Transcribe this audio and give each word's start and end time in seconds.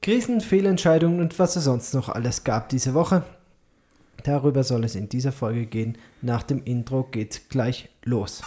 Krisen, 0.00 0.40
Fehlentscheidungen 0.40 1.20
und 1.20 1.38
was 1.38 1.56
es 1.56 1.64
sonst 1.64 1.92
noch 1.92 2.08
alles 2.08 2.44
gab 2.44 2.68
diese 2.68 2.94
Woche. 2.94 3.24
Darüber 4.24 4.64
soll 4.64 4.84
es 4.84 4.94
in 4.94 5.08
dieser 5.08 5.32
Folge 5.32 5.66
gehen. 5.66 5.98
Nach 6.22 6.42
dem 6.42 6.62
Intro 6.64 7.04
geht's 7.04 7.48
gleich 7.48 7.88
los. 8.04 8.42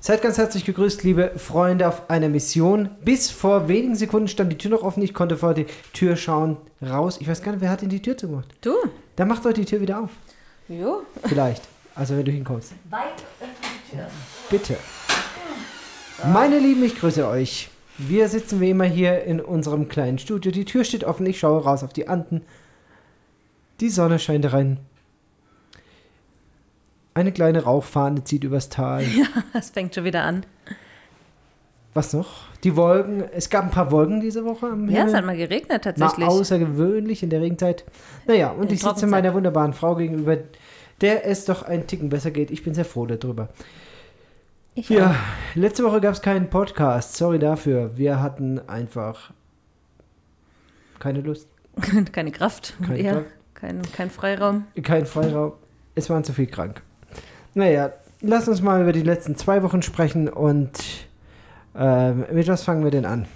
Seid 0.00 0.22
ganz 0.22 0.38
herzlich 0.38 0.64
gegrüßt, 0.64 1.02
liebe 1.04 1.32
Freunde 1.36 1.86
auf 1.86 2.08
einer 2.08 2.28
Mission. 2.28 2.88
Bis 3.04 3.30
vor 3.30 3.68
wenigen 3.68 3.94
Sekunden 3.94 4.26
stand 4.26 4.50
die 4.50 4.58
Tür 4.58 4.70
noch 4.70 4.82
offen. 4.82 5.02
Ich 5.02 5.12
konnte 5.12 5.36
vor 5.36 5.54
die 5.54 5.66
Tür 5.92 6.16
schauen, 6.16 6.56
raus. 6.82 7.18
Ich 7.20 7.28
weiß 7.28 7.42
gar 7.42 7.52
nicht, 7.52 7.60
wer 7.60 7.70
hat 7.70 7.82
denn 7.82 7.90
die 7.90 8.00
Tür 8.00 8.16
zugemacht? 8.16 8.48
Du? 8.62 8.74
Dann 9.16 9.28
macht 9.28 9.44
euch 9.44 9.54
die 9.54 9.64
Tür 9.64 9.80
wieder 9.80 10.00
auf. 10.00 10.10
Jo. 10.68 11.02
Vielleicht. 11.24 11.62
Also 11.94 12.16
wenn 12.16 12.24
du 12.24 12.32
hinkommst. 12.32 12.72
Weit 12.90 13.00
öffne 13.40 13.68
die 13.90 13.96
Tür. 13.96 14.06
Bitte. 14.50 14.76
Meine 16.32 16.58
Lieben, 16.58 16.84
ich 16.84 16.98
grüße 16.98 17.26
euch. 17.28 17.68
Wir 17.98 18.28
sitzen 18.28 18.60
wie 18.60 18.70
immer 18.70 18.84
hier 18.84 19.24
in 19.24 19.40
unserem 19.40 19.88
kleinen 19.88 20.18
Studio. 20.18 20.52
Die 20.52 20.64
Tür 20.64 20.84
steht 20.84 21.04
offen. 21.04 21.26
Ich 21.26 21.40
schaue 21.40 21.62
raus 21.64 21.82
auf 21.82 21.92
die 21.92 22.08
Anden. 22.08 22.42
Die 23.80 23.88
Sonne 23.90 24.18
scheint 24.18 24.50
rein. 24.52 24.78
Eine 27.14 27.32
kleine 27.32 27.64
Rauchfahne 27.64 28.22
zieht 28.24 28.44
übers 28.44 28.68
Tal. 28.68 29.04
Es 29.52 29.70
fängt 29.70 29.94
schon 29.94 30.04
wieder 30.04 30.22
an. 30.22 30.46
Was 31.94 32.12
noch? 32.12 32.42
Die 32.62 32.76
Wolken. 32.76 33.24
Es 33.32 33.50
gab 33.50 33.64
ein 33.64 33.70
paar 33.72 33.90
Wolken 33.90 34.20
diese 34.20 34.44
Woche 34.44 34.66
am 34.66 34.88
Ja, 34.88 34.98
es 34.98 34.98
Himmel. 35.06 35.16
hat 35.16 35.24
mal 35.24 35.36
geregnet 35.36 35.68
Mal 35.70 35.78
tatsächlich. 35.80 36.26
außergewöhnlich 36.28 37.24
in 37.24 37.30
der 37.30 37.40
Regenzeit. 37.40 37.84
Naja, 38.26 38.50
und 38.52 38.68
In 38.68 38.74
ich 38.74 38.82
sitze 38.82 39.08
meiner 39.08 39.34
wunderbaren 39.34 39.72
Frau 39.72 39.96
gegenüber, 39.96 40.36
der 41.00 41.26
es 41.26 41.44
doch 41.46 41.62
einen 41.62 41.88
Ticken 41.88 42.08
besser 42.10 42.30
geht. 42.30 42.52
Ich 42.52 42.62
bin 42.62 42.74
sehr 42.74 42.84
froh 42.84 43.06
darüber. 43.06 43.48
Ich 44.78 44.88
Ja, 44.90 45.16
letzte 45.56 45.82
Woche 45.82 46.00
gab 46.00 46.14
es 46.14 46.22
keinen 46.22 46.50
Podcast. 46.50 47.16
Sorry 47.16 47.40
dafür. 47.40 47.96
Wir 47.96 48.22
hatten 48.22 48.60
einfach 48.68 49.32
keine 51.00 51.20
Lust, 51.20 51.48
auch. 51.76 51.82
Keine 52.12 52.30
Kraft. 52.30 52.74
Keine 52.86 53.02
ja, 53.02 53.12
Kraft. 53.14 53.26
Kein, 53.54 53.82
kein 53.82 54.08
Freiraum. 54.08 54.66
keinen 54.84 55.06
Freiraum. 55.06 55.54
Es 55.96 56.08
waren 56.10 56.22
zu 56.22 56.32
viel 56.32 56.46
krank. 56.46 56.80
Naja, 57.54 57.92
lass 58.20 58.46
uns 58.46 58.62
mal 58.62 58.80
über 58.80 58.92
die 58.92 59.02
letzten 59.02 59.34
zwei 59.34 59.64
Wochen 59.64 59.82
sprechen 59.82 60.28
und 60.28 60.70
ähm, 61.74 62.26
mit 62.32 62.46
was 62.46 62.62
fangen 62.62 62.84
wir 62.84 62.92
denn 62.92 63.04
an? 63.04 63.26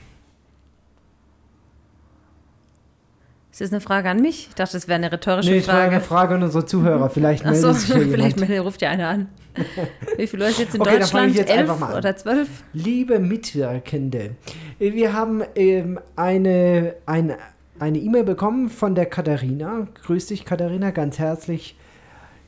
Ist 3.53 3.61
das 3.61 3.71
eine 3.71 3.81
Frage 3.83 4.09
an 4.09 4.21
mich? 4.23 4.49
Ich 4.49 4.55
dachte, 4.55 4.73
das 4.73 4.89
wäre 4.89 4.97
eine 4.97 5.13
rhetorische 5.13 5.51
Nee, 5.51 5.59
es 5.59 5.69
war 5.69 5.75
eine 5.75 6.01
Frage. 6.01 6.05
Frage 6.05 6.35
an 6.37 6.43
unsere 6.45 6.65
Zuhörer. 6.65 7.11
Vielleicht 7.11 7.45
meldet 7.45 7.63
Achso, 7.65 7.79
sich 7.79 7.93
vielleicht 8.11 8.41
meldet- 8.41 8.65
ruft 8.65 8.81
ja 8.81 8.89
einer 8.91 9.09
an. 9.09 9.29
Wie 10.17 10.27
viele 10.27 10.47
Leute 10.47 10.63
jetzt 10.63 10.75
in 10.75 10.81
Okay, 10.81 10.95
ich 10.95 10.99
Deutschland? 11.01 11.35
jetzt 11.35 11.51
Elf 11.55 11.71
oder 11.99 12.17
zwölf? 12.17 12.49
Liebe 12.73 13.19
Mitwirkende, 13.19 14.31
wir 14.79 15.13
haben 15.13 15.43
ähm, 15.55 16.01
eine 16.17 16.95
eine 17.05 17.37
eine 17.79 17.99
E-Mail 17.99 18.25
bekommen 18.25 18.71
von 18.71 18.95
der 18.95 19.05
Katharina. 19.07 19.87
Grüß 20.07 20.29
dich, 20.29 20.47
Katharina, 20.47 20.91
ganz 20.91 21.19
herzlich. 21.19 21.77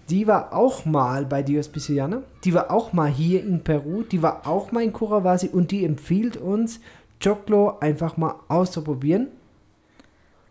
Die 0.08 0.26
war 0.26 0.54
auch 0.54 0.84
mal 0.86 1.26
bei 1.26 1.42
Dios 1.42 1.68
Pisciana. 1.68 2.22
Die 2.44 2.54
war 2.54 2.70
auch 2.70 2.92
mal 2.94 3.10
hier 3.10 3.42
in 3.42 3.62
Peru. 3.62 4.02
Die 4.04 4.22
war 4.22 4.46
auch 4.46 4.72
mal 4.72 4.82
in 4.82 4.92
Curavasi 4.92 5.48
und 5.48 5.70
die 5.70 5.84
empfiehlt 5.84 6.36
uns, 6.38 6.80
Choclo 7.22 7.78
einfach 7.80 8.16
mal 8.16 8.36
auszuprobieren. 8.48 9.28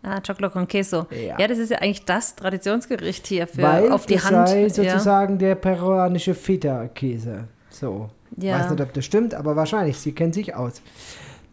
Ah, 0.04 0.20
Choclo 0.20 0.50
con 0.50 0.68
Queso. 0.68 1.06
Ja. 1.10 1.38
Ja. 1.38 1.48
das 1.48 1.58
ist 1.58 1.70
ja 1.70 1.78
eigentlich 1.78 2.04
das 2.04 2.36
Traditionsgericht 2.36 3.26
hier 3.26 3.46
für 3.46 3.62
weil 3.62 3.90
auf 3.90 4.06
die 4.06 4.14
das 4.14 4.30
Hand. 4.30 4.48
sei 4.48 4.62
ja. 4.62 4.68
sozusagen 4.68 5.38
der 5.38 5.54
peruanische 5.54 6.34
Feta-Käse. 6.34 7.44
So. 7.70 8.10
Ja. 8.36 8.58
Weiß 8.60 8.70
nicht, 8.70 8.82
ob 8.82 8.92
das 8.92 9.04
stimmt, 9.04 9.34
aber 9.34 9.56
wahrscheinlich. 9.56 9.96
Sie 9.98 10.12
kennt 10.12 10.34
sich 10.34 10.54
aus. 10.54 10.82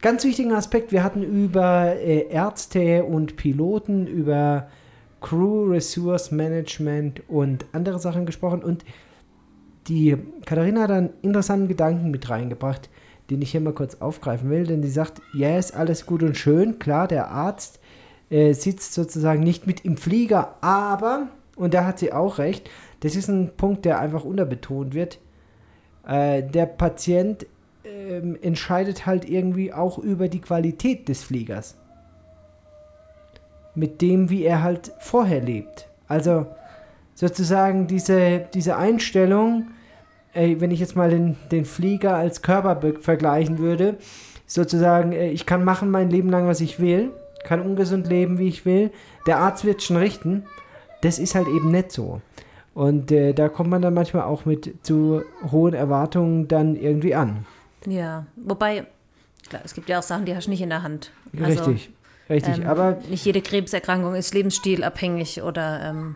Ganz 0.01 0.23
wichtigen 0.23 0.51
Aspekt, 0.51 0.91
wir 0.91 1.03
hatten 1.03 1.23
über 1.23 1.95
äh, 1.95 2.27
Ärzte 2.29 3.03
und 3.03 3.37
Piloten, 3.37 4.07
über 4.07 4.67
Crew 5.21 5.69
Resource 5.69 6.31
Management 6.31 7.21
und 7.29 7.65
andere 7.71 7.99
Sachen 7.99 8.25
gesprochen 8.25 8.63
und 8.63 8.83
die 9.87 10.17
Katharina 10.45 10.81
hat 10.81 10.91
einen 10.91 11.09
interessanten 11.21 11.67
Gedanken 11.67 12.11
mit 12.11 12.29
reingebracht, 12.29 12.89
den 13.29 13.41
ich 13.41 13.51
hier 13.51 13.61
mal 13.61 13.73
kurz 13.73 13.95
aufgreifen 13.95 14.49
will, 14.49 14.65
denn 14.65 14.83
sie 14.83 14.89
sagt, 14.89 15.21
ja, 15.33 15.57
ist 15.57 15.75
alles 15.75 16.05
gut 16.05 16.23
und 16.23 16.35
schön, 16.35 16.79
klar, 16.79 17.07
der 17.07 17.29
Arzt 17.29 17.79
äh, 18.31 18.53
sitzt 18.53 18.93
sozusagen 18.93 19.43
nicht 19.43 19.67
mit 19.67 19.85
im 19.85 19.97
Flieger, 19.97 20.55
aber, 20.61 21.27
und 21.55 21.73
da 21.73 21.85
hat 21.85 21.99
sie 21.99 22.13
auch 22.13 22.37
recht, 22.37 22.69
das 23.01 23.15
ist 23.15 23.27
ein 23.27 23.51
Punkt, 23.57 23.85
der 23.85 23.99
einfach 23.99 24.23
unterbetont 24.23 24.93
wird, 24.93 25.19
äh, 26.07 26.41
der 26.41 26.65
Patient 26.65 27.45
ähm, 27.83 28.37
entscheidet 28.41 29.05
halt 29.05 29.29
irgendwie 29.29 29.73
auch 29.73 29.97
über 29.97 30.29
die 30.29 30.41
Qualität 30.41 31.09
des 31.09 31.23
Fliegers. 31.23 31.77
Mit 33.75 34.01
dem, 34.01 34.29
wie 34.29 34.43
er 34.43 34.63
halt 34.63 34.93
vorher 34.99 35.41
lebt. 35.41 35.87
Also 36.07 36.45
sozusagen 37.15 37.87
diese, 37.87 38.45
diese 38.53 38.77
Einstellung, 38.77 39.67
ey, 40.33 40.61
wenn 40.61 40.71
ich 40.71 40.79
jetzt 40.79 40.95
mal 40.95 41.09
den, 41.09 41.37
den 41.51 41.65
Flieger 41.65 42.15
als 42.15 42.41
Körper 42.41 42.79
vergleichen 42.99 43.57
würde, 43.57 43.97
sozusagen, 44.45 45.11
äh, 45.11 45.31
ich 45.31 45.45
kann 45.45 45.63
machen 45.63 45.91
mein 45.91 46.09
Leben 46.09 46.29
lang, 46.29 46.47
was 46.47 46.61
ich 46.61 46.79
will, 46.79 47.11
kann 47.43 47.61
ungesund 47.61 48.07
leben, 48.07 48.37
wie 48.37 48.47
ich 48.47 48.65
will, 48.65 48.91
der 49.27 49.37
Arzt 49.37 49.65
wird 49.65 49.83
schon 49.83 49.97
richten, 49.97 50.45
das 51.01 51.19
ist 51.19 51.35
halt 51.35 51.47
eben 51.47 51.71
nicht 51.71 51.91
so. 51.91 52.21
Und 52.73 53.11
äh, 53.11 53.33
da 53.33 53.49
kommt 53.49 53.69
man 53.69 53.81
dann 53.81 53.93
manchmal 53.93 54.23
auch 54.23 54.45
mit 54.45 54.85
zu 54.85 55.23
hohen 55.51 55.73
Erwartungen 55.73 56.47
dann 56.47 56.75
irgendwie 56.75 57.15
an. 57.15 57.45
Ja, 57.85 58.25
wobei, 58.37 58.85
klar, 59.49 59.61
es 59.65 59.73
gibt 59.73 59.89
ja 59.89 59.99
auch 59.99 60.03
Sachen, 60.03 60.25
die 60.25 60.35
hast 60.35 60.45
du 60.45 60.51
nicht 60.51 60.61
in 60.61 60.69
der 60.69 60.83
Hand. 60.83 61.11
Also, 61.41 61.65
richtig, 61.65 61.91
richtig. 62.29 62.59
ähm, 62.59 62.67
Aber 62.67 62.99
nicht 63.09 63.25
jede 63.25 63.41
Krebserkrankung 63.41 64.15
ist 64.15 64.33
lebensstilabhängig 64.33 65.41
oder 65.41 65.81
ähm, 65.83 66.15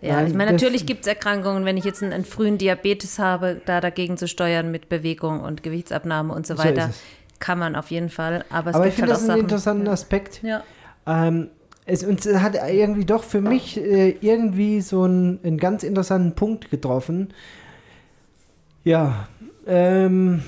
ja, 0.00 0.14
Nein, 0.14 0.26
ich 0.28 0.34
meine, 0.34 0.52
natürlich 0.52 0.86
gibt 0.86 1.02
es 1.02 1.06
Erkrankungen, 1.08 1.64
wenn 1.64 1.76
ich 1.76 1.84
jetzt 1.84 2.02
einen, 2.02 2.12
einen 2.12 2.24
frühen 2.24 2.56
Diabetes 2.56 3.18
habe, 3.18 3.60
da 3.66 3.80
dagegen 3.80 4.16
zu 4.16 4.28
steuern 4.28 4.70
mit 4.70 4.88
Bewegung 4.88 5.40
und 5.40 5.62
Gewichtsabnahme 5.62 6.32
und 6.32 6.46
so 6.46 6.54
So 6.54 6.62
weiter, 6.62 6.90
es. 6.90 7.00
Kann 7.38 7.58
man 7.58 7.76
auf 7.76 7.90
jeden 7.90 8.08
Fall. 8.08 8.44
Aber 8.50 8.70
es 8.70 8.76
aber 8.76 8.86
ich 8.86 8.94
finde 8.94 9.12
halt 9.12 9.22
das 9.22 9.28
einen 9.28 9.40
interessanten 9.40 9.88
Aspekt. 9.88 10.42
Ja. 10.42 10.62
Ähm, 11.06 11.50
es, 11.86 12.04
und 12.04 12.24
es 12.24 12.40
hat 12.40 12.54
irgendwie 12.54 13.04
doch 13.04 13.24
für 13.24 13.40
mich 13.40 13.78
äh, 13.78 14.16
irgendwie 14.20 14.80
so 14.80 15.04
einen, 15.04 15.40
einen 15.42 15.58
ganz 15.58 15.82
interessanten 15.82 16.34
Punkt 16.34 16.70
getroffen. 16.70 17.32
Ja, 18.84 19.28
ähm, 19.66 20.42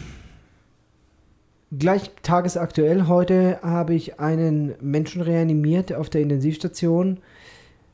gleich 1.77 2.11
tagesaktuell 2.23 3.07
heute 3.07 3.59
habe 3.63 3.95
ich 3.95 4.21
einen 4.21 4.75
Menschen 4.81 5.23
reanimiert 5.23 5.93
auf 5.93 6.11
der 6.11 6.21
Intensivstation, 6.21 7.19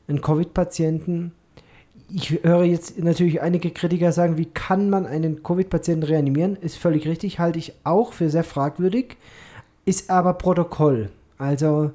einen 0.07 0.21
Covid-Patienten. 0.21 1.33
Ich 2.09 2.39
höre 2.41 2.63
jetzt 2.63 2.97
natürlich 2.99 3.41
einige 3.41 3.69
Kritiker 3.69 4.13
sagen, 4.13 4.37
wie 4.37 4.45
kann 4.45 4.89
man 4.89 5.05
einen 5.05 5.43
Covid-Patienten 5.43 6.03
reanimieren? 6.03 6.55
Ist 6.55 6.77
völlig 6.77 7.05
richtig, 7.05 7.39
halte 7.39 7.59
ich 7.59 7.73
auch 7.83 8.13
für 8.13 8.29
sehr 8.29 8.45
fragwürdig, 8.45 9.17
ist 9.83 10.09
aber 10.09 10.33
Protokoll. 10.33 11.09
Also 11.37 11.91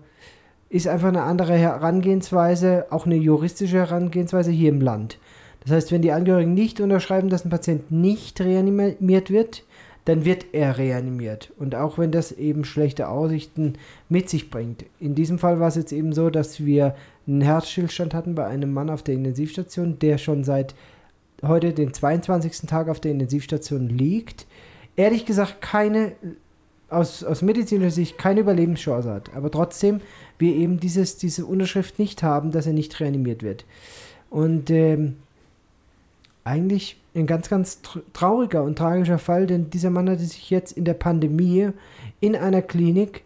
ist 0.69 0.87
einfach 0.87 1.09
eine 1.09 1.23
andere 1.23 1.55
Herangehensweise, 1.55 2.87
auch 2.91 3.07
eine 3.07 3.17
juristische 3.17 3.79
Herangehensweise 3.79 4.51
hier 4.51 4.69
im 4.69 4.83
Land. 4.83 5.19
Das 5.63 5.73
heißt, 5.73 5.93
wenn 5.93 6.03
die 6.03 6.13
Angehörigen 6.13 6.53
nicht 6.53 6.81
unterschreiben, 6.81 7.31
dass 7.31 7.45
ein 7.45 7.51
Patient 7.51 7.91
nicht 7.91 8.41
reanimiert 8.41 9.31
wird, 9.31 9.65
dann 10.05 10.25
wird 10.25 10.47
er 10.53 10.79
reanimiert. 10.79 11.53
Und 11.59 11.75
auch 11.75 11.99
wenn 11.99 12.11
das 12.11 12.33
eben 12.33 12.65
schlechte 12.65 13.09
Aussichten 13.09 13.75
mit 14.09 14.29
sich 14.29 14.51
bringt. 14.51 14.85
In 14.99 15.15
diesem 15.15 15.39
Fall 15.39 15.61
war 15.61 15.69
es 15.69 15.77
jetzt 15.77 15.93
eben 15.93 16.13
so, 16.13 16.31
dass 16.31 16.65
wir 16.65 16.97
einen 17.27 17.41
Herzstillstand 17.41 18.15
hatten 18.15 18.35
bei 18.35 18.47
einem 18.47 18.73
Mann 18.73 18.91
auf 18.91 19.03
der 19.03 19.15
Intensivstation, 19.15 19.99
der 20.01 20.19
schon 20.19 20.43
seit 20.43 20.75
heute 21.43 21.73
den 21.73 21.93
22. 21.93 22.69
Tag 22.69 22.89
auf 22.89 23.01
der 23.01 23.13
Intensivstation 23.13 23.89
liegt. 23.89 24.47
Ehrlich 24.97 25.25
gesagt, 25.25 25.61
keine, 25.61 26.13
aus, 26.89 27.23
aus 27.23 27.43
medizinischer 27.43 27.91
Sicht 27.91 28.19
keine 28.19 28.41
Überlebenschance 28.41 29.11
hat. 29.11 29.35
Aber 29.35 29.51
trotzdem 29.51 30.01
wir 30.39 30.55
eben 30.55 30.81
dieses, 30.81 31.17
diese 31.17 31.47
Unterschrift 31.47 31.99
nicht 31.99 32.23
haben, 32.23 32.51
dass 32.51 32.67
er 32.67 32.73
nicht 32.73 32.99
reanimiert 32.99 33.43
wird. 33.43 33.65
Und 34.31 34.71
ähm, 34.71 35.17
eigentlich 36.45 37.01
ein 37.15 37.27
ganz, 37.27 37.49
ganz 37.49 37.81
tr- 37.85 38.03
trauriger 38.13 38.63
und 38.65 38.77
tragischer 38.77 39.19
Fall, 39.19 39.47
denn 39.47 39.71
dieser 39.71 39.91
Mann 39.91 40.09
hatte 40.09 40.25
sich 40.25 40.51
jetzt 40.51 40.73
in 40.73 40.85
der 40.85 40.95
Pandemie 40.95 41.71
in 42.21 42.37
einer 42.37 42.63
Klinik 42.63 43.25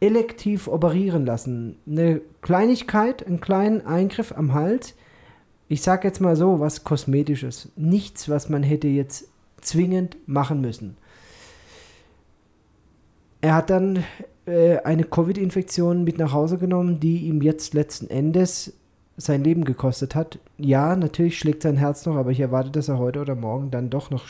elektiv 0.00 0.68
operieren 0.68 1.26
lassen. 1.26 1.76
Eine 1.86 2.20
Kleinigkeit, 2.40 3.26
einen 3.26 3.40
kleinen 3.40 3.86
Eingriff 3.86 4.32
am 4.36 4.54
Hals. 4.54 4.94
Ich 5.68 5.82
sage 5.82 6.08
jetzt 6.08 6.20
mal 6.20 6.36
so, 6.36 6.60
was 6.60 6.84
Kosmetisches. 6.84 7.70
Nichts, 7.76 8.28
was 8.28 8.48
man 8.48 8.62
hätte 8.62 8.88
jetzt 8.88 9.28
zwingend 9.60 10.16
machen 10.26 10.60
müssen. 10.60 10.96
Er 13.42 13.54
hat 13.54 13.70
dann 13.70 14.04
äh, 14.46 14.78
eine 14.78 15.04
Covid-Infektion 15.04 16.04
mit 16.04 16.18
nach 16.18 16.32
Hause 16.32 16.58
genommen, 16.58 17.00
die 17.00 17.28
ihm 17.28 17.42
jetzt 17.42 17.74
letzten 17.74 18.08
Endes 18.08 18.74
sein 19.20 19.44
Leben 19.44 19.64
gekostet 19.64 20.14
hat. 20.14 20.38
Ja, 20.56 20.96
natürlich 20.96 21.38
schlägt 21.38 21.62
sein 21.62 21.76
Herz 21.76 22.06
noch, 22.06 22.16
aber 22.16 22.30
ich 22.30 22.40
erwarte, 22.40 22.70
dass 22.70 22.88
er 22.88 22.98
heute 22.98 23.20
oder 23.20 23.34
morgen 23.34 23.70
dann 23.70 23.90
doch 23.90 24.10
noch 24.10 24.24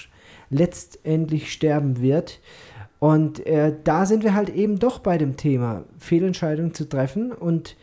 letztendlich 0.50 1.52
sterben 1.52 2.00
wird. 2.00 2.40
Und 2.98 3.46
äh, 3.46 3.74
da 3.84 4.04
sind 4.04 4.24
wir 4.24 4.34
halt 4.34 4.50
eben 4.50 4.78
doch 4.78 4.98
bei 4.98 5.16
dem 5.16 5.36
Thema, 5.36 5.84
Fehlentscheidungen 5.98 6.74
zu 6.74 6.88
treffen. 6.88 7.32
Und 7.32 7.76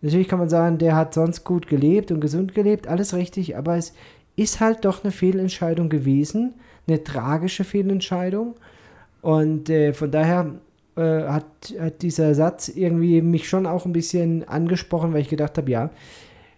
natürlich 0.00 0.28
kann 0.28 0.38
man 0.38 0.48
sagen, 0.48 0.78
der 0.78 0.96
hat 0.96 1.14
sonst 1.14 1.44
gut 1.44 1.66
gelebt 1.66 2.10
und 2.10 2.20
gesund 2.20 2.54
gelebt, 2.54 2.86
alles 2.86 3.12
richtig, 3.12 3.56
aber 3.56 3.76
es 3.76 3.92
ist 4.36 4.60
halt 4.60 4.84
doch 4.84 5.04
eine 5.04 5.12
Fehlentscheidung 5.12 5.88
gewesen, 5.88 6.54
eine 6.86 7.04
tragische 7.04 7.64
Fehlentscheidung. 7.64 8.54
Und 9.20 9.68
äh, 9.68 9.92
von 9.92 10.10
daher 10.10 10.54
äh, 10.96 11.24
hat, 11.24 11.74
hat 11.78 12.02
dieser 12.02 12.34
Satz 12.34 12.68
irgendwie 12.68 13.20
mich 13.20 13.48
schon 13.48 13.66
auch 13.66 13.84
ein 13.84 13.92
bisschen 13.92 14.48
angesprochen, 14.48 15.12
weil 15.12 15.20
ich 15.20 15.28
gedacht 15.28 15.58
habe, 15.58 15.70
ja, 15.70 15.90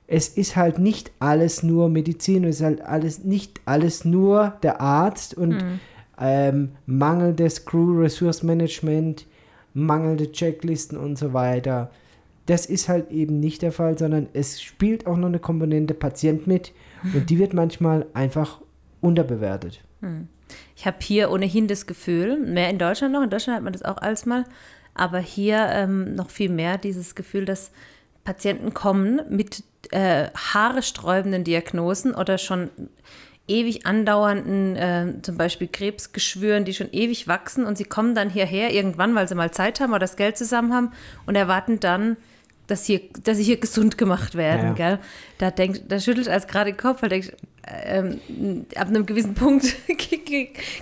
es 0.06 0.29
ist 0.29 0.56
halt 0.56 0.79
nicht 0.79 1.12
alles 1.19 1.62
nur 1.62 1.89
Medizin, 1.89 2.45
es 2.45 2.56
ist 2.56 2.62
halt 2.62 2.81
alles 2.83 3.25
nicht 3.25 3.61
alles 3.65 4.05
nur 4.05 4.55
der 4.62 4.81
Arzt 4.81 5.35
und 5.35 5.51
mhm 5.51 5.81
ähm, 6.19 6.73
mangelndes 6.87 7.65
Crew 7.65 8.01
Resource 8.01 8.43
Management, 8.43 9.27
mangelnde 9.73 10.31
Checklisten 10.31 10.99
und 10.99 11.19
so 11.19 11.33
weiter. 11.33 11.91
Das 12.47 12.67
ist 12.67 12.89
halt 12.89 13.11
eben 13.11 13.41
nicht 13.41 13.62
der 13.62 13.73
Fall, 13.73 13.99
sondern 13.99 14.29
es 14.33 14.62
spielt 14.62 15.06
auch 15.06 15.17
noch 15.17 15.29
eine 15.29 15.39
Komponente 15.39 15.95
Patient 15.95 16.47
mit 16.47 16.73
und 17.15 17.31
die 17.31 17.39
wird 17.39 17.55
manchmal 17.55 18.06
einfach 18.12 18.61
unterbewertet. 19.01 19.81
Hm. 20.01 20.29
Ich 20.77 20.87
habe 20.87 20.99
hier 21.01 21.31
ohnehin 21.31 21.69
das 21.69 21.87
Gefühl, 21.87 22.39
mehr 22.39 22.69
in 22.69 22.79
Deutschland 22.79 23.15
noch, 23.15 23.23
in 23.23 23.31
Deutschland 23.31 23.56
hat 23.56 23.65
man 23.65 23.73
das 23.73 23.83
auch 23.83 23.97
alles 23.97 24.27
mal, 24.27 24.45
aber 24.93 25.19
hier 25.19 25.67
ähm, 25.71 26.15
noch 26.15 26.31
viel 26.31 26.51
mehr 26.51 26.77
dieses 26.77 27.15
Gefühl, 27.15 27.47
dass 27.47 27.73
Patienten 28.25 28.75
kommen 28.75 29.23
mit 29.31 29.65
äh, 29.93 30.29
haaresträubenden 30.35 31.45
Diagnosen 31.45 32.15
oder 32.15 32.39
schon 32.39 32.71
ewig 33.47 33.87
andauernden, 33.87 34.77
äh, 34.77 35.23
zum 35.23 35.37
Beispiel 35.37 35.69
Krebsgeschwüren, 35.69 36.65
die 36.65 36.73
schon 36.73 36.91
ewig 36.93 37.29
wachsen 37.29 37.67
und 37.67 37.77
sie 37.77 37.85
kommen 37.85 38.15
dann 38.15 38.31
hierher 38.31 38.73
irgendwann, 38.73 39.15
weil 39.15 39.29
sie 39.29 39.35
mal 39.35 39.51
Zeit 39.51 39.81
haben 39.81 39.91
oder 39.91 40.01
das 40.01 40.17
Geld 40.17 40.39
zusammen 40.39 40.73
haben 40.73 40.93
und 41.27 41.35
erwarten 41.35 41.79
dann, 41.79 42.17
dass, 42.67 42.87
hier, 42.87 43.03
dass 43.23 43.37
sie 43.37 43.45
hier 43.45 43.59
gesund 43.59 43.99
gemacht 43.99 44.35
werden. 44.35 44.69
Ja, 44.69 44.73
Gell? 44.73 44.99
Da, 45.37 45.51
denkt, 45.51 45.83
da 45.89 46.01
schüttelt 46.01 46.29
als 46.29 46.47
gerade 46.47 46.73
den 46.73 46.79
Kopf, 46.79 47.03
weil 47.03 47.11
denkt, 47.11 47.37
ähm, 47.67 48.67
ab 48.77 48.89
einem 48.89 49.05
gewissen 49.05 49.35
Punkt 49.35 49.65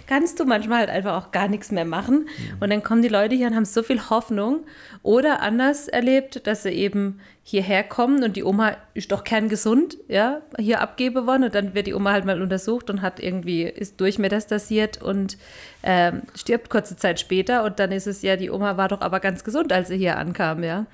kannst 0.07 0.41
du 0.41 0.45
manchmal 0.45 0.79
halt 0.79 0.91
einfach 0.91 1.23
auch 1.23 1.31
gar 1.33 1.49
nichts 1.49 1.71
mehr 1.71 1.85
machen. 1.85 2.29
Und 2.61 2.71
dann 2.71 2.83
kommen 2.83 3.03
die 3.03 3.09
Leute 3.09 3.35
hier 3.35 3.47
und 3.49 3.57
haben 3.57 3.65
so 3.65 3.83
viel 3.83 4.11
Hoffnung. 4.11 4.61
Oder 5.03 5.43
anders 5.43 5.89
erlebt, 5.89 6.47
dass 6.47 6.63
sie 6.63 6.71
eben 6.71 7.21
hierher 7.45 7.83
kommen 7.83 8.23
und 8.23 8.37
die 8.37 8.45
Oma 8.45 8.77
ist 8.95 9.11
doch 9.11 9.25
kerngesund, 9.25 9.99
ja, 10.07 10.43
hier 10.59 10.81
abgebe 10.81 11.27
worden 11.27 11.45
und 11.45 11.55
dann 11.55 11.75
wird 11.75 11.89
die 11.89 11.95
Oma 11.95 12.13
halt 12.13 12.25
mal 12.25 12.41
untersucht 12.41 12.89
und 12.89 13.03
hat 13.03 13.19
irgendwie, 13.19 13.65
ist 13.65 14.01
durchmetastasiert 14.01 15.03
und 15.03 15.37
ähm, 15.83 16.23
stirbt 16.37 16.71
kurze 16.71 16.97
Zeit 16.97 17.19
später 17.19 17.65
und 17.65 17.81
dann 17.81 17.91
ist 17.91 18.07
es 18.07 18.23
ja, 18.23 18.37
die 18.37 18.51
Oma 18.51 18.77
war 18.77 18.87
doch 18.89 19.01
aber 19.01 19.19
ganz 19.19 19.43
gesund, 19.43 19.73
als 19.73 19.89
sie 19.89 19.97
hier 19.97 20.19
ankam, 20.19 20.63
ja. 20.63 20.87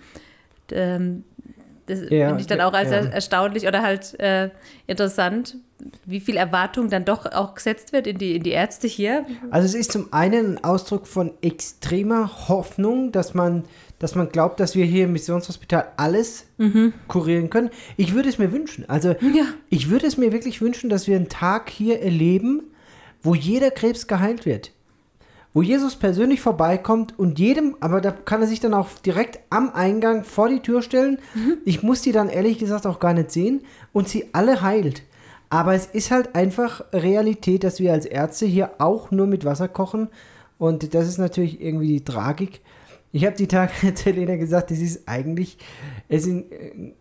Ähm, 0.73 1.25
das 1.85 2.01
ja, 2.11 2.29
finde 2.29 2.41
ich 2.41 2.47
dann 2.47 2.61
auch 2.63 2.73
als 2.73 2.91
ja. 2.91 2.99
erstaunlich 2.99 3.67
oder 3.67 3.83
halt 3.83 4.19
äh, 4.19 4.51
interessant, 4.87 5.57
wie 6.05 6.21
viel 6.21 6.37
Erwartung 6.37 6.89
dann 6.89 7.05
doch 7.05 7.27
auch 7.27 7.55
gesetzt 7.55 7.93
wird 7.93 8.07
in 8.07 8.19
die, 8.19 8.37
in 8.37 8.43
die 8.43 8.51
Ärzte 8.51 8.87
hier. 8.87 9.27
Also 9.51 9.67
es 9.67 9.75
ist 9.75 9.93
zum 9.93 10.13
einen 10.13 10.55
ein 10.55 10.65
Ausdruck 10.65 11.07
von 11.07 11.33
extremer 11.41 12.49
Hoffnung, 12.49 13.13
dass 13.13 13.35
man, 13.35 13.65
dass 13.99 14.15
man 14.15 14.31
glaubt, 14.31 14.61
dass 14.61 14.75
wir 14.75 14.85
hier 14.85 15.05
im 15.05 15.13
Missionshospital 15.13 15.93
alles 15.97 16.47
mhm. 16.57 16.95
kurieren 17.07 17.51
können. 17.51 17.71
Ich 17.97 18.15
würde 18.15 18.29
es 18.29 18.39
mir 18.39 18.53
wünschen. 18.53 18.89
Also 18.89 19.11
ja. 19.21 19.45
ich 19.71 19.91
würde 19.91 20.07
es 20.07 20.17
mir 20.17 20.33
wirklich 20.33 20.61
wünschen, 20.61 20.91
dass 20.91 21.07
wir 21.07 21.17
einen 21.17 21.29
Tag 21.29 21.71
hier 21.71 22.01
erleben, 22.01 22.63
wo 23.23 23.35
jeder 23.35 23.71
Krebs 23.71 24.07
geheilt 24.07 24.47
wird 24.47 24.73
wo 25.55 25.63
Jesus 25.63 25.97
persönlich 25.97 26.41
vorbeikommt 26.41 27.19
und 27.19 27.39
jedem, 27.39 27.77
aber 27.81 28.01
da 28.01 28.13
kann 28.13 28.43
er 28.43 28.47
sich 28.47 28.61
dann 28.61 28.75
auch 28.75 28.91
direkt 29.05 29.41
am 29.51 29.71
Eingang 29.71 30.23
vor 30.23 30.49
die 30.49 30.61
Tür 30.61 30.83
stellen. 30.83 31.19
Mhm. 31.35 31.59
Ich 31.65 31.83
muss 31.83 32.03
die 32.03 32.13
dann 32.13 32.29
ehrlich 32.29 32.59
gesagt 32.59 32.87
auch 32.87 33.01
gar 33.01 33.15
nicht 33.15 33.33
sehen 33.33 33.63
und 33.93 34.09
sie 34.09 34.27
alle 34.33 34.63
heilt. 34.63 35.03
Aber 35.51 35.75
es 35.75 35.87
ist 35.87 36.11
halt 36.11 36.35
einfach 36.35 36.85
Realität, 36.93 37.65
dass 37.65 37.81
wir 37.81 37.93
als 37.93 38.07
Ärzte 38.07 38.47
hier 38.47 38.73
auch 38.79 39.11
nur 39.11 39.27
mit 39.27 39.45
Wasser 39.45 39.69
kochen 39.69 40.09
und 40.59 40.93
das 40.93 41.09
ist 41.09 41.19
natürlich 41.19 41.61
irgendwie 41.61 41.89
die 41.89 42.05
Tragik. 42.05 42.61
Ich 43.13 43.25
habe 43.25 43.37
die 43.37 43.47
Tage 43.47 43.73
zu 43.95 44.07
Helena 44.07 44.37
gesagt, 44.37 44.71
das 44.71 44.79
ist 44.79 45.09
eigentlich, 45.09 45.57
es 46.09 46.27
ist 46.27 46.33
ein, 46.33 46.95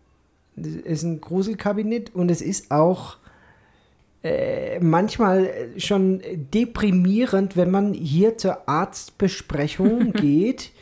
es 0.56 0.74
ist 0.76 1.02
ein 1.02 1.20
Gruselkabinett 1.20 2.14
und 2.14 2.30
es 2.30 2.40
ist 2.40 2.70
auch 2.70 3.18
äh, 4.22 4.80
manchmal 4.80 5.50
schon 5.76 6.22
deprimierend, 6.52 7.56
wenn 7.56 7.70
man 7.70 7.92
hier 7.94 8.36
zur 8.38 8.68
Arztbesprechung 8.68 10.12
geht. 10.14 10.72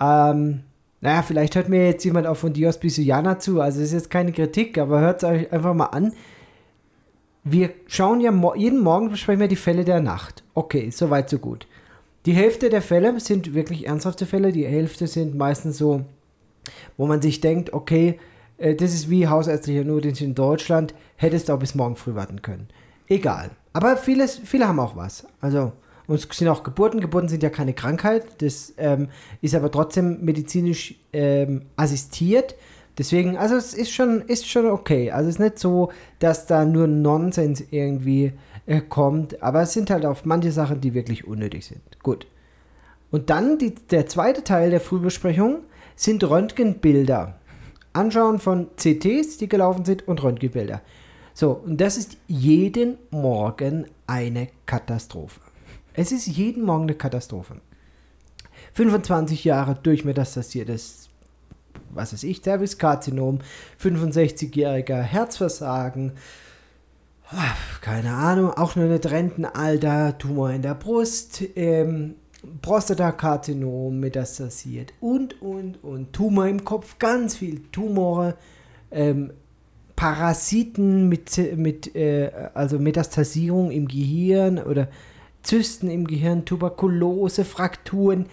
Ähm, 0.00 0.60
naja, 1.00 1.22
vielleicht 1.22 1.54
hört 1.54 1.68
mir 1.68 1.86
jetzt 1.86 2.04
jemand 2.04 2.26
auch 2.26 2.36
von 2.36 2.52
Dios 2.52 2.78
Bisuiana 2.78 3.38
zu. 3.38 3.60
Also 3.60 3.80
es 3.80 3.88
ist 3.88 3.92
jetzt 3.92 4.10
keine 4.10 4.32
Kritik, 4.32 4.76
aber 4.78 5.00
hört 5.00 5.22
es 5.22 5.28
euch 5.28 5.52
einfach 5.52 5.74
mal 5.74 5.86
an. 5.86 6.12
Wir 7.48 7.70
schauen 7.86 8.20
ja 8.20 8.32
mo 8.32 8.56
jeden 8.56 8.80
Morgen 8.80 9.08
besprechen 9.08 9.38
wir 9.38 9.46
die 9.46 9.54
Fälle 9.54 9.84
der 9.84 10.00
Nacht. 10.00 10.42
Okay, 10.54 10.90
soweit 10.90 11.30
so 11.30 11.38
gut. 11.38 11.68
Die 12.24 12.32
Hälfte 12.32 12.70
der 12.70 12.82
Fälle 12.82 13.20
sind 13.20 13.54
wirklich 13.54 13.86
ernsthafte 13.86 14.26
Fälle. 14.26 14.50
Die 14.50 14.66
Hälfte 14.66 15.06
sind 15.06 15.36
meistens 15.36 15.78
so, 15.78 16.04
wo 16.96 17.06
man 17.06 17.22
sich 17.22 17.40
denkt, 17.40 17.72
okay, 17.72 18.18
äh, 18.58 18.74
das 18.74 18.92
ist 18.92 19.10
wie 19.10 19.28
hausärztlicher 19.28 19.84
Notdienst 19.84 20.22
in 20.22 20.34
Deutschland, 20.34 20.92
hättest 21.14 21.48
du 21.48 21.52
auch 21.52 21.60
bis 21.60 21.76
morgen 21.76 21.94
früh 21.94 22.16
warten 22.16 22.42
können. 22.42 22.66
Egal. 23.06 23.50
Aber 23.72 23.96
vieles, 23.96 24.40
viele 24.42 24.66
haben 24.66 24.80
auch 24.80 24.96
was. 24.96 25.24
Also, 25.40 25.70
und 26.08 26.16
es 26.16 26.36
sind 26.36 26.48
auch 26.48 26.64
Geburten. 26.64 27.00
Geburten 27.00 27.28
sind 27.28 27.44
ja 27.44 27.50
keine 27.50 27.74
Krankheit. 27.74 28.42
Das 28.42 28.74
ähm, 28.76 29.06
ist 29.40 29.54
aber 29.54 29.70
trotzdem 29.70 30.24
medizinisch 30.24 30.96
ähm, 31.12 31.62
assistiert. 31.76 32.56
Deswegen, 32.98 33.36
also 33.36 33.56
es 33.56 33.74
ist 33.74 33.90
schon, 33.90 34.22
ist 34.22 34.48
schon 34.48 34.66
okay. 34.66 35.10
Also 35.10 35.28
es 35.28 35.36
ist 35.36 35.40
nicht 35.40 35.58
so, 35.58 35.90
dass 36.18 36.46
da 36.46 36.64
nur 36.64 36.86
Nonsens 36.86 37.62
irgendwie 37.70 38.32
äh, 38.64 38.80
kommt. 38.80 39.42
Aber 39.42 39.62
es 39.62 39.72
sind 39.72 39.90
halt 39.90 40.06
auch 40.06 40.24
manche 40.24 40.52
Sachen, 40.52 40.80
die 40.80 40.94
wirklich 40.94 41.26
unnötig 41.26 41.66
sind. 41.66 41.82
Gut. 42.02 42.26
Und 43.10 43.30
dann 43.30 43.58
die, 43.58 43.74
der 43.74 44.06
zweite 44.06 44.44
Teil 44.44 44.70
der 44.70 44.80
Frühbesprechung 44.80 45.60
sind 45.94 46.24
Röntgenbilder. 46.24 47.38
Anschauen 47.92 48.38
von 48.38 48.68
CTs, 48.76 49.38
die 49.38 49.48
gelaufen 49.48 49.84
sind 49.84 50.06
und 50.06 50.22
Röntgenbilder. 50.22 50.82
So, 51.32 51.52
und 51.52 51.80
das 51.80 51.96
ist 51.96 52.16
jeden 52.26 52.98
Morgen 53.10 53.86
eine 54.06 54.48
Katastrophe. 54.64 55.40
Es 55.94 56.12
ist 56.12 56.26
jeden 56.26 56.64
Morgen 56.64 56.84
eine 56.84 56.94
Katastrophe. 56.94 57.56
25 58.74 59.44
Jahre 59.44 59.74
durchmetastasiertes, 59.74 61.05
was 61.96 62.12
weiß 62.12 62.22
ich, 62.24 62.42
Cervixkarzinom, 62.42 63.40
65-jähriger 63.82 65.00
Herzversagen, 65.00 66.12
keine 67.80 68.12
Ahnung, 68.12 68.50
auch 68.50 68.76
nur 68.76 68.86
ein 68.86 68.92
Rentenalter, 68.92 70.16
Tumor 70.16 70.50
in 70.50 70.62
der 70.62 70.74
Brust, 70.74 71.42
ähm, 71.56 72.14
Prostatakarzinom 72.62 73.98
metastasiert 73.98 74.92
und, 75.00 75.40
und, 75.42 75.82
und. 75.82 76.12
Tumor 76.12 76.46
im 76.46 76.64
Kopf, 76.64 76.98
ganz 76.98 77.36
viel 77.36 77.62
Tumore, 77.72 78.36
ähm, 78.90 79.32
Parasiten 79.96 81.08
mit, 81.08 81.56
mit 81.56 81.96
äh, 81.96 82.30
also 82.54 82.78
Metastasierung 82.78 83.70
im 83.70 83.88
Gehirn 83.88 84.58
oder 84.58 84.88
Zysten 85.42 85.88
im 85.88 86.06
Gehirn, 86.06 86.44
Tuberkulose, 86.44 87.44
Frakturen. 87.44 88.26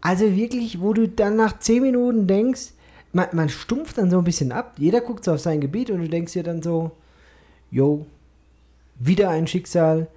Also 0.00 0.36
wirklich, 0.36 0.80
wo 0.80 0.92
du 0.92 1.08
dann 1.08 1.36
nach 1.36 1.58
10 1.58 1.82
Minuten 1.82 2.26
denkst, 2.26 2.72
man, 3.16 3.28
man 3.32 3.48
stumpft 3.48 3.98
dann 3.98 4.10
so 4.10 4.18
ein 4.18 4.24
bisschen 4.24 4.52
ab. 4.52 4.74
Jeder 4.78 5.00
guckt 5.00 5.24
so 5.24 5.32
auf 5.32 5.40
sein 5.40 5.60
Gebiet 5.60 5.90
und 5.90 6.00
du 6.00 6.08
denkst 6.08 6.34
dir 6.34 6.42
dann 6.42 6.62
so, 6.62 6.92
yo, 7.70 8.06
wieder 8.98 9.30
ein 9.30 9.46
Schicksal, 9.46 10.08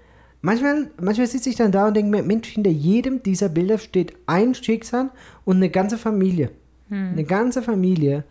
Manchmal, 0.42 0.90
manchmal 1.02 1.28
sitze 1.28 1.50
ich 1.50 1.58
dann 1.58 1.72
da 1.72 1.88
und 1.88 1.96
denke 1.96 2.12
mir, 2.12 2.24
Mensch, 2.24 2.48
hinter 2.48 2.70
jedem 2.70 3.22
dieser 3.22 3.50
Bilder 3.50 3.78
steht 3.78 4.14
ein 4.26 4.56
Schicksal 4.56 5.10
und 5.44 5.58
eine 5.58 5.70
ganze 5.70 5.98
Familie. 5.98 6.52
Hm. 6.88 7.10
Eine 7.12 7.24
ganze 7.26 7.62
Familie. 7.62 8.24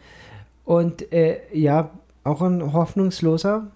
Und 0.64 1.12
äh, 1.12 1.40
ja, 1.52 1.90
auch 2.24 2.40
ein 2.40 2.72
hoffnungsloser, 2.72 3.70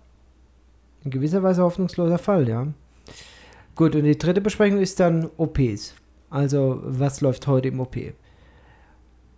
in 1.05 1.11
gewisser 1.11 1.43
Weise 1.43 1.63
hoffnungsloser 1.63 2.19
Fall, 2.19 2.49
ja. 2.49 2.67
Gut, 3.75 3.95
und 3.95 4.05
die 4.05 4.17
dritte 4.17 4.41
Besprechung 4.41 4.81
ist 4.81 4.99
dann 5.01 5.29
OPs. 5.37 5.95
Also, 6.31 6.81
was 6.85 7.21
läuft 7.21 7.47
heute 7.47 7.69
im 7.69 7.81
OP? 7.81 7.97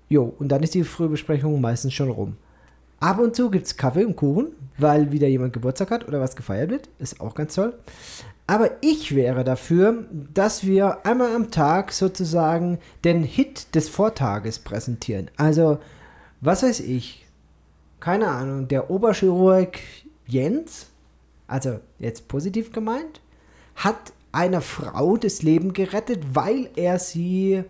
Jo, 0.08 0.34
und 0.38 0.49
dann 0.49 0.62
ist 0.62 0.75
die 0.75 0.84
Frühbesprechung 0.84 1.61
meistens 1.61 1.94
schon 1.94 2.11
rum. 2.11 2.37
Ab 3.00 3.18
und 3.18 3.34
zu 3.34 3.50
gibt 3.50 3.66
es 3.66 3.76
Kaffee 3.76 4.04
und 4.04 4.16
Kuchen, 4.16 4.52
weil 4.78 5.12
wieder 5.12 5.28
jemand 5.28 5.52
Geburtstag 5.52 5.90
hat 5.90 6.08
oder 6.08 6.20
was 6.20 6.37
gefeiert 6.37 6.70
wird. 6.70 6.88
Ist 6.99 7.20
auch 7.20 7.34
ganz 7.34 7.54
toll. 7.54 7.75
Aber 8.46 8.70
ich 8.82 9.14
wäre 9.14 9.42
dafür, 9.42 10.04
dass 10.11 10.64
wir 10.64 11.06
einmal 11.06 11.34
am 11.34 11.50
Tag 11.50 11.92
sozusagen 11.92 12.78
den 13.04 13.23
Hit 13.23 13.75
des 13.75 13.88
Vortages 13.88 14.58
präsentieren. 14.58 15.30
Also, 15.37 15.78
was 16.40 16.62
weiß 16.62 16.80
ich? 16.80 17.25
keine 18.04 18.28
Ahnung, 18.28 18.68
der 18.68 18.90
Oberchirurg 18.90 19.78
Jens, 20.26 20.88
also 21.46 21.80
jetzt 21.99 22.28
positiv 22.28 22.70
gemeint, 22.70 23.23
hat 23.76 24.12
einer 24.30 24.61
Frau 24.61 25.16
das 25.16 25.40
Leben 25.40 25.73
gerettet, 25.73 26.34
weil 26.34 26.68
er 26.76 26.99
sie 26.99 27.64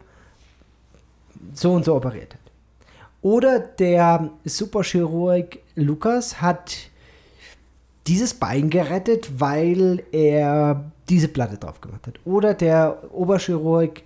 so 1.52 1.72
und 1.72 1.84
so 1.84 1.94
operiert 1.94 2.34
hat. 2.34 2.40
Oder 3.22 3.58
der 3.58 4.30
Superchirurg 4.44 5.58
Lukas 5.76 6.40
hat 6.40 6.90
dieses 8.06 8.34
Bein 8.34 8.68
gerettet, 8.70 9.40
weil 9.40 10.02
er 10.12 10.90
diese 11.08 11.28
Platte 11.28 11.56
drauf 11.56 11.80
gemacht 11.80 12.06
hat. 12.06 12.20
Oder 12.24 12.54
der 12.54 13.12
Oberchirurg 13.12 14.02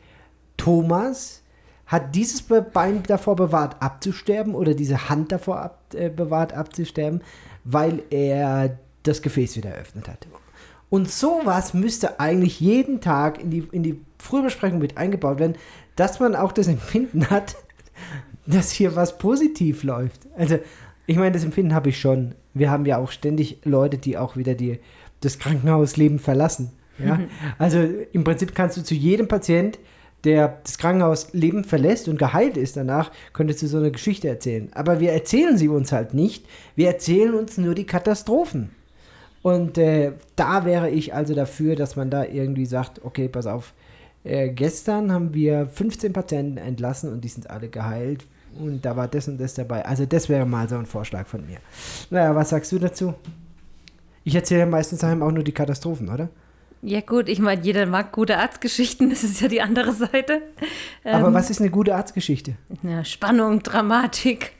Thomas 0.56 1.42
hat 1.86 2.14
dieses 2.14 2.42
Bein 2.42 3.02
davor 3.04 3.34
bewahrt 3.34 3.76
abzusterben 3.80 4.54
oder 4.54 4.74
diese 4.74 5.08
Hand 5.08 5.32
davor 5.32 5.60
ab, 5.60 5.80
äh, 5.94 6.10
bewahrt 6.10 6.52
abzusterben, 6.52 7.22
weil 7.64 8.02
er 8.10 8.78
das 9.04 9.22
Gefäß 9.22 9.56
wieder 9.56 9.70
eröffnet 9.70 10.06
hat. 10.06 10.26
Und 10.90 11.10
sowas 11.10 11.74
müsste 11.74 12.20
eigentlich 12.20 12.60
jeden 12.60 13.00
Tag 13.00 13.40
in 13.40 13.50
die, 13.50 13.68
in 13.72 13.82
die 13.82 14.00
Frühbesprechung 14.18 14.78
mit 14.78 14.96
eingebaut 14.96 15.38
werden, 15.38 15.56
dass 15.98 16.20
man 16.20 16.36
auch 16.36 16.52
das 16.52 16.68
Empfinden 16.68 17.28
hat, 17.28 17.56
dass 18.46 18.70
hier 18.70 18.94
was 18.96 19.18
positiv 19.18 19.82
läuft. 19.82 20.20
Also, 20.36 20.58
ich 21.06 21.16
meine, 21.16 21.32
das 21.32 21.44
Empfinden 21.44 21.74
habe 21.74 21.88
ich 21.88 22.00
schon. 22.00 22.34
Wir 22.54 22.70
haben 22.70 22.86
ja 22.86 22.98
auch 22.98 23.10
ständig 23.10 23.58
Leute, 23.64 23.98
die 23.98 24.16
auch 24.16 24.36
wieder 24.36 24.54
die, 24.54 24.78
das 25.20 25.38
Krankenhausleben 25.38 26.18
verlassen. 26.18 26.72
Ja? 26.98 27.16
Mhm. 27.16 27.28
Also 27.58 27.78
im 28.12 28.24
Prinzip 28.24 28.54
kannst 28.54 28.76
du 28.76 28.82
zu 28.82 28.94
jedem 28.94 29.26
Patient, 29.26 29.78
der 30.24 30.58
das 30.62 30.78
Krankenhausleben 30.78 31.64
verlässt 31.64 32.08
und 32.08 32.18
geheilt 32.18 32.56
ist 32.56 32.76
danach, 32.76 33.10
könntest 33.32 33.62
du 33.62 33.66
so 33.66 33.78
eine 33.78 33.90
Geschichte 33.90 34.28
erzählen. 34.28 34.68
Aber 34.74 35.00
wir 35.00 35.12
erzählen 35.12 35.56
sie 35.56 35.68
uns 35.68 35.92
halt 35.92 36.14
nicht. 36.14 36.46
Wir 36.76 36.88
erzählen 36.88 37.34
uns 37.34 37.58
nur 37.58 37.74
die 37.74 37.86
Katastrophen. 37.86 38.70
Und 39.42 39.78
äh, 39.78 40.12
da 40.36 40.64
wäre 40.64 40.90
ich 40.90 41.14
also 41.14 41.34
dafür, 41.34 41.76
dass 41.76 41.96
man 41.96 42.10
da 42.10 42.24
irgendwie 42.24 42.66
sagt, 42.66 43.04
okay, 43.04 43.28
pass 43.28 43.46
auf, 43.46 43.72
äh, 44.28 44.50
gestern 44.50 45.12
haben 45.12 45.34
wir 45.34 45.66
15 45.66 46.12
Patienten 46.12 46.56
entlassen 46.58 47.12
und 47.12 47.22
die 47.22 47.28
sind 47.28 47.50
alle 47.50 47.68
geheilt. 47.68 48.24
Und 48.58 48.84
da 48.84 48.96
war 48.96 49.08
das 49.08 49.28
und 49.28 49.38
das 49.38 49.54
dabei. 49.54 49.84
Also 49.84 50.06
das 50.06 50.28
wäre 50.28 50.46
mal 50.46 50.68
so 50.68 50.76
ein 50.76 50.86
Vorschlag 50.86 51.26
von 51.26 51.46
mir. 51.46 51.58
Naja, 52.10 52.34
was 52.34 52.50
sagst 52.50 52.72
du 52.72 52.78
dazu? 52.78 53.14
Ich 54.24 54.34
erzähle 54.34 54.66
meistens 54.66 55.04
auch 55.04 55.14
nur 55.14 55.44
die 55.44 55.52
Katastrophen, 55.52 56.08
oder? 56.08 56.28
Ja 56.82 57.00
gut, 57.00 57.28
ich 57.28 57.40
meine, 57.40 57.62
jeder 57.62 57.86
mag 57.86 58.12
gute 58.12 58.38
Arztgeschichten, 58.38 59.10
das 59.10 59.24
ist 59.24 59.40
ja 59.40 59.48
die 59.48 59.60
andere 59.60 59.92
Seite. 59.92 60.42
Aber 61.04 61.28
ähm, 61.28 61.34
was 61.34 61.50
ist 61.50 61.60
eine 61.60 61.70
gute 61.70 61.94
Arztgeschichte? 61.94 62.54
Ja, 62.82 63.04
Spannung, 63.04 63.62
Dramatik. 63.62 64.52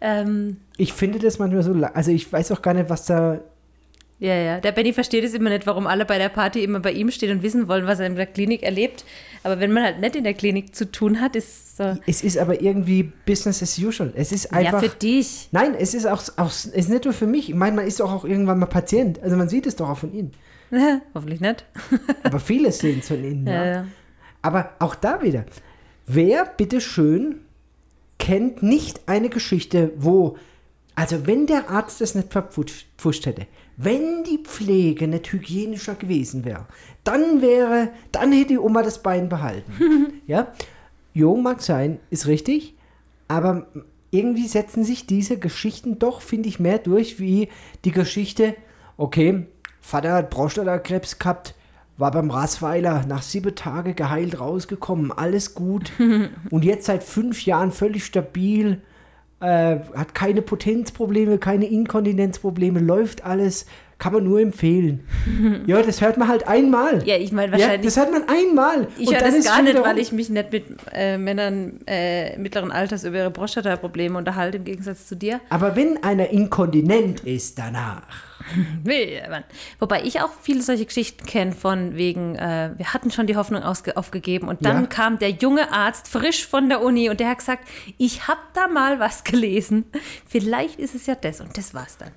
ähm, 0.00 0.58
ich 0.76 0.92
finde 0.92 1.18
das 1.18 1.38
manchmal 1.38 1.62
so, 1.62 1.72
also 1.72 2.10
ich 2.10 2.30
weiß 2.30 2.52
auch 2.52 2.60
gar 2.60 2.74
nicht, 2.74 2.90
was 2.90 3.06
da 3.06 3.40
ja, 4.20 4.34
ja. 4.34 4.60
Der 4.60 4.72
Benny 4.72 4.92
versteht 4.92 5.24
es 5.24 5.32
immer 5.32 5.48
nicht, 5.48 5.66
warum 5.66 5.86
alle 5.86 6.04
bei 6.04 6.18
der 6.18 6.28
Party 6.28 6.62
immer 6.62 6.80
bei 6.80 6.92
ihm 6.92 7.10
stehen 7.10 7.30
und 7.30 7.42
wissen 7.42 7.68
wollen, 7.68 7.86
was 7.86 8.00
er 8.00 8.06
in 8.06 8.16
der 8.16 8.26
Klinik 8.26 8.62
erlebt. 8.62 9.04
Aber 9.42 9.60
wenn 9.60 9.72
man 9.72 9.82
halt 9.82 10.00
nicht 10.00 10.14
in 10.14 10.24
der 10.24 10.34
Klinik 10.34 10.76
zu 10.76 10.92
tun 10.92 11.22
hat, 11.22 11.34
ist 11.34 11.78
so. 11.78 11.96
Es 12.06 12.22
ist 12.22 12.36
aber 12.36 12.60
irgendwie 12.60 13.10
Business 13.24 13.62
as 13.62 13.78
usual. 13.78 14.12
Es 14.14 14.30
ist 14.30 14.52
einfach. 14.52 14.82
Ja, 14.82 14.88
für 14.90 14.94
dich. 14.94 15.48
Nein, 15.52 15.74
es 15.74 15.94
ist 15.94 16.06
auch, 16.06 16.22
auch 16.36 16.50
es 16.50 16.66
ist 16.66 16.90
nicht 16.90 17.06
nur 17.06 17.14
für 17.14 17.26
mich. 17.26 17.48
Ich 17.48 17.54
meine, 17.54 17.76
man 17.76 17.86
ist 17.86 17.98
doch 17.98 18.12
auch 18.12 18.26
irgendwann 18.26 18.58
mal 18.58 18.66
Patient. 18.66 19.22
Also 19.22 19.36
man 19.36 19.48
sieht 19.48 19.66
es 19.66 19.76
doch 19.76 19.88
auch 19.88 19.98
von 19.98 20.12
ihnen. 20.12 20.32
Ja, 20.70 21.00
hoffentlich 21.14 21.40
nicht. 21.40 21.64
aber 22.22 22.40
viele 22.40 22.72
sehen 22.72 22.98
es 23.00 23.08
von 23.08 23.24
ihnen. 23.24 23.46
Ja, 23.46 23.64
ja. 23.64 23.86
Aber 24.42 24.74
auch 24.80 24.94
da 24.94 25.22
wieder. 25.22 25.46
Wer 26.06 26.44
bitteschön 26.44 27.40
kennt 28.18 28.62
nicht 28.62 29.08
eine 29.08 29.30
Geschichte, 29.30 29.92
wo, 29.96 30.36
also 30.94 31.26
wenn 31.26 31.46
der 31.46 31.70
Arzt 31.70 32.02
das 32.02 32.14
nicht 32.14 32.32
verpfuscht 32.32 33.24
hätte, 33.24 33.46
wenn 33.82 34.24
die 34.24 34.38
Pflege 34.38 35.08
nicht 35.08 35.32
hygienischer 35.32 35.94
gewesen 35.94 36.44
wäre, 36.44 36.66
dann 37.02 37.40
wäre, 37.40 37.88
dann 38.12 38.30
hätte 38.30 38.48
die 38.48 38.58
Oma 38.58 38.82
das 38.82 39.02
Bein 39.02 39.30
behalten. 39.30 40.20
ja, 40.26 40.52
jo, 41.14 41.34
mag 41.36 41.62
sein, 41.62 41.98
ist 42.10 42.26
richtig, 42.26 42.76
aber 43.26 43.68
irgendwie 44.10 44.48
setzen 44.48 44.84
sich 44.84 45.06
diese 45.06 45.38
Geschichten 45.38 45.98
doch, 45.98 46.20
finde 46.20 46.50
ich, 46.50 46.60
mehr 46.60 46.78
durch 46.78 47.20
wie 47.20 47.48
die 47.86 47.92
Geschichte, 47.92 48.54
okay, 48.98 49.46
Vater 49.80 50.12
hat 50.12 50.28
Prostatakrebs 50.28 51.18
gehabt, 51.18 51.54
war 51.96 52.10
beim 52.10 52.30
Rasweiler 52.30 53.06
nach 53.06 53.22
sieben 53.22 53.54
Tagen 53.54 53.94
geheilt 53.94 54.40
rausgekommen, 54.40 55.10
alles 55.10 55.54
gut. 55.54 55.90
und 56.50 56.64
jetzt 56.66 56.84
seit 56.84 57.02
fünf 57.02 57.46
Jahren 57.46 57.72
völlig 57.72 58.04
stabil, 58.04 58.82
äh, 59.40 59.78
hat 59.94 60.14
keine 60.14 60.42
Potenzprobleme, 60.42 61.38
keine 61.38 61.66
Inkontinenzprobleme, 61.66 62.80
läuft 62.80 63.24
alles, 63.24 63.66
kann 63.98 64.12
man 64.12 64.24
nur 64.24 64.40
empfehlen. 64.40 65.00
ja, 65.66 65.82
das 65.82 66.00
hört 66.00 66.18
man 66.18 66.28
halt 66.28 66.46
einmal. 66.48 67.06
Ja, 67.06 67.16
ich 67.16 67.32
meine 67.32 67.52
wahrscheinlich. 67.52 67.78
Ja, 67.78 67.84
das 67.84 67.96
hört 67.96 68.12
man 68.12 68.28
einmal. 68.28 68.88
Ich 68.98 69.10
höre 69.10 69.20
das 69.20 69.44
gar 69.44 69.62
nicht, 69.62 69.82
weil 69.82 69.98
ich 69.98 70.12
mich 70.12 70.30
nicht 70.30 70.52
mit 70.52 70.64
äh, 70.92 71.18
Männern 71.18 71.80
äh, 71.86 72.38
mittleren 72.38 72.72
Alters 72.72 73.04
über 73.04 73.18
ihre 73.18 73.30
Prostata-Probleme 73.30 74.16
unterhalte, 74.16 74.58
im 74.58 74.64
Gegensatz 74.64 75.06
zu 75.06 75.16
dir. 75.16 75.40
Aber 75.50 75.76
wenn 75.76 76.02
einer 76.02 76.30
inkontinent 76.30 77.20
ist 77.20 77.58
danach. 77.58 78.29
Wobei 79.78 80.02
ich 80.02 80.20
auch 80.20 80.30
viele 80.40 80.62
solche 80.62 80.86
Geschichten 80.86 81.24
kenne 81.26 81.52
von 81.52 81.96
wegen, 81.96 82.34
äh, 82.36 82.70
wir 82.76 82.92
hatten 82.92 83.10
schon 83.10 83.26
die 83.26 83.36
Hoffnung 83.36 83.62
aufgegeben 83.62 84.48
und 84.48 84.64
dann 84.64 84.82
ja. 84.82 84.86
kam 84.86 85.18
der 85.18 85.30
junge 85.30 85.72
Arzt 85.72 86.08
frisch 86.08 86.46
von 86.46 86.68
der 86.68 86.82
Uni 86.82 87.10
und 87.10 87.20
der 87.20 87.30
hat 87.30 87.38
gesagt, 87.38 87.66
ich 87.98 88.28
habe 88.28 88.40
da 88.54 88.68
mal 88.68 88.98
was 88.98 89.24
gelesen. 89.24 89.84
Vielleicht 90.26 90.78
ist 90.78 90.94
es 90.94 91.06
ja 91.06 91.14
das 91.14 91.40
und 91.40 91.56
das 91.56 91.74
war's 91.74 91.96
dann. 91.98 92.10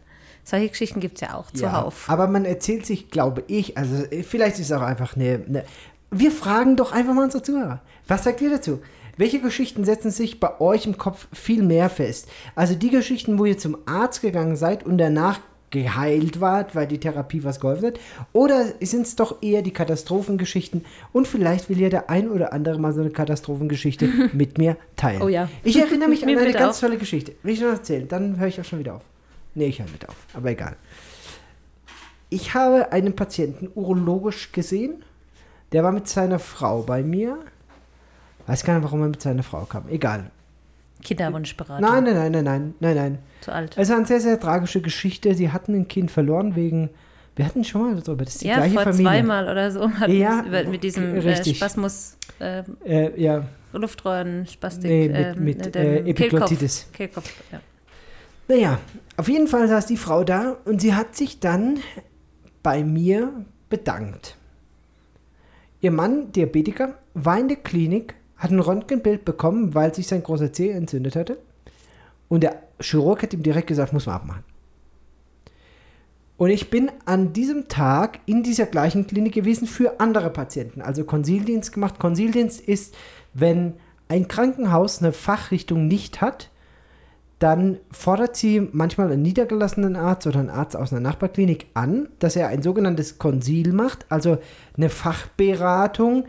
Solche 0.43 0.69
Geschichten 0.69 0.99
gibt 0.99 1.15
es 1.15 1.21
ja 1.21 1.35
auch 1.35 1.51
zuhauf. 1.51 2.05
Ja, 2.07 2.13
aber 2.13 2.27
man 2.27 2.43
erzählt 2.43 2.85
sich, 2.85 3.09
glaube 3.09 3.43
ich, 3.47 3.77
also 3.77 4.03
vielleicht 4.23 4.59
ist 4.59 4.65
es 4.65 4.71
auch 4.73 4.81
einfach 4.81 5.15
eine, 5.15 5.41
eine. 5.47 5.63
Wir 6.11 6.31
fragen 6.31 6.75
doch 6.75 6.91
einfach 6.91 7.13
mal 7.13 7.23
unsere 7.23 7.41
Zuhörer. 7.41 7.81
Was 8.07 8.25
sagt 8.25 8.41
ihr 8.41 8.49
dazu? 8.49 8.81
Welche 9.15 9.39
Geschichten 9.39 9.85
setzen 9.85 10.11
sich 10.11 10.39
bei 10.39 10.59
euch 10.59 10.85
im 10.85 10.97
Kopf 10.97 11.27
viel 11.31 11.63
mehr 11.63 11.89
fest? 11.89 12.27
Also 12.55 12.75
die 12.75 12.89
Geschichten, 12.89 13.37
wo 13.37 13.45
ihr 13.45 13.57
zum 13.57 13.77
Arzt 13.85 14.21
gegangen 14.21 14.55
seid 14.55 14.83
und 14.83 14.97
danach 14.97 15.39
geheilt 15.73 16.39
wart, 16.39 16.75
weil 16.75 16.87
die 16.87 16.99
Therapie 16.99 17.43
was 17.43 17.59
geholfen 17.59 17.87
hat? 17.87 17.99
Oder 18.31 18.65
sind 18.79 19.07
es 19.07 19.15
doch 19.15 19.41
eher 19.41 19.63
die 19.63 19.73
Katastrophengeschichten? 19.73 20.85
Und 21.11 21.27
vielleicht 21.27 21.67
will 21.67 21.81
ja 21.81 21.89
der 21.89 22.09
ein 22.09 22.29
oder 22.29 22.53
andere 22.53 22.79
mal 22.79 22.93
so 22.93 23.01
eine 23.01 23.09
Katastrophengeschichte 23.09 24.07
mit 24.33 24.57
mir 24.57 24.77
teilen. 24.95 25.21
Oh 25.23 25.27
ja. 25.27 25.49
Ich 25.63 25.77
erinnere 25.77 26.07
mich 26.07 26.23
an 26.27 26.29
eine 26.29 26.53
ganz 26.53 26.79
tolle 26.79 26.97
Geschichte. 26.97 27.33
Will 27.41 27.55
ich 27.55 27.61
noch 27.61 27.69
erzählen? 27.69 28.07
Dann 28.07 28.39
höre 28.39 28.47
ich 28.47 28.61
auch 28.61 28.65
schon 28.65 28.79
wieder 28.79 28.95
auf. 28.95 29.01
Nee, 29.55 29.65
ich 29.65 29.79
höre 29.79 29.89
mit 29.89 30.07
auf. 30.07 30.15
Aber 30.33 30.51
egal. 30.51 30.75
Ich 32.29 32.53
habe 32.53 32.91
einen 32.91 33.15
Patienten 33.15 33.69
urologisch 33.73 34.51
gesehen. 34.51 35.03
Der 35.71 35.83
war 35.83 35.91
mit 35.91 36.07
seiner 36.07 36.39
Frau 36.39 36.83
bei 36.83 37.01
mir. 37.01 37.39
Weiß 38.45 38.63
gar 38.63 38.75
nicht, 38.75 38.83
warum 38.83 39.01
er 39.01 39.07
mit 39.07 39.21
seiner 39.21 39.43
Frau 39.43 39.65
kam. 39.65 39.89
Egal. 39.89 40.29
Kinderwunschberatung. 41.03 41.81
Nein, 41.81 42.03
nein, 42.03 42.15
nein, 42.15 42.31
nein, 42.31 42.43
nein, 42.43 42.73
nein, 42.79 42.95
nein. 42.95 43.19
Zu 43.41 43.51
alt. 43.51 43.77
Es 43.77 43.89
war 43.89 43.97
eine 43.97 44.05
sehr, 44.05 44.21
sehr 44.21 44.39
tragische 44.39 44.81
Geschichte. 44.81 45.35
Sie 45.35 45.51
hatten 45.51 45.73
ein 45.73 45.87
Kind 45.87 46.11
verloren 46.11 46.55
wegen. 46.55 46.89
Wir 47.35 47.45
hatten 47.45 47.63
schon 47.63 47.81
mal 47.81 48.01
darüber. 48.01 48.25
Das 48.25 48.35
ist 48.35 48.43
die 48.43 48.47
ja, 48.47 48.55
gleiche 48.55 48.75
vor 48.75 48.83
Familie. 48.83 49.03
zweimal 49.03 49.49
oder 49.49 49.71
so. 49.71 49.89
Ja, 50.07 50.45
über, 50.45 50.63
mit 50.65 50.83
diesem 50.83 51.15
äh, 51.15 51.53
Spasmus. 51.55 52.17
Äh, 52.39 52.63
äh, 52.85 53.21
ja. 53.21 53.45
Luftröhren, 53.73 54.45
Spastik. 54.45 54.89
Nee, 54.89 55.07
mit, 55.07 55.17
ähm, 55.17 55.43
mit 55.43 55.75
äh, 55.75 55.97
Epiglottitis. 55.99 56.87
Kehlkopf, 56.93 57.25
Kehlkopf 57.25 57.51
ja. 57.51 57.59
Naja, 58.47 58.79
auf 59.17 59.29
jeden 59.29 59.47
Fall 59.47 59.67
saß 59.67 59.85
die 59.87 59.97
Frau 59.97 60.23
da 60.23 60.57
und 60.65 60.81
sie 60.81 60.93
hat 60.93 61.15
sich 61.15 61.39
dann 61.39 61.79
bei 62.61 62.83
mir 62.83 63.45
bedankt. 63.69 64.37
Ihr 65.81 65.91
Mann, 65.91 66.31
Diabetiker, 66.31 66.95
war 67.13 67.39
in 67.39 67.47
der 67.47 67.57
Klinik, 67.57 68.15
hat 68.43 68.51
ein 68.51 68.59
Röntgenbild 68.59 69.23
bekommen, 69.23 69.73
weil 69.73 69.95
sich 69.95 70.05
sein 70.05 70.21
großer 70.21 70.51
Zeh 70.51 70.71
entzündet 70.71 71.15
hatte. 71.15 71.37
Und 72.27 72.43
der 72.43 72.61
Chirurg 72.81 73.23
hat 73.23 73.33
ihm 73.33 73.41
direkt 73.41 73.67
gesagt, 73.67 73.93
muss 73.93 74.05
man 74.05 74.15
abmachen. 74.15 74.43
Und 76.35 76.49
ich 76.49 76.69
bin 76.69 76.91
an 77.05 77.31
diesem 77.31 77.69
Tag 77.69 78.19
in 78.25 78.43
dieser 78.43 78.65
gleichen 78.65 79.07
Klinik 79.07 79.33
gewesen 79.33 79.65
für 79.65 80.01
andere 80.01 80.29
Patienten, 80.29 80.81
also 80.81 81.05
Konsildienst 81.05 81.71
gemacht. 81.71 81.99
Konsildienst 81.99 82.59
ist, 82.59 82.95
wenn 83.33 83.75
ein 84.09 84.27
Krankenhaus 84.27 85.01
eine 85.01 85.13
Fachrichtung 85.13 85.87
nicht 85.87 86.19
hat, 86.19 86.49
dann 87.39 87.77
fordert 87.91 88.35
sie 88.35 88.67
manchmal 88.73 89.09
einen 89.09 89.21
niedergelassenen 89.21 89.95
Arzt 89.95 90.27
oder 90.27 90.39
einen 90.39 90.49
Arzt 90.49 90.75
aus 90.75 90.91
einer 90.91 91.01
Nachbarklinik 91.01 91.67
an, 91.75 92.09
dass 92.19 92.35
er 92.35 92.49
ein 92.49 92.61
sogenanntes 92.61 93.19
Konsil 93.19 93.71
macht, 93.71 94.05
also 94.09 94.37
eine 94.75 94.89
Fachberatung 94.89 96.25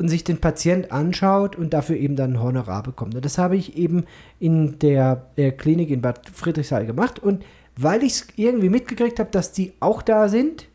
und 0.00 0.08
sich 0.08 0.24
den 0.24 0.38
Patient 0.38 0.90
anschaut 0.90 1.56
und 1.56 1.74
dafür 1.74 1.96
eben 1.96 2.16
dann 2.16 2.32
ein 2.32 2.42
Honorar 2.42 2.82
bekommt. 2.82 3.14
Und 3.14 3.24
das 3.24 3.36
habe 3.36 3.54
ich 3.56 3.76
eben 3.76 4.04
in 4.38 4.78
der, 4.78 5.26
der 5.36 5.52
Klinik 5.52 5.90
in 5.90 6.00
Bad 6.00 6.30
Friedrichsthal 6.32 6.86
gemacht 6.86 7.18
und 7.18 7.44
weil 7.76 8.02
ich 8.02 8.12
es 8.12 8.28
irgendwie 8.36 8.70
mitgekriegt 8.70 9.20
habe, 9.20 9.30
dass 9.30 9.52
die 9.52 9.74
auch 9.78 10.00
da 10.00 10.28
sind, 10.28 10.68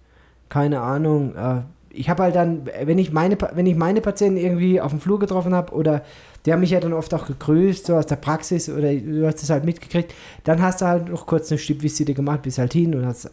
keine 0.48 0.82
Ahnung, 0.82 1.36
äh, 1.36 1.62
ich 1.90 2.10
habe 2.10 2.24
halt 2.24 2.36
dann, 2.36 2.70
wenn 2.84 3.00
ich 3.00 3.12
meine, 3.12 3.38
wenn 3.54 3.66
ich 3.66 3.76
meine 3.76 4.02
Patienten 4.02 4.38
irgendwie 4.38 4.80
auf 4.80 4.92
dem 4.92 5.00
Flur 5.00 5.18
getroffen 5.18 5.56
habe 5.56 5.74
oder 5.74 6.04
die 6.46 6.54
haben 6.54 6.60
mich 6.60 6.72
ja 6.72 6.80
dann 6.80 6.94
oft 6.94 7.12
auch 7.14 7.26
gegrüßt, 7.26 7.88
so 7.88 7.96
aus 7.96 8.06
der 8.06 8.18
Praxis 8.18 8.70
oder 8.70 8.94
du 8.94 9.26
hast 9.26 9.42
es 9.42 9.50
halt 9.50 9.66
mitgekriegt, 9.66 10.14
dann 10.44 10.62
hast 10.62 10.82
du 10.82 10.86
halt 10.86 11.10
noch 11.10 11.26
kurz 11.26 11.50
eine 11.52 11.58
Stippvisite 11.58 12.14
gemacht, 12.14 12.44
bist 12.44 12.60
halt 12.60 12.74
hin 12.74 12.94
und 12.94 13.06
hast 13.06 13.32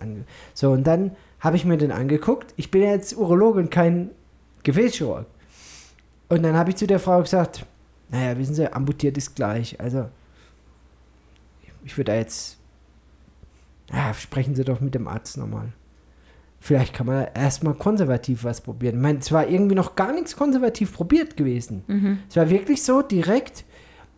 so 0.55 0.71
und 0.71 0.87
dann 0.87 1.11
habe 1.41 1.57
ich 1.57 1.65
mir 1.67 1.77
den 1.77 1.93
angeguckt. 1.93 2.55
Ich 2.57 2.71
bin 2.71 2.83
ja 2.83 2.91
jetzt 2.91 3.17
Urologe 3.17 3.59
und 3.59 3.71
kein 3.71 4.11
Gefäßchirurg. 4.63 5.27
Und 6.33 6.43
dann 6.43 6.57
habe 6.57 6.71
ich 6.71 6.77
zu 6.77 6.87
der 6.87 6.99
Frau 6.99 7.21
gesagt, 7.21 7.67
naja, 8.11 8.39
wissen 8.39 8.55
Sie, 8.55 8.73
amputiert 8.73 9.17
ist 9.19 9.35
gleich. 9.35 9.79
Also 9.81 10.09
ich 11.85 11.97
würde 11.97 12.13
da 12.13 12.19
jetzt, 12.19 12.59
ja, 13.93 14.15
sprechen 14.15 14.55
Sie 14.55 14.65
doch 14.65 14.81
mit 14.81 14.95
dem 14.95 15.09
Arzt 15.09 15.37
nochmal 15.37 15.73
vielleicht 16.63 16.95
kann 16.95 17.07
man 17.07 17.27
erstmal 17.35 17.75
konservativ 17.75 18.45
was 18.45 18.61
probieren. 18.61 18.95
Ich 18.95 19.03
meine, 19.03 19.19
es 19.19 19.33
war 19.33 19.49
irgendwie 19.49 19.75
noch 19.75 19.97
gar 19.97 20.13
nichts 20.13 20.37
konservativ 20.37 20.95
probiert 20.95 21.37
gewesen. 21.37 21.83
Mhm. 21.89 22.19
Es 22.31 22.37
war 22.37 22.49
wirklich 22.51 22.85
so 22.85 23.03
direkt, 23.03 23.65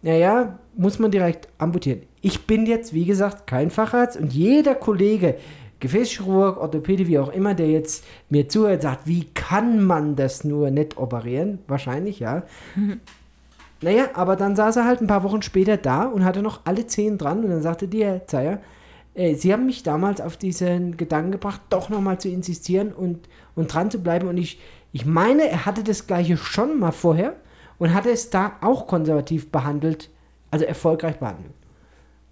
naja, 0.02 0.58
muss 0.76 0.98
man 0.98 1.10
direkt 1.10 1.48
amputieren. 1.56 2.02
Ich 2.20 2.46
bin 2.46 2.66
jetzt, 2.66 2.92
wie 2.92 3.06
gesagt, 3.06 3.46
kein 3.46 3.70
Facharzt 3.70 4.18
und 4.18 4.34
jeder 4.34 4.74
Kollege, 4.74 5.36
Gefäßchirurg, 5.80 6.58
Orthopäde, 6.58 7.06
wie 7.06 7.18
auch 7.18 7.32
immer, 7.32 7.54
der 7.54 7.68
jetzt 7.68 8.04
mir 8.30 8.48
zuhört, 8.48 8.82
sagt, 8.82 9.06
wie 9.06 9.24
kann 9.34 9.84
man 9.84 10.16
das 10.16 10.44
nur 10.44 10.70
nicht 10.70 10.96
operieren? 10.96 11.58
Wahrscheinlich, 11.66 12.20
ja. 12.20 12.42
Naja, 13.80 14.08
aber 14.14 14.34
dann 14.34 14.56
saß 14.56 14.76
er 14.76 14.86
halt 14.86 15.02
ein 15.02 15.08
paar 15.08 15.24
Wochen 15.24 15.42
später 15.42 15.76
da 15.76 16.04
und 16.04 16.24
hatte 16.24 16.40
noch 16.40 16.60
alle 16.64 16.86
Zehen 16.86 17.18
dran 17.18 17.44
und 17.44 17.50
dann 17.50 17.60
sagte 17.60 17.86
die 17.86 18.02
Herr 18.02 18.26
Zeier, 18.26 18.60
äh, 19.14 19.34
sie 19.34 19.52
haben 19.52 19.66
mich 19.66 19.82
damals 19.82 20.20
auf 20.20 20.36
diesen 20.36 20.96
Gedanken 20.96 21.32
gebracht, 21.32 21.60
doch 21.70 21.88
nochmal 21.88 22.18
zu 22.18 22.28
insistieren 22.28 22.92
und, 22.92 23.28
und 23.54 23.72
dran 23.72 23.90
zu 23.90 24.02
bleiben. 24.02 24.28
Und 24.28 24.38
ich, 24.38 24.58
ich 24.92 25.04
meine, 25.04 25.48
er 25.48 25.66
hatte 25.66 25.82
das 25.82 26.06
gleiche 26.06 26.36
schon 26.36 26.78
mal 26.78 26.92
vorher 26.92 27.34
und 27.78 27.94
hatte 27.94 28.10
es 28.10 28.30
da 28.30 28.52
auch 28.60 28.86
konservativ 28.86 29.50
behandelt, 29.50 30.10
also 30.50 30.64
erfolgreich 30.64 31.18
behandelt. 31.18 31.52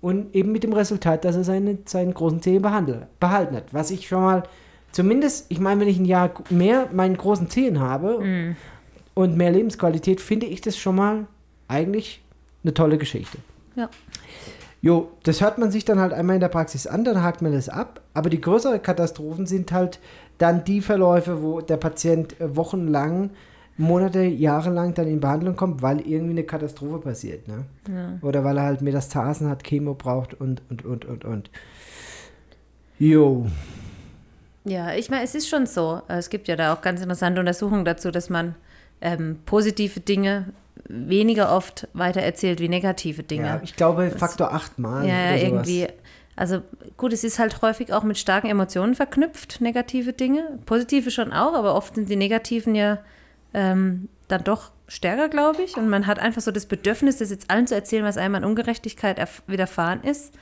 Und 0.03 0.35
eben 0.35 0.53
mit 0.53 0.65
dem 0.65 0.75
Resultat, 0.75 1.25
dass 1.25 1.37
er 1.37 1.45
seine, 1.45 1.79
seinen 1.87 2.13
großen 2.13 2.43
Zehen 2.43 2.61
behandelt, 2.61 3.07
behalten 3.19 3.57
hat. 3.57 3.73
Was 3.73 3.91
ich 3.91 4.09
schon 4.09 4.21
mal, 4.21 4.43
zumindest, 4.91 5.47
ich 5.49 5.61
meine, 5.61 5.81
wenn 5.81 5.89
ich 5.89 5.99
ein 5.99 6.05
Jahr 6.05 6.33
mehr 6.51 6.89
meinen 6.93 7.17
großen 7.17 7.49
Zehen 7.49 7.81
habe 7.81 8.19
mm. 8.19 8.57
und 9.15 9.37
mehr 9.37 9.53
Lebensqualität, 9.53 10.21
finde 10.21 10.47
ich 10.47 10.61
das 10.61 10.77
schon 10.77 10.97
mal 10.97 11.27
eigentlich 11.69 12.21
eine 12.65 12.75
tolle 12.75 12.99
Geschichte. 12.99 13.39
Ja. 13.77 13.89
Jo, 14.81 15.13
das 15.23 15.41
hört 15.41 15.59
man 15.59 15.71
sich 15.71 15.85
dann 15.85 16.01
halt 16.01 16.13
einmal 16.13 16.35
in 16.35 16.41
der 16.41 16.49
Praxis 16.49 16.89
an, 16.89 17.05
dann 17.05 17.23
hakt 17.23 17.41
man 17.41 17.53
das 17.53 17.69
ab. 17.69 18.01
Aber 18.13 18.29
die 18.29 18.41
größeren 18.41 18.83
Katastrophen 18.83 19.47
sind 19.47 19.71
halt 19.71 20.01
dann 20.39 20.65
die 20.65 20.81
Verläufe, 20.81 21.41
wo 21.41 21.61
der 21.61 21.77
Patient 21.77 22.35
wochenlang, 22.41 23.31
Monate, 23.83 24.23
Jahre 24.23 24.71
lang 24.71 24.95
dann 24.95 25.09
in 25.09 25.21
Behandlung 25.21 25.57
kommt, 25.57 25.83
weil 25.83 26.01
irgendwie 26.01 26.33
eine 26.33 26.45
Katastrophe 26.45 26.99
passiert. 26.99 27.49
Ne? 27.49 27.65
Ja. 27.89 28.19
Oder 28.23 28.45
weil 28.45 28.57
er 28.57 28.65
halt 28.65 28.81
Metastasen 28.81 29.49
hat, 29.49 29.65
Chemo 29.65 29.95
braucht 29.95 30.35
und, 30.35 30.63
und, 30.71 30.85
und, 30.85 31.05
und, 31.05 31.25
und. 31.25 31.51
Jo. 32.99 33.47
Ja, 34.65 34.95
ich 34.95 35.11
meine, 35.11 35.25
es 35.25 35.35
ist 35.35 35.49
schon 35.49 35.67
so. 35.67 36.01
Es 36.09 36.31
gibt 36.31 36.47
ja 36.47 36.57
da 36.57 36.73
auch 36.73 36.81
ganz 36.81 37.01
interessante 37.01 37.41
Untersuchungen 37.41 37.85
dazu, 37.85 38.11
dass 38.11 38.31
man 38.31 38.55
ähm, 39.01 39.41
positive 39.45 40.01
Dinge 40.01 40.47
weniger 40.89 41.55
oft 41.55 41.89
weiter 41.93 42.21
erzählt 42.23 42.61
wie 42.61 42.69
negative 42.69 43.25
Dinge. 43.25 43.47
Ja, 43.47 43.61
ich 43.65 43.75
glaube 43.75 44.11
Faktor 44.11 44.53
achtmal. 44.53 45.07
Ja, 45.07 45.35
ja 45.35 45.37
irgendwie. 45.37 45.89
Also 46.37 46.63
gut, 46.97 47.13
es 47.13 47.25
ist 47.25 47.39
halt 47.39 47.61
häufig 47.63 47.93
auch 47.93 48.05
mit 48.05 48.17
starken 48.17 48.49
Emotionen 48.49 48.95
verknüpft, 48.95 49.61
negative 49.61 50.13
Dinge. 50.13 50.59
Positive 50.67 51.11
schon 51.11 51.33
auch, 51.33 51.55
aber 51.55 51.75
oft 51.75 51.97
sind 51.97 52.09
die 52.09 52.17
negativen 52.17 52.75
ja 52.75 52.99
ähm, 53.55 54.09
dann 54.29 54.45
doch 54.45 54.73
stärker, 54.89 55.29
glaube 55.29 55.63
ich. 55.63 55.77
Und 55.77 55.89
man 55.89 56.07
hat 56.07 56.19
einfach 56.19 56.43
so 56.43 56.51
das 56.51 56.67
Bedürfnis, 56.67 57.19
das 57.19 57.31
jetzt 57.31 57.51
allen 57.51 57.67
zu 57.67 57.75
erzählen, 57.75 58.05
was 58.05 58.17
einem 58.17 58.35
an 58.37 58.45
Ungerechtigkeit 58.45 59.21
widerfahren 59.47 60.03
ist. 60.03 60.35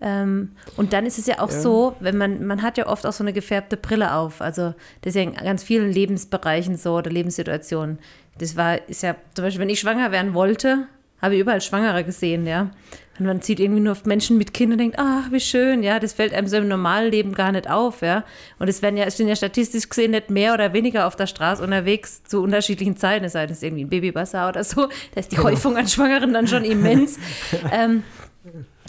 Ähm, 0.00 0.52
und 0.76 0.92
dann 0.92 1.06
ist 1.06 1.18
es 1.18 1.26
ja 1.26 1.38
auch 1.38 1.50
ja. 1.50 1.60
so, 1.60 1.96
wenn 2.00 2.16
man, 2.16 2.44
man 2.44 2.62
hat 2.62 2.76
ja 2.76 2.88
oft 2.88 3.06
auch 3.06 3.12
so 3.12 3.22
eine 3.22 3.32
gefärbte 3.32 3.76
Brille 3.76 4.14
auf. 4.14 4.40
Also 4.40 4.74
das 5.02 5.14
ist 5.14 5.14
ja 5.14 5.22
in 5.22 5.34
ganz 5.34 5.62
vielen 5.62 5.92
Lebensbereichen 5.92 6.76
so 6.76 6.96
oder 6.96 7.10
Lebenssituationen. 7.10 7.98
Das 8.38 8.56
war, 8.56 8.88
ist 8.88 9.02
ja, 9.02 9.14
zum 9.34 9.44
Beispiel, 9.44 9.60
wenn 9.60 9.68
ich 9.68 9.80
schwanger 9.80 10.10
werden 10.10 10.34
wollte, 10.34 10.88
habe 11.20 11.34
ich 11.36 11.40
überall 11.40 11.60
Schwangere 11.60 12.02
gesehen, 12.02 12.46
ja. 12.46 12.70
Und 13.18 13.26
man 13.26 13.42
zieht 13.42 13.60
irgendwie 13.60 13.80
nur 13.80 13.92
auf 13.92 14.06
Menschen 14.06 14.38
mit 14.38 14.54
Kindern 14.54 14.74
und 14.74 14.78
denkt, 14.78 14.96
ach, 14.98 15.30
wie 15.30 15.40
schön, 15.40 15.82
ja, 15.82 16.00
das 16.00 16.14
fällt 16.14 16.32
einem 16.32 16.46
so 16.46 16.56
im 16.56 16.66
normalen 16.66 17.10
Leben 17.10 17.34
gar 17.34 17.52
nicht 17.52 17.68
auf, 17.68 18.00
ja. 18.00 18.24
Und 18.58 18.68
es 18.68 18.80
werden 18.80 18.96
ja, 18.96 19.04
es 19.04 19.18
sind 19.18 19.28
ja 19.28 19.36
statistisch 19.36 19.88
gesehen 19.88 20.12
nicht 20.12 20.30
mehr 20.30 20.54
oder 20.54 20.72
weniger 20.72 21.06
auf 21.06 21.14
der 21.14 21.26
Straße 21.26 21.62
unterwegs 21.62 22.24
zu 22.24 22.42
unterschiedlichen 22.42 22.96
Zeiten, 22.96 23.26
es 23.26 23.32
sei 23.32 23.42
denn, 23.42 23.52
es 23.52 23.58
ist 23.58 23.64
irgendwie 23.64 23.84
ein 23.84 23.90
Babybasser 23.90 24.48
oder 24.48 24.64
so, 24.64 24.88
da 25.14 25.20
ist 25.20 25.30
die 25.30 25.36
genau. 25.36 25.48
Häufung 25.48 25.76
an 25.76 25.88
Schwangeren 25.88 26.32
dann 26.32 26.46
schon 26.46 26.64
immens. 26.64 27.18
ähm, 27.72 28.02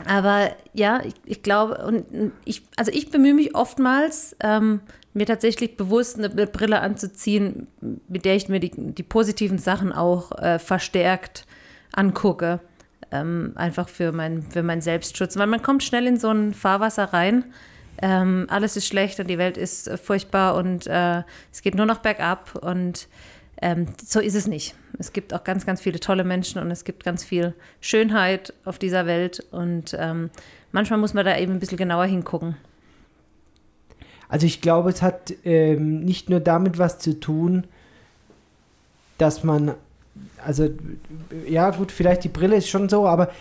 aber 0.05 0.51
ja, 0.73 1.01
ich, 1.05 1.13
ich, 1.25 1.43
glaube, 1.43 1.85
und 1.85 2.31
ich, 2.45 2.63
also 2.77 2.91
ich 2.91 3.11
bemühe 3.11 3.33
mich 3.33 3.55
oftmals, 3.55 4.35
ähm, 4.41 4.79
mir 5.13 5.25
tatsächlich 5.25 5.77
bewusst 5.77 6.17
eine, 6.17 6.31
eine, 6.31 6.47
Brille 6.47 6.79
anzuziehen, 6.81 7.67
mit 8.07 8.25
der 8.25 8.35
ich 8.35 8.49
mir 8.49 8.59
die, 8.59 8.71
die 8.73 9.03
positiven 9.03 9.59
Sachen 9.59 9.91
auch 9.91 10.31
äh, 10.39 10.59
verstärkt 10.59 11.45
angucke. 11.91 12.61
Ähm, 13.13 13.53
einfach 13.55 13.89
für, 13.89 14.11
mein, 14.11 14.43
für 14.43 14.63
meinen 14.63 14.81
Selbstschutz. 14.81 15.37
Weil 15.37 15.47
man 15.47 15.61
kommt 15.61 15.83
schnell 15.83 16.07
in 16.07 16.17
so 16.17 16.29
ein 16.29 16.53
Fahrwasser 16.53 17.05
rein. 17.13 17.45
Ähm, 18.01 18.47
alles 18.49 18.75
ist 18.75 18.87
schlecht 18.87 19.19
und 19.19 19.27
die 19.27 19.37
Welt 19.37 19.55
ist 19.55 19.87
äh, 19.87 19.97
furchtbar 19.97 20.55
und 20.55 20.87
äh, 20.87 21.21
es 21.51 21.61
geht 21.61 21.75
nur 21.75 21.85
noch 21.85 21.99
bergab. 21.99 22.55
Und 22.55 23.07
ähm, 23.61 23.87
so 24.03 24.19
ist 24.19 24.35
es 24.35 24.47
nicht. 24.47 24.75
Es 24.99 25.13
gibt 25.13 25.33
auch 25.33 25.43
ganz, 25.43 25.65
ganz 25.65 25.81
viele 25.81 25.99
tolle 25.99 26.23
Menschen 26.23 26.61
und 26.61 26.71
es 26.71 26.83
gibt 26.83 27.03
ganz 27.03 27.23
viel 27.23 27.53
Schönheit 27.81 28.53
auf 28.65 28.79
dieser 28.79 29.05
Welt. 29.05 29.45
Und 29.51 29.95
ähm, 29.99 30.31
manchmal 30.71 30.99
muss 30.99 31.13
man 31.13 31.25
da 31.25 31.37
eben 31.37 31.53
ein 31.53 31.59
bisschen 31.59 31.77
genauer 31.77 32.05
hingucken. 32.05 32.57
Also 34.27 34.47
ich 34.47 34.61
glaube, 34.61 34.89
es 34.89 35.03
hat 35.03 35.33
ähm, 35.43 36.03
nicht 36.03 36.29
nur 36.29 36.39
damit 36.39 36.79
was 36.79 36.97
zu 36.97 37.19
tun, 37.19 37.67
dass 39.19 39.43
man, 39.43 39.75
also 40.45 40.69
ja 41.47 41.69
gut, 41.71 41.91
vielleicht 41.91 42.23
die 42.23 42.29
Brille 42.29 42.57
ist 42.57 42.69
schon 42.69 42.89
so, 42.89 43.07
aber 43.07 43.31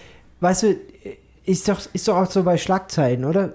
weißt 0.40 0.62
du, 0.64 0.76
ist 1.44 1.68
doch, 1.68 1.80
ist 1.92 2.08
doch 2.08 2.16
auch 2.16 2.30
so 2.30 2.42
bei 2.42 2.56
Schlagzeilen, 2.56 3.24
oder? 3.24 3.54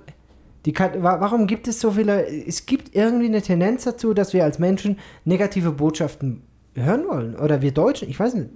Die 0.66 0.74
kann, 0.74 1.02
warum 1.02 1.48
gibt 1.48 1.68
es 1.68 1.80
so 1.80 1.92
viele, 1.92 2.28
es 2.28 2.66
gibt 2.66 2.94
irgendwie 2.94 3.28
eine 3.28 3.42
Tendenz 3.42 3.86
dazu, 3.86 4.14
dass 4.14 4.34
wir 4.34 4.44
als 4.44 4.60
Menschen 4.60 5.00
negative 5.24 5.72
Botschaften 5.72 6.42
hören 6.76 7.08
wollen. 7.08 7.36
Oder 7.36 7.62
wir 7.62 7.72
Deutschen, 7.72 8.10
ich 8.10 8.20
weiß 8.20 8.36
nicht. 8.36 8.50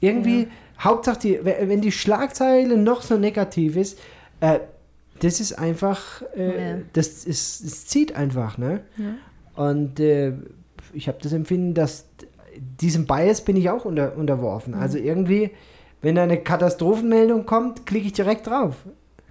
Irgendwie, 0.00 0.42
ja. 0.42 0.48
Hauptsache, 0.80 1.18
die, 1.18 1.40
wenn 1.44 1.80
die 1.80 1.92
Schlagzeile 1.92 2.76
noch 2.76 3.02
so 3.02 3.16
negativ 3.16 3.76
ist, 3.76 3.98
äh, 4.40 4.60
das 5.20 5.40
ist 5.40 5.52
einfach, 5.58 6.22
äh, 6.36 6.70
ja. 6.70 6.78
das, 6.92 7.24
ist, 7.24 7.64
das 7.64 7.86
zieht 7.86 8.16
einfach, 8.16 8.58
ne? 8.58 8.80
Ja. 8.96 9.64
Und 9.64 10.00
äh, 10.00 10.32
ich 10.92 11.08
habe 11.08 11.18
das 11.22 11.32
Empfinden, 11.32 11.74
dass 11.74 12.06
diesem 12.58 13.06
Bias 13.06 13.44
bin 13.44 13.56
ich 13.56 13.70
auch 13.70 13.84
unter, 13.84 14.16
unterworfen. 14.16 14.74
Mhm. 14.74 14.80
Also 14.80 14.98
irgendwie, 14.98 15.50
wenn 16.02 16.14
da 16.14 16.22
eine 16.22 16.38
Katastrophenmeldung 16.38 17.46
kommt, 17.46 17.86
klicke 17.86 18.06
ich 18.06 18.12
direkt 18.12 18.46
drauf. 18.46 18.76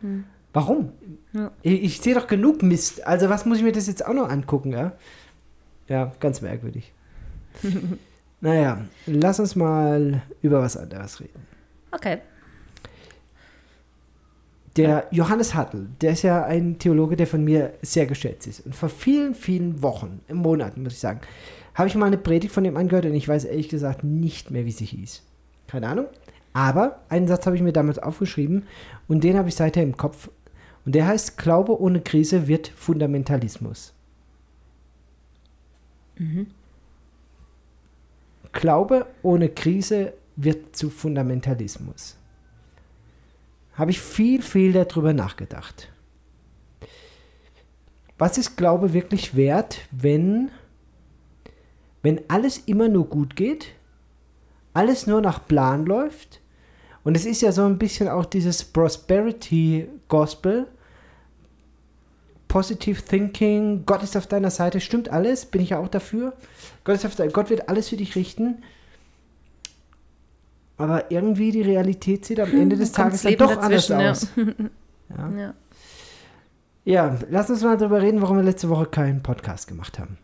Mhm. 0.02 0.26
Warum? 0.54 0.92
Ja. 1.34 1.52
Ich, 1.62 1.84
ich 1.84 2.02
sehe 2.02 2.14
doch 2.14 2.28
genug 2.28 2.62
Mist. 2.62 3.06
Also 3.08 3.30
was 3.30 3.46
muss 3.46 3.58
ich 3.58 3.64
mir 3.64 3.72
das 3.72 3.88
jetzt 3.88 4.06
auch 4.06 4.14
noch 4.14 4.30
angucken, 4.30 4.72
ja? 4.72 4.94
Ja, 5.88 6.12
ganz 6.20 6.42
merkwürdig. 6.42 6.94
Naja, 8.44 8.82
lass 9.06 9.40
uns 9.40 9.56
mal 9.56 10.22
über 10.42 10.62
was 10.62 10.76
anderes 10.76 11.22
reden. 11.22 11.48
Okay. 11.92 12.18
Der 14.76 15.08
Johannes 15.12 15.56
Hartl, 15.56 15.88
der 16.02 16.12
ist 16.12 16.24
ja 16.24 16.44
ein 16.44 16.78
Theologe, 16.78 17.16
der 17.16 17.26
von 17.26 17.42
mir 17.42 17.72
sehr 17.82 18.06
geschätzt 18.06 18.48
ist. 18.48 18.66
Und 18.66 18.76
vor 18.76 18.90
vielen, 18.90 19.34
vielen 19.34 19.82
Wochen, 19.82 20.20
Monaten 20.28 20.84
muss 20.84 20.92
ich 20.92 21.00
sagen, 21.00 21.22
habe 21.74 21.88
ich 21.88 21.96
mal 21.96 22.06
eine 22.06 22.18
Predigt 22.18 22.54
von 22.54 22.66
ihm 22.66 22.78
angehört 22.78 23.06
und 23.06 23.16
ich 23.16 23.28
weiß 23.28 23.46
ehrlich 23.46 23.70
gesagt 23.70 24.04
nicht 24.04 24.52
mehr, 24.52 24.66
wie 24.66 24.72
sie 24.72 24.86
hieß. 24.86 25.24
Keine 25.68 25.88
Ahnung. 25.88 26.06
Aber 26.54 27.00
einen 27.10 27.28
Satz 27.28 27.46
habe 27.46 27.56
ich 27.56 27.64
mir 27.64 27.74
damals 27.74 27.98
aufgeschrieben 27.98 28.68
und 29.08 29.24
den 29.24 29.38
habe 29.38 29.50
ich 29.50 29.56
seither 29.56 29.82
im 29.82 29.98
Kopf. 29.98 30.30
Und 30.86 30.94
der 30.94 31.08
heißt, 31.08 31.38
Glaube 31.38 31.80
ohne 31.82 32.02
Krise 32.02 32.48
wird 32.48 32.68
Fundamentalismus. 32.68 33.94
Mhm. 36.18 36.48
Glaube 38.52 39.08
ohne 39.24 39.50
Krise 39.50 40.14
wird 40.36 40.76
zu 40.76 40.90
Fundamentalismus. 40.90 42.18
Habe 43.74 43.92
ich 43.92 44.00
viel, 44.00 44.44
viel 44.44 44.74
darüber 44.74 45.14
nachgedacht. 45.14 45.92
Was 48.20 48.38
ist 48.38 48.56
Glaube 48.58 48.94
wirklich 48.94 49.36
wert, 49.36 49.80
wenn, 49.90 50.52
wenn 52.04 52.22
alles 52.28 52.60
immer 52.60 52.90
nur 52.90 53.08
gut 53.08 53.36
geht, 53.36 53.70
alles 54.74 55.08
nur 55.08 55.22
nach 55.22 55.48
Plan 55.48 55.86
läuft? 55.86 56.42
Und 57.04 57.18
es 57.18 57.26
ist 57.26 57.42
ja 57.42 57.52
so 57.52 57.66
ein 57.66 57.78
bisschen 57.78 58.08
auch 58.08 58.26
dieses 58.26 58.64
Prosperity 58.64 59.90
Gospel. 60.08 60.68
Positive 62.48 63.02
Thinking, 63.02 63.84
Gott 63.86 64.04
ist 64.04 64.16
auf 64.16 64.28
deiner 64.28 64.52
Seite, 64.52 64.80
stimmt 64.80 65.10
alles, 65.10 65.46
bin 65.46 65.62
ich 65.62 65.72
ja 65.72 65.80
auch 65.80 65.88
dafür. 65.88 66.34
Gott, 66.84 66.96
ist 66.96 67.06
auf 67.06 67.16
de 67.16 67.28
Gott 67.30 67.50
wird 67.50 67.68
alles 67.68 67.90
für 67.90 67.98
dich 67.98 68.16
richten. 68.16 68.62
Aber 70.78 71.10
irgendwie 71.12 71.52
die 71.52 71.62
Realität 71.62 72.26
sieht 72.26 72.40
am 72.40 72.52
Ende 72.52 72.76
des 72.78 72.92
Tages 72.92 73.24
dann 73.24 73.38
doch 73.38 73.58
anders 73.58 73.88
ja. 73.88 74.12
aus. 74.12 74.28
Ja. 75.16 75.30
Ja. 75.38 75.54
Ja, 76.86 77.18
lass 77.30 77.50
uns 77.50 77.62
mal 77.62 77.78
darüber 77.78 78.02
reden, 78.02 78.22
warum 78.22 78.38
wir 78.38 78.44
letzte 78.44 78.68
Woche 78.68 78.88
keinen 78.88 79.22
Podcast 79.22 79.68
gemacht 79.68 80.00
haben. 80.00 80.18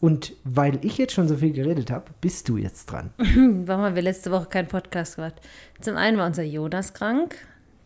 Und 0.00 0.32
weil 0.44 0.82
ich 0.84 0.96
jetzt 0.96 1.12
schon 1.12 1.28
so 1.28 1.36
viel 1.36 1.52
geredet 1.52 1.90
habe, 1.90 2.06
bist 2.20 2.48
du 2.48 2.56
jetzt 2.56 2.86
dran. 2.86 3.10
Warum 3.18 3.84
haben 3.84 3.94
wir 3.94 4.02
letzte 4.02 4.30
Woche 4.30 4.46
keinen 4.46 4.68
Podcast 4.68 5.16
gemacht? 5.16 5.34
Zum 5.80 5.96
einen 5.96 6.16
war 6.16 6.26
unser 6.26 6.42
Jonas 6.42 6.94
krank. 6.94 7.36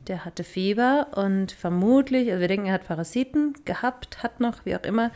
Der 0.07 0.25
hatte 0.25 0.45
Fieber 0.45 1.09
und 1.17 1.51
vermutlich, 1.53 2.29
also 2.29 2.41
wir 2.41 2.49
denken, 2.49 2.67
er 2.67 2.75
hat 2.75 2.87
Parasiten 2.87 3.55
gehabt, 3.65 4.23
hat 4.23 4.39
noch, 4.39 4.65
wie 4.65 4.77
auch 4.77 4.83
immer. 4.83 5.11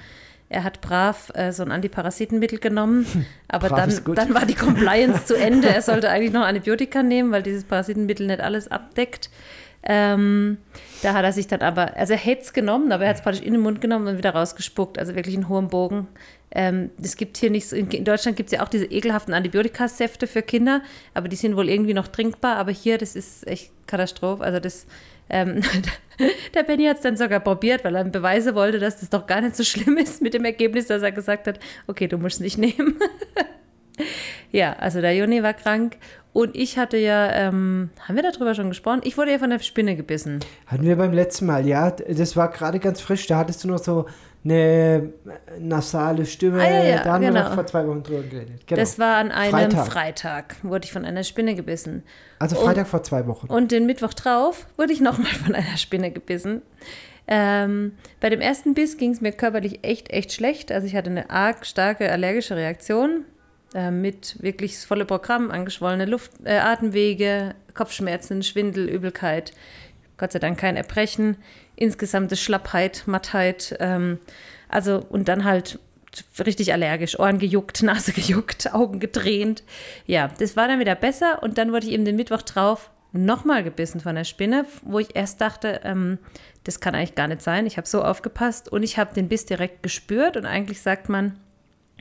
Er 0.48 0.64
hat 0.64 0.80
brav 0.80 1.30
äh, 1.34 1.52
so 1.52 1.62
ein 1.62 1.70
Antiparasitenmittel 1.70 2.58
genommen, 2.58 3.06
aber 3.48 3.68
dann, 3.68 3.92
dann 4.14 4.34
war 4.34 4.46
die 4.46 4.54
Compliance 4.56 5.26
zu 5.26 5.34
Ende. 5.34 5.68
Er 5.68 5.82
sollte 5.82 6.08
eigentlich 6.08 6.32
noch 6.32 6.42
Antibiotika 6.42 7.02
nehmen, 7.02 7.30
weil 7.32 7.42
dieses 7.42 7.64
Parasitenmittel 7.64 8.26
nicht 8.26 8.40
alles 8.40 8.68
abdeckt. 8.68 9.30
Ähm, 9.82 10.58
da 11.02 11.14
hat 11.14 11.24
er 11.24 11.32
sich 11.32 11.46
dann 11.46 11.60
aber, 11.60 11.96
also 11.96 12.12
er 12.12 12.18
hätte 12.18 12.42
es 12.42 12.52
genommen, 12.52 12.90
aber 12.92 13.04
er 13.04 13.10
hat 13.10 13.16
es 13.16 13.22
praktisch 13.22 13.44
in 13.44 13.52
den 13.52 13.62
Mund 13.62 13.80
genommen 13.80 14.06
und 14.08 14.18
wieder 14.18 14.30
rausgespuckt, 14.30 14.98
also 14.98 15.14
wirklich 15.14 15.34
in 15.34 15.48
hohem 15.48 15.68
Bogen. 15.68 16.08
Ähm, 16.50 16.90
es 17.02 17.16
gibt 17.16 17.36
hier 17.36 17.50
nicht 17.50 17.68
so, 17.68 17.76
in, 17.76 18.04
Deutschland 18.04 18.36
gibt 18.36 18.48
es 18.48 18.56
ja 18.56 18.64
auch 18.64 18.68
diese 18.68 18.86
ekelhaften 18.86 19.34
Antibiotikasäfte 19.34 20.26
für 20.26 20.42
Kinder, 20.42 20.82
aber 21.14 21.28
die 21.28 21.36
sind 21.36 21.56
wohl 21.56 21.68
irgendwie 21.68 21.94
noch 21.94 22.08
trinkbar, 22.08 22.56
aber 22.56 22.72
hier, 22.72 22.98
das 22.98 23.14
ist 23.14 23.46
echt 23.46 23.70
Katastrophe. 23.86 24.42
Also 24.42 24.58
das, 24.58 24.86
ähm, 25.28 25.60
der 26.54 26.62
Benny 26.62 26.86
hat 26.86 26.96
es 26.96 27.02
dann 27.02 27.16
sogar 27.16 27.40
probiert, 27.40 27.84
weil 27.84 27.94
er 27.94 28.04
Beweise 28.04 28.54
wollte, 28.54 28.78
dass 28.78 29.00
das 29.00 29.10
doch 29.10 29.26
gar 29.26 29.42
nicht 29.42 29.56
so 29.56 29.62
schlimm 29.62 29.98
ist 29.98 30.22
mit 30.22 30.34
dem 30.34 30.44
Ergebnis, 30.44 30.86
dass 30.86 31.02
er 31.02 31.12
gesagt 31.12 31.46
hat, 31.46 31.60
okay, 31.86 32.08
du 32.08 32.16
musst 32.16 32.36
es 32.36 32.40
nicht 32.40 32.58
nehmen. 32.58 32.98
ja, 34.52 34.72
also 34.74 35.02
der 35.02 35.14
Joni 35.14 35.42
war 35.42 35.54
krank 35.54 35.98
und 36.32 36.54
ich 36.56 36.78
hatte 36.78 36.96
ja, 36.96 37.30
ähm, 37.32 37.90
haben 38.06 38.16
wir 38.16 38.22
darüber 38.22 38.54
schon 38.54 38.68
gesprochen? 38.68 39.00
Ich 39.04 39.16
wurde 39.16 39.32
ja 39.32 39.38
von 39.38 39.50
der 39.50 39.58
Spinne 39.58 39.96
gebissen. 39.96 40.40
Hatten 40.66 40.84
wir 40.84 40.96
beim 40.96 41.12
letzten 41.12 41.46
Mal, 41.46 41.66
ja. 41.66 41.90
Das 41.90 42.36
war 42.36 42.50
gerade 42.50 42.78
ganz 42.78 43.00
frisch. 43.00 43.26
Da 43.26 43.38
hattest 43.38 43.64
du 43.64 43.68
noch 43.68 43.78
so 43.78 44.06
eine 44.44 45.12
nasale 45.58 46.26
Stimme. 46.26 46.60
Ah, 46.60 46.70
ja, 46.70 46.84
ja, 46.84 47.02
da 47.02 47.12
haben 47.14 47.22
wir 47.22 47.30
genau. 47.30 47.44
noch 47.44 47.54
vor 47.54 47.66
zwei 47.66 47.86
Wochen 47.86 48.02
drüber 48.02 48.22
geredet. 48.22 48.66
Genau. 48.66 48.80
Das 48.80 48.98
war 48.98 49.16
an 49.16 49.32
einem 49.32 49.70
Freitag. 49.70 49.86
Freitag. 49.86 50.56
wurde 50.62 50.84
ich 50.84 50.92
von 50.92 51.04
einer 51.04 51.24
Spinne 51.24 51.54
gebissen. 51.54 52.04
also 52.38 52.56
Freitag 52.56 52.86
vor 52.86 53.02
zwei 53.02 53.26
Wochen. 53.26 53.48
Und 53.48 53.72
den 53.72 53.86
Mittwoch 53.86 54.14
drauf 54.14 54.66
wurde 54.76 54.92
ich 54.92 55.00
nochmal 55.00 55.32
von 55.44 55.54
einer 55.54 55.76
Spinne 55.76 56.10
gebissen. 56.10 56.62
Ähm, 57.26 57.92
bei 58.20 58.30
dem 58.30 58.40
ersten 58.40 58.74
Biss 58.74 58.96
ging 58.96 59.10
es 59.10 59.20
mir 59.20 59.32
körperlich 59.32 59.80
echt, 59.82 60.10
echt 60.10 60.32
schlecht. 60.32 60.72
Also 60.72 60.86
ich 60.86 60.94
hatte 60.94 61.10
eine 61.10 61.30
arg 61.30 61.66
starke 61.66 62.10
allergische 62.10 62.56
Reaktion 62.56 63.24
äh, 63.74 63.90
mit 63.90 64.42
wirklich 64.42 64.74
das 64.74 64.84
volle 64.84 65.04
Programm, 65.04 65.50
angeschwollene 65.50 66.06
Luft, 66.06 66.32
äh, 66.44 66.58
Atemwege, 66.58 67.54
Kopfschmerzen, 67.74 68.42
Schwindel, 68.42 68.88
Übelkeit. 68.88 69.52
Gott 70.16 70.32
sei 70.32 70.38
Dank 70.38 70.58
kein 70.58 70.76
Erbrechen, 70.76 71.36
insgesamte 71.76 72.36
Schlappheit, 72.36 73.04
Mattheit. 73.06 73.76
Ähm, 73.78 74.18
also 74.68 75.04
und 75.08 75.28
dann 75.28 75.44
halt 75.44 75.78
richtig 76.44 76.72
allergisch, 76.72 77.18
Ohren 77.18 77.38
gejuckt, 77.38 77.82
Nase 77.84 78.12
gejuckt, 78.12 78.74
Augen 78.74 79.00
getränt. 79.00 79.62
Ja, 80.06 80.28
das 80.38 80.56
war 80.56 80.68
dann 80.68 80.80
wieder 80.80 80.94
besser 80.94 81.42
und 81.42 81.58
dann 81.58 81.72
wurde 81.72 81.86
ich 81.86 81.92
eben 81.92 82.04
den 82.04 82.16
Mittwoch 82.16 82.42
drauf 82.42 82.90
nochmal 83.12 83.64
gebissen 83.64 84.00
von 84.00 84.14
der 84.14 84.24
Spinne, 84.24 84.66
wo 84.82 84.98
ich 84.98 85.16
erst 85.16 85.40
dachte, 85.40 85.80
ähm, 85.84 86.18
das 86.64 86.80
kann 86.80 86.94
eigentlich 86.94 87.14
gar 87.14 87.28
nicht 87.28 87.42
sein. 87.42 87.66
Ich 87.66 87.76
habe 87.76 87.88
so 87.88 88.02
aufgepasst 88.02 88.70
und 88.70 88.82
ich 88.82 88.98
habe 88.98 89.14
den 89.14 89.28
Biss 89.28 89.46
direkt 89.46 89.82
gespürt 89.82 90.36
und 90.36 90.44
eigentlich 90.44 90.82
sagt 90.82 91.08
man, 91.08 91.38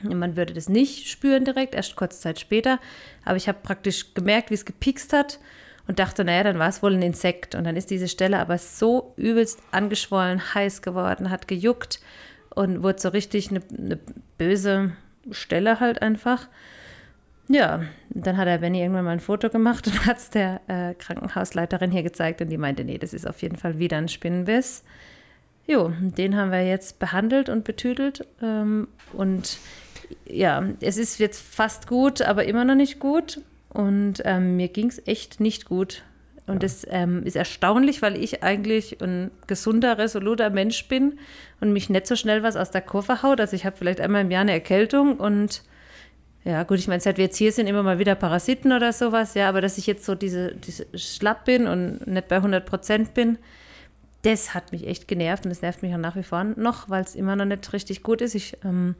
man 0.02 0.36
würde 0.36 0.54
das 0.54 0.68
nicht 0.68 1.08
spüren 1.08 1.44
direkt, 1.44 1.74
erst 1.74 1.96
kurze 1.96 2.20
Zeit 2.20 2.38
später, 2.40 2.78
aber 3.24 3.36
ich 3.36 3.48
habe 3.48 3.58
praktisch 3.62 4.14
gemerkt, 4.14 4.50
wie 4.50 4.54
es 4.54 4.64
gepikst 4.64 5.12
hat 5.12 5.38
und 5.86 5.98
dachte, 5.98 6.24
naja, 6.24 6.44
dann 6.44 6.58
war 6.58 6.68
es 6.68 6.82
wohl 6.82 6.94
ein 6.94 7.02
Insekt 7.02 7.54
und 7.54 7.64
dann 7.64 7.76
ist 7.76 7.90
diese 7.90 8.08
Stelle 8.08 8.38
aber 8.38 8.58
so 8.58 9.14
übelst 9.16 9.60
angeschwollen, 9.72 10.54
heiß 10.54 10.82
geworden, 10.82 11.30
hat 11.30 11.48
gejuckt 11.48 12.00
und 12.54 12.82
wurde 12.82 13.00
so 13.00 13.08
richtig 13.08 13.50
eine, 13.50 13.62
eine 13.76 13.98
böse 14.36 14.92
Stelle 15.30 15.80
halt 15.80 16.02
einfach. 16.02 16.48
Ja, 17.48 17.82
dann 18.10 18.36
hat 18.36 18.46
der 18.46 18.58
Benny 18.58 18.80
irgendwann 18.80 19.06
mal 19.06 19.12
ein 19.12 19.20
Foto 19.20 19.48
gemacht 19.48 19.86
und 19.86 20.06
hat 20.06 20.18
es 20.18 20.30
der 20.30 20.60
äh, 20.68 20.94
Krankenhausleiterin 20.94 21.90
hier 21.90 22.02
gezeigt 22.02 22.42
und 22.42 22.50
die 22.50 22.58
meinte, 22.58 22.84
nee, 22.84 22.98
das 22.98 23.14
ist 23.14 23.26
auf 23.26 23.40
jeden 23.42 23.56
Fall 23.56 23.78
wieder 23.78 23.96
ein 23.96 24.08
Spinnenbiss. 24.08 24.84
Jo, 25.66 25.92
den 26.00 26.36
haben 26.36 26.50
wir 26.50 26.66
jetzt 26.66 26.98
behandelt 26.98 27.48
und 27.48 27.64
betüdelt 27.64 28.26
ähm, 28.42 28.88
und 29.12 29.58
ja, 30.26 30.64
es 30.80 30.96
ist 30.96 31.18
jetzt 31.18 31.40
fast 31.40 31.86
gut, 31.86 32.22
aber 32.22 32.44
immer 32.44 32.64
noch 32.64 32.74
nicht 32.74 32.98
gut 32.98 33.40
und 33.70 34.22
ähm, 34.24 34.56
mir 34.56 34.68
ging 34.68 34.88
es 34.88 35.06
echt 35.06 35.40
nicht 35.40 35.64
gut. 35.64 36.02
Und 36.46 36.62
das 36.62 36.86
ähm, 36.88 37.24
ist 37.24 37.36
erstaunlich, 37.36 38.00
weil 38.00 38.16
ich 38.16 38.42
eigentlich 38.42 39.02
ein 39.02 39.30
gesunder, 39.46 39.98
resoluter 39.98 40.48
Mensch 40.48 40.88
bin 40.88 41.18
und 41.60 41.74
mich 41.74 41.90
nicht 41.90 42.06
so 42.06 42.16
schnell 42.16 42.42
was 42.42 42.56
aus 42.56 42.70
der 42.70 42.80
Kurve 42.80 43.22
haut. 43.22 43.38
Also 43.38 43.54
ich 43.54 43.66
habe 43.66 43.76
vielleicht 43.76 44.00
einmal 44.00 44.22
im 44.22 44.30
Jahr 44.30 44.40
eine 44.40 44.52
Erkältung 44.52 45.18
und 45.18 45.62
ja, 46.44 46.62
gut, 46.62 46.78
ich 46.78 46.88
meine, 46.88 47.00
seit 47.00 47.18
wir 47.18 47.24
jetzt 47.24 47.36
hier 47.36 47.52
sind, 47.52 47.66
immer 47.66 47.82
mal 47.82 47.98
wieder 47.98 48.14
Parasiten 48.14 48.72
oder 48.72 48.94
sowas, 48.94 49.34
ja, 49.34 49.50
aber 49.50 49.60
dass 49.60 49.76
ich 49.76 49.86
jetzt 49.86 50.06
so 50.06 50.14
diese, 50.14 50.54
diese 50.54 50.86
schlapp 50.96 51.44
bin 51.44 51.66
und 51.66 52.06
nicht 52.06 52.28
bei 52.28 52.36
100 52.36 52.64
Prozent 52.64 53.12
bin, 53.12 53.36
das 54.22 54.54
hat 54.54 54.72
mich 54.72 54.86
echt 54.86 55.06
genervt 55.08 55.44
und 55.44 55.50
das 55.50 55.60
nervt 55.60 55.82
mich 55.82 55.92
auch 55.92 55.98
nach 55.98 56.16
wie 56.16 56.22
vor 56.22 56.44
noch, 56.44 56.88
weil 56.88 57.04
es 57.04 57.14
immer 57.14 57.36
noch 57.36 57.44
nicht 57.44 57.70
richtig 57.74 58.02
gut 58.02 58.22
ist. 58.22 58.34
Ich, 58.34 58.56
ähm, 58.64 58.94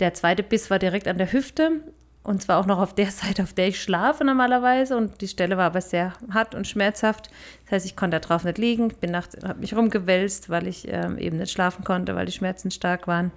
der 0.00 0.14
zweite 0.14 0.42
Biss 0.42 0.70
war 0.70 0.78
direkt 0.78 1.08
an 1.08 1.18
der 1.18 1.32
Hüfte 1.32 1.82
und 2.24 2.42
zwar 2.42 2.58
auch 2.58 2.66
noch 2.66 2.78
auf 2.78 2.94
der 2.94 3.06
Seite, 3.10 3.42
auf 3.42 3.52
der 3.52 3.68
ich 3.68 3.80
schlafe 3.80 4.24
normalerweise 4.24 4.96
und 4.96 5.20
die 5.20 5.28
Stelle 5.28 5.56
war 5.56 5.66
aber 5.66 5.80
sehr 5.80 6.14
hart 6.32 6.54
und 6.54 6.66
schmerzhaft. 6.66 7.30
Das 7.64 7.72
heißt, 7.72 7.86
ich 7.86 7.96
konnte 7.96 8.18
da 8.18 8.26
drauf 8.26 8.44
nicht 8.44 8.58
liegen, 8.58 8.88
bin 8.88 9.12
nachts, 9.12 9.36
habe 9.44 9.60
mich 9.60 9.76
rumgewälzt, 9.76 10.48
weil 10.50 10.66
ich 10.66 10.88
ähm, 10.88 11.18
eben 11.18 11.36
nicht 11.36 11.52
schlafen 11.52 11.84
konnte, 11.84 12.16
weil 12.16 12.26
die 12.26 12.32
Schmerzen 12.32 12.70
stark 12.70 13.06
waren. 13.06 13.30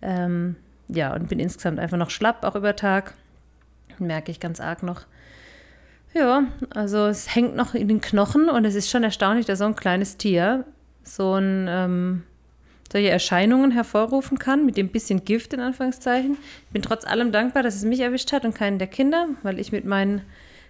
Ähm, 0.00 0.56
ja, 0.88 1.12
und 1.14 1.28
bin 1.28 1.40
insgesamt 1.40 1.78
einfach 1.80 1.96
noch 1.96 2.10
schlapp, 2.10 2.44
auch 2.44 2.54
über 2.54 2.76
Tag. 2.76 3.14
Merke 3.98 4.30
ich 4.30 4.40
ganz 4.40 4.60
arg 4.60 4.82
noch. 4.82 5.02
Ja, 6.12 6.44
also 6.70 7.06
es 7.06 7.34
hängt 7.34 7.56
noch 7.56 7.74
in 7.74 7.88
den 7.88 8.00
Knochen 8.00 8.48
und 8.48 8.64
es 8.64 8.76
ist 8.76 8.90
schon 8.90 9.02
erstaunlich, 9.02 9.46
dass 9.46 9.58
so 9.58 9.64
ein 9.64 9.74
kleines 9.74 10.16
Tier 10.16 10.64
so 11.02 11.34
ein, 11.34 11.66
ähm, 11.68 12.22
solche 12.92 13.10
Erscheinungen 13.10 13.70
hervorrufen 13.72 14.38
kann, 14.38 14.64
mit 14.66 14.76
dem 14.76 14.88
bisschen 14.88 15.24
Gift 15.24 15.52
in 15.52 15.60
Anführungszeichen. 15.60 16.36
Ich 16.66 16.72
bin 16.72 16.82
trotz 16.82 17.04
allem 17.04 17.32
dankbar, 17.32 17.62
dass 17.62 17.74
es 17.74 17.84
mich 17.84 18.00
erwischt 18.00 18.32
hat 18.32 18.44
und 18.44 18.54
keinen 18.54 18.78
der 18.78 18.86
Kinder, 18.88 19.26
weil 19.42 19.58
ich 19.58 19.72
mit 19.72 19.84
meinen, 19.84 20.22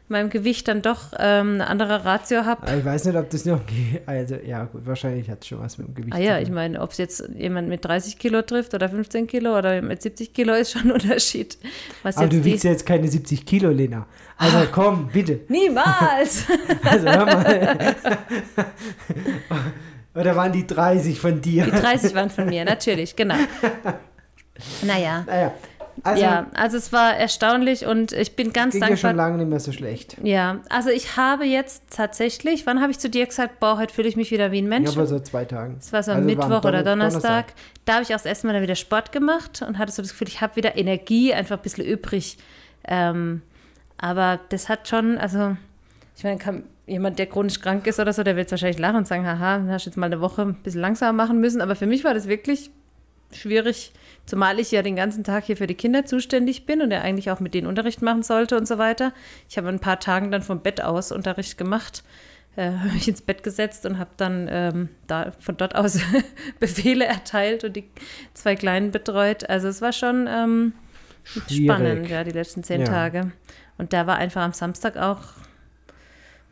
meinem 0.08 0.30
Gewicht 0.30 0.68
dann 0.68 0.80
doch 0.80 1.12
ähm, 1.18 1.54
eine 1.54 1.66
andere 1.66 2.04
Ratio 2.04 2.44
habe. 2.44 2.62
Aber 2.66 2.76
ich 2.78 2.84
weiß 2.84 3.04
nicht, 3.06 3.16
ob 3.16 3.28
das 3.30 3.44
noch 3.44 3.60
geht. 3.66 4.06
Also, 4.06 4.36
ja, 4.36 4.64
gut, 4.64 4.86
wahrscheinlich 4.86 5.28
hat 5.28 5.42
es 5.42 5.48
schon 5.48 5.60
was 5.60 5.76
mit 5.76 5.88
dem 5.88 5.94
Gewicht 5.94 6.14
Ah 6.14 6.18
ja, 6.18 6.36
zu 6.36 6.42
ich 6.42 6.46
tun. 6.48 6.54
meine, 6.54 6.80
ob 6.80 6.92
es 6.92 6.98
jetzt 6.98 7.28
jemand 7.36 7.68
mit 7.68 7.84
30 7.84 8.18
Kilo 8.18 8.40
trifft 8.42 8.72
oder 8.74 8.88
15 8.88 9.26
Kilo 9.26 9.58
oder 9.58 9.82
mit 9.82 10.00
70 10.00 10.32
Kilo 10.32 10.54
ist 10.54 10.72
schon 10.72 10.82
ein 10.82 10.92
Unterschied. 10.92 11.58
Was 12.02 12.16
Aber 12.16 12.28
du 12.28 12.42
wiegst 12.44 12.64
ja 12.64 12.70
jetzt 12.70 12.86
keine 12.86 13.08
70 13.08 13.44
Kilo, 13.44 13.70
Lena. 13.70 14.06
Also 14.38 14.58
komm, 14.72 15.08
bitte. 15.12 15.40
Niemals! 15.48 16.44
Also 16.84 17.06
hör 17.06 17.26
mal. 17.26 17.94
Oder 20.14 20.36
waren 20.36 20.52
die 20.52 20.66
30 20.66 21.18
von 21.20 21.40
dir? 21.40 21.64
Die 21.64 21.70
30 21.70 22.14
waren 22.14 22.30
von 22.30 22.46
mir, 22.46 22.64
natürlich, 22.64 23.16
genau. 23.16 23.34
Naja, 24.82 25.24
Naja, 25.26 25.52
also 26.04 26.22
ja, 26.22 26.46
also 26.54 26.76
es 26.76 26.92
war 26.92 27.16
erstaunlich 27.16 27.86
und 27.86 28.12
ich 28.12 28.36
bin 28.36 28.52
ganz 28.52 28.74
ging 28.74 28.82
ja 28.82 28.88
schon 28.96 29.08
dankbar. 29.10 29.26
lange 29.26 29.38
nicht 29.38 29.48
mehr 29.48 29.58
so 29.60 29.72
schlecht. 29.72 30.16
Ja, 30.22 30.60
also 30.68 30.90
ich 30.90 31.16
habe 31.16 31.44
jetzt 31.44 31.84
tatsächlich, 31.90 32.64
wann 32.66 32.80
habe 32.80 32.92
ich 32.92 32.98
zu 33.00 33.10
dir 33.10 33.26
gesagt, 33.26 33.58
boah, 33.58 33.78
heute 33.78 33.92
fühle 33.92 34.08
ich 34.08 34.14
mich 34.16 34.30
wieder 34.30 34.52
wie 34.52 34.60
ein 34.62 34.68
Mensch? 34.68 34.90
Ja, 34.90 34.96
aber 34.96 35.06
so 35.06 35.18
zwei 35.18 35.44
Tagen. 35.44 35.76
Das 35.78 35.92
war 35.92 36.02
so 36.04 36.12
am 36.12 36.18
Also 36.18 36.28
Mittwoch 36.28 36.60
Donner- 36.60 36.68
oder 36.68 36.82
Donnerstag. 36.84 37.46
Da 37.84 37.94
habe 37.94 38.02
ich 38.04 38.10
auch 38.10 38.14
das 38.14 38.26
erste 38.26 38.46
Mal 38.46 38.52
dann 38.54 38.62
wieder 38.62 38.76
Sport 38.76 39.10
gemacht 39.12 39.64
und 39.66 39.78
hatte 39.78 39.90
so 39.92 40.02
das 40.02 40.12
Gefühl, 40.12 40.28
ich 40.28 40.40
habe 40.40 40.54
wieder 40.56 40.76
Energie, 40.76 41.32
einfach 41.34 41.56
ein 41.56 41.62
bisschen 41.62 41.84
übrig. 41.84 42.38
Ähm, 42.86 43.42
aber 43.98 44.38
das 44.50 44.68
hat 44.68 44.86
schon, 44.88 45.18
also, 45.18 45.56
ich 46.16 46.24
meine, 46.24 46.38
kann 46.38 46.64
jemand, 46.86 47.18
der 47.18 47.26
chronisch 47.26 47.60
krank 47.60 47.86
ist 47.86 47.98
oder 47.98 48.12
so, 48.12 48.22
der 48.22 48.36
wird 48.36 48.50
wahrscheinlich 48.50 48.78
lachen 48.78 48.96
und 48.96 49.06
sagen, 49.06 49.26
haha, 49.26 49.58
dann 49.58 49.70
hast 49.70 49.86
du 49.86 49.90
jetzt 49.90 49.96
mal 49.96 50.06
eine 50.06 50.20
Woche 50.20 50.42
ein 50.42 50.54
bisschen 50.62 50.80
langsamer 50.80 51.12
machen 51.12 51.40
müssen. 51.40 51.60
Aber 51.60 51.76
für 51.76 51.86
mich 51.86 52.04
war 52.04 52.14
das 52.14 52.28
wirklich 52.28 52.70
schwierig, 53.32 53.92
zumal 54.26 54.60
ich 54.60 54.70
ja 54.70 54.82
den 54.82 54.96
ganzen 54.96 55.24
Tag 55.24 55.44
hier 55.44 55.56
für 55.56 55.66
die 55.66 55.74
Kinder 55.74 56.04
zuständig 56.04 56.66
bin 56.66 56.82
und 56.82 56.90
ja 56.90 57.00
eigentlich 57.00 57.30
auch 57.30 57.40
mit 57.40 57.54
denen 57.54 57.66
Unterricht 57.66 58.00
machen 58.02 58.22
sollte 58.22 58.56
und 58.56 58.68
so 58.68 58.78
weiter. 58.78 59.12
Ich 59.48 59.58
habe 59.58 59.68
ein 59.68 59.80
paar 59.80 59.98
Tagen 59.98 60.30
dann 60.30 60.42
vom 60.42 60.60
Bett 60.60 60.80
aus 60.80 61.10
Unterricht 61.10 61.58
gemacht, 61.58 62.04
äh, 62.56 62.70
habe 62.70 62.88
mich 62.92 63.08
ins 63.08 63.22
Bett 63.22 63.42
gesetzt 63.42 63.86
und 63.86 63.98
habe 63.98 64.10
dann 64.16 64.48
ähm, 64.50 64.88
da 65.08 65.32
von 65.40 65.56
dort 65.56 65.74
aus 65.74 65.98
Befehle 66.60 67.06
erteilt 67.06 67.64
und 67.64 67.74
die 67.74 67.84
zwei 68.34 68.54
Kleinen 68.54 68.92
betreut. 68.92 69.48
Also 69.48 69.68
es 69.68 69.82
war 69.82 69.92
schon 69.92 70.28
ähm, 70.28 70.74
spannend, 71.24 72.08
ja, 72.08 72.22
die 72.22 72.30
letzten 72.30 72.62
zehn 72.62 72.82
Ja. 72.82 72.86
Tage. 72.86 73.32
Und 73.78 73.92
da 73.92 74.06
war 74.06 74.16
einfach 74.18 74.42
am 74.42 74.52
Samstag 74.52 74.96
auch 74.96 75.20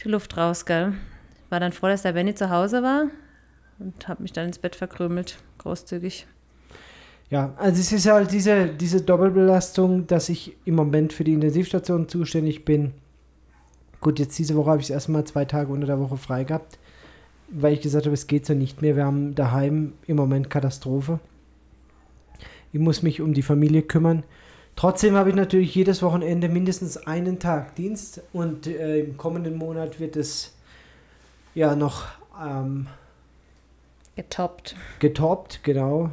die 0.04 0.08
Luft 0.08 0.36
raus, 0.36 0.66
gell? 0.66 0.94
War 1.50 1.60
dann 1.60 1.72
froh, 1.72 1.86
dass 1.86 2.02
der 2.02 2.12
Benny 2.12 2.34
zu 2.34 2.50
Hause 2.50 2.82
war 2.82 3.08
und 3.78 4.08
habe 4.08 4.22
mich 4.22 4.32
dann 4.32 4.46
ins 4.46 4.58
Bett 4.58 4.76
verkrümelt, 4.76 5.38
großzügig. 5.58 6.26
Ja, 7.30 7.54
also 7.56 7.80
es 7.80 7.92
ist 7.92 8.06
halt 8.06 8.30
diese, 8.30 8.66
diese 8.66 9.00
Doppelbelastung, 9.00 10.06
dass 10.06 10.28
ich 10.28 10.56
im 10.64 10.74
Moment 10.74 11.12
für 11.12 11.24
die 11.24 11.32
Intensivstation 11.32 12.08
zuständig 12.08 12.64
bin. 12.64 12.92
Gut, 14.00 14.18
jetzt 14.18 14.38
diese 14.38 14.54
Woche 14.56 14.70
habe 14.70 14.80
ich 14.80 14.86
es 14.86 14.90
erstmal 14.90 15.24
zwei 15.24 15.44
Tage 15.44 15.72
unter 15.72 15.86
der 15.86 15.98
Woche 15.98 16.16
frei 16.16 16.44
gehabt, 16.44 16.78
weil 17.48 17.72
ich 17.72 17.80
gesagt 17.80 18.04
habe, 18.04 18.14
es 18.14 18.26
geht 18.26 18.44
so 18.44 18.52
nicht 18.52 18.82
mehr. 18.82 18.96
Wir 18.96 19.06
haben 19.06 19.34
daheim 19.34 19.94
im 20.06 20.16
Moment 20.16 20.50
Katastrophe. 20.50 21.20
Ich 22.72 22.80
muss 22.80 23.02
mich 23.02 23.20
um 23.20 23.32
die 23.32 23.42
Familie 23.42 23.82
kümmern. 23.82 24.24
Trotzdem 24.76 25.14
habe 25.14 25.30
ich 25.30 25.36
natürlich 25.36 25.74
jedes 25.74 26.02
Wochenende 26.02 26.48
mindestens 26.48 26.96
einen 26.96 27.38
Tag 27.38 27.74
Dienst 27.76 28.22
und 28.32 28.66
äh, 28.66 29.00
im 29.00 29.16
kommenden 29.16 29.56
Monat 29.56 30.00
wird 30.00 30.16
es 30.16 30.54
ja 31.54 31.76
noch 31.76 32.06
ähm, 32.42 32.86
getoppt. 34.16 34.76
Getoppt, 34.98 35.62
genau. 35.62 36.10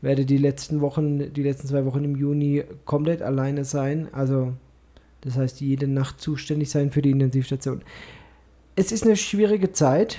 Werde 0.00 0.26
die 0.26 0.38
letzten 0.38 0.80
Wochen, 0.80 1.32
die 1.32 1.42
letzten 1.42 1.68
zwei 1.68 1.84
Wochen 1.84 2.04
im 2.04 2.16
Juni 2.16 2.64
komplett 2.84 3.22
alleine 3.22 3.64
sein. 3.64 4.08
Also, 4.12 4.52
das 5.22 5.36
heißt, 5.36 5.60
jede 5.60 5.88
Nacht 5.88 6.20
zuständig 6.20 6.70
sein 6.70 6.90
für 6.90 7.02
die 7.02 7.10
Intensivstation. 7.10 7.82
Es 8.76 8.92
ist 8.92 9.04
eine 9.04 9.16
schwierige 9.16 9.72
Zeit. 9.72 10.18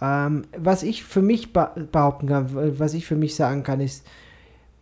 Ähm, 0.00 0.44
was 0.56 0.82
ich 0.82 1.04
für 1.04 1.22
mich 1.22 1.52
behaupten 1.52 2.28
kann, 2.28 2.78
was 2.78 2.94
ich 2.94 3.06
für 3.06 3.16
mich 3.16 3.34
sagen 3.34 3.64
kann, 3.64 3.80
ist, 3.80 4.06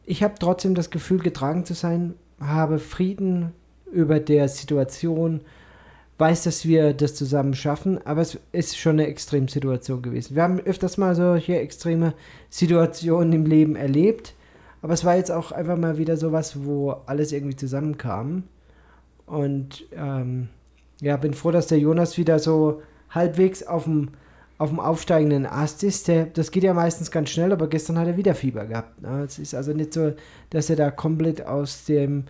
ich 0.07 0.23
habe 0.23 0.35
trotzdem 0.38 0.75
das 0.75 0.90
Gefühl, 0.90 1.19
getragen 1.19 1.64
zu 1.64 1.75
sein, 1.75 2.14
habe 2.40 2.79
Frieden 2.79 3.53
über 3.92 4.21
der 4.21 4.49
Situation, 4.49 5.40
weiß, 6.19 6.45
dass 6.45 6.64
wir 6.64 6.95
das 6.95 7.14
zusammen 7.14 7.55
schaffen, 7.55 8.05
aber 8.07 8.23
es 8.23 8.38
ist 8.53 8.79
schon 8.79 8.92
eine 8.92 9.07
Extremsituation 9.07 10.01
gewesen. 10.01 10.35
Wir 10.35 10.45
haben 10.45 10.61
öfters 10.61 10.97
mal 10.97 11.14
solche 11.14 11.59
extreme 11.59 12.14
Situationen 12.49 13.33
im 13.33 13.45
Leben 13.45 13.77
erlebt, 13.77 14.35
aber 14.81 14.95
es 14.95 15.05
war 15.05 15.16
jetzt 15.16 15.31
auch 15.31 15.53
einfach 15.53 15.77
mal 15.77 15.99
wieder 15.99 16.16
sowas, 16.16 16.64
wo 16.64 16.92
alles 17.07 17.33
irgendwie 17.33 17.57
zusammenkam. 17.57 18.45
Und 19.27 19.85
ähm, 19.95 20.49
ja, 21.01 21.16
bin 21.16 21.35
froh, 21.35 21.51
dass 21.51 21.66
der 21.66 21.81
Jonas 21.81 22.16
wieder 22.16 22.38
so 22.38 22.81
halbwegs 23.11 23.62
auf 23.64 23.85
dem 23.85 24.11
auf 24.59 24.71
dem 24.71 24.81
aufsteigenden 24.81 25.47
Ast 25.47 25.85
ist, 25.85 26.09
der, 26.09 26.27
das 26.27 26.51
geht 26.51 26.62
ja 26.62 26.73
meistens 26.73 27.11
ganz 27.11 27.31
schnell, 27.31 27.53
aber 27.53 27.69
gestern 27.69 27.99
hat 27.99 28.07
er 28.07 28.16
wieder 28.16 28.35
Fieber 28.35 28.64
gehabt. 28.64 29.03
Ne? 29.03 29.25
Es 29.25 29.38
ist 29.38 29.55
also 29.55 29.73
nicht 29.73 29.92
so, 29.92 30.14
dass 30.51 30.71
er 30.71 30.77
da 30.77 30.90
komplett 30.90 31.47
aus 31.47 31.85
dem 31.85 32.25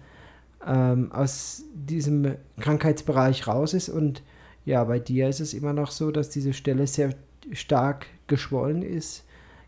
ähm, 0.67 1.13
aus 1.13 1.63
diesem 1.75 2.35
Krankheitsbereich 2.61 3.47
raus 3.47 3.73
ist. 3.75 3.89
Und 3.89 4.23
ja, 4.65 4.83
bei 4.85 4.99
dir 4.99 5.29
ist 5.29 5.41
es 5.41 5.55
immer 5.55 5.73
noch 5.73 5.91
so, 5.91 6.11
dass 6.11 6.29
diese 6.29 6.53
Stelle 6.53 6.87
sehr 6.87 7.15
stark 7.53 8.07
geschwollen 8.27 8.83
ist, 8.83 9.25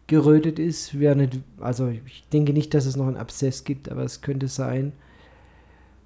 gerötet 0.09 0.59
ist. 0.59 0.95
Nicht, 0.95 1.39
also 1.61 1.89
ich 1.89 2.25
denke 2.33 2.53
nicht, 2.53 2.75
dass 2.75 2.87
es 2.87 2.97
noch 2.97 3.07
einen 3.07 3.17
Abszess 3.17 3.65
gibt, 3.65 3.89
aber 3.91 4.03
es 4.03 4.21
könnte 4.21 4.49
sein. 4.49 4.93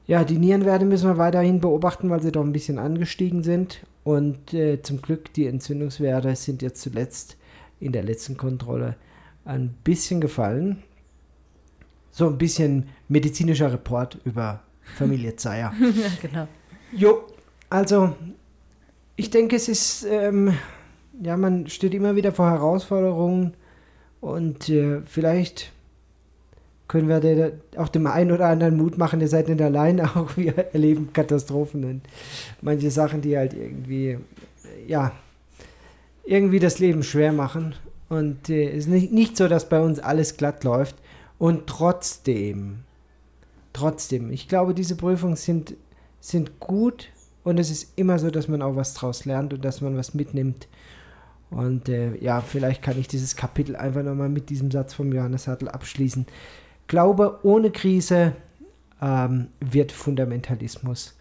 Ja, 0.06 0.24
die 0.24 0.38
Nierenwerte 0.38 0.84
müssen 0.84 1.08
wir 1.08 1.16
weiterhin 1.16 1.60
beobachten, 1.60 2.10
weil 2.10 2.20
sie 2.20 2.32
doch 2.32 2.44
ein 2.44 2.52
bisschen 2.52 2.78
angestiegen 2.78 3.42
sind. 3.42 3.80
Und 4.04 4.52
äh, 4.52 4.82
zum 4.82 5.00
Glück, 5.00 5.32
die 5.34 5.46
Entzündungswerte 5.46 6.34
sind 6.34 6.62
jetzt 6.62 6.82
zuletzt 6.82 7.36
in 7.80 7.92
der 7.92 8.02
letzten 8.02 8.36
Kontrolle 8.36 8.96
ein 9.44 9.74
bisschen 9.84 10.20
gefallen. 10.20 10.82
So 12.10 12.28
ein 12.28 12.38
bisschen 12.38 12.88
medizinischer 13.08 13.72
Report 13.72 14.18
über 14.24 14.62
Familie 14.96 15.36
Zeyer. 15.36 15.72
ja, 15.80 16.08
genau. 16.20 16.48
Jo, 16.92 17.24
also 17.70 18.14
ich 19.16 19.30
denke, 19.30 19.56
es 19.56 19.68
ist, 19.68 20.04
ähm, 20.04 20.52
ja, 21.22 21.36
man 21.36 21.68
steht 21.68 21.94
immer 21.94 22.16
wieder 22.16 22.32
vor 22.32 22.50
Herausforderungen 22.50 23.54
und 24.20 24.68
äh, 24.68 25.00
vielleicht 25.02 25.72
können 26.92 27.08
wir 27.08 27.52
auch 27.78 27.88
dem 27.88 28.06
einen 28.06 28.32
oder 28.32 28.48
anderen 28.48 28.76
Mut 28.76 28.98
machen, 28.98 29.22
ihr 29.22 29.28
seid 29.28 29.48
nicht 29.48 29.62
allein, 29.62 29.98
auch 30.02 30.36
wir 30.36 30.58
erleben 30.74 31.10
Katastrophen 31.14 31.84
und 31.84 32.02
manche 32.60 32.90
Sachen, 32.90 33.22
die 33.22 33.34
halt 33.34 33.54
irgendwie, 33.54 34.18
ja, 34.86 35.12
irgendwie 36.22 36.58
das 36.58 36.80
Leben 36.80 37.02
schwer 37.02 37.32
machen. 37.32 37.74
Und 38.10 38.42
es 38.42 38.50
äh, 38.50 38.76
ist 38.76 38.88
nicht, 38.88 39.10
nicht 39.10 39.38
so, 39.38 39.48
dass 39.48 39.70
bei 39.70 39.80
uns 39.80 40.00
alles 40.00 40.36
glatt 40.36 40.64
läuft. 40.64 40.96
Und 41.38 41.66
trotzdem, 41.66 42.80
trotzdem, 43.72 44.30
ich 44.30 44.46
glaube, 44.46 44.74
diese 44.74 44.94
Prüfungen 44.94 45.36
sind, 45.36 45.74
sind 46.20 46.60
gut 46.60 47.08
und 47.42 47.58
es 47.58 47.70
ist 47.70 47.94
immer 47.96 48.18
so, 48.18 48.30
dass 48.30 48.48
man 48.48 48.60
auch 48.60 48.76
was 48.76 48.92
draus 48.92 49.24
lernt 49.24 49.54
und 49.54 49.64
dass 49.64 49.80
man 49.80 49.96
was 49.96 50.12
mitnimmt. 50.12 50.68
Und 51.48 51.88
äh, 51.88 52.16
ja, 52.18 52.42
vielleicht 52.42 52.82
kann 52.82 52.98
ich 52.98 53.08
dieses 53.08 53.34
Kapitel 53.34 53.76
einfach 53.76 54.02
nochmal 54.02 54.28
mit 54.28 54.50
diesem 54.50 54.70
Satz 54.70 54.92
vom 54.92 55.10
Johannes 55.10 55.48
Hartl 55.48 55.68
abschließen. 55.68 56.26
Glaube, 56.86 57.40
ohne 57.42 57.70
Krise 57.70 58.34
ähm, 59.00 59.48
wird 59.60 59.92
Fundamentalismus. 59.92 61.16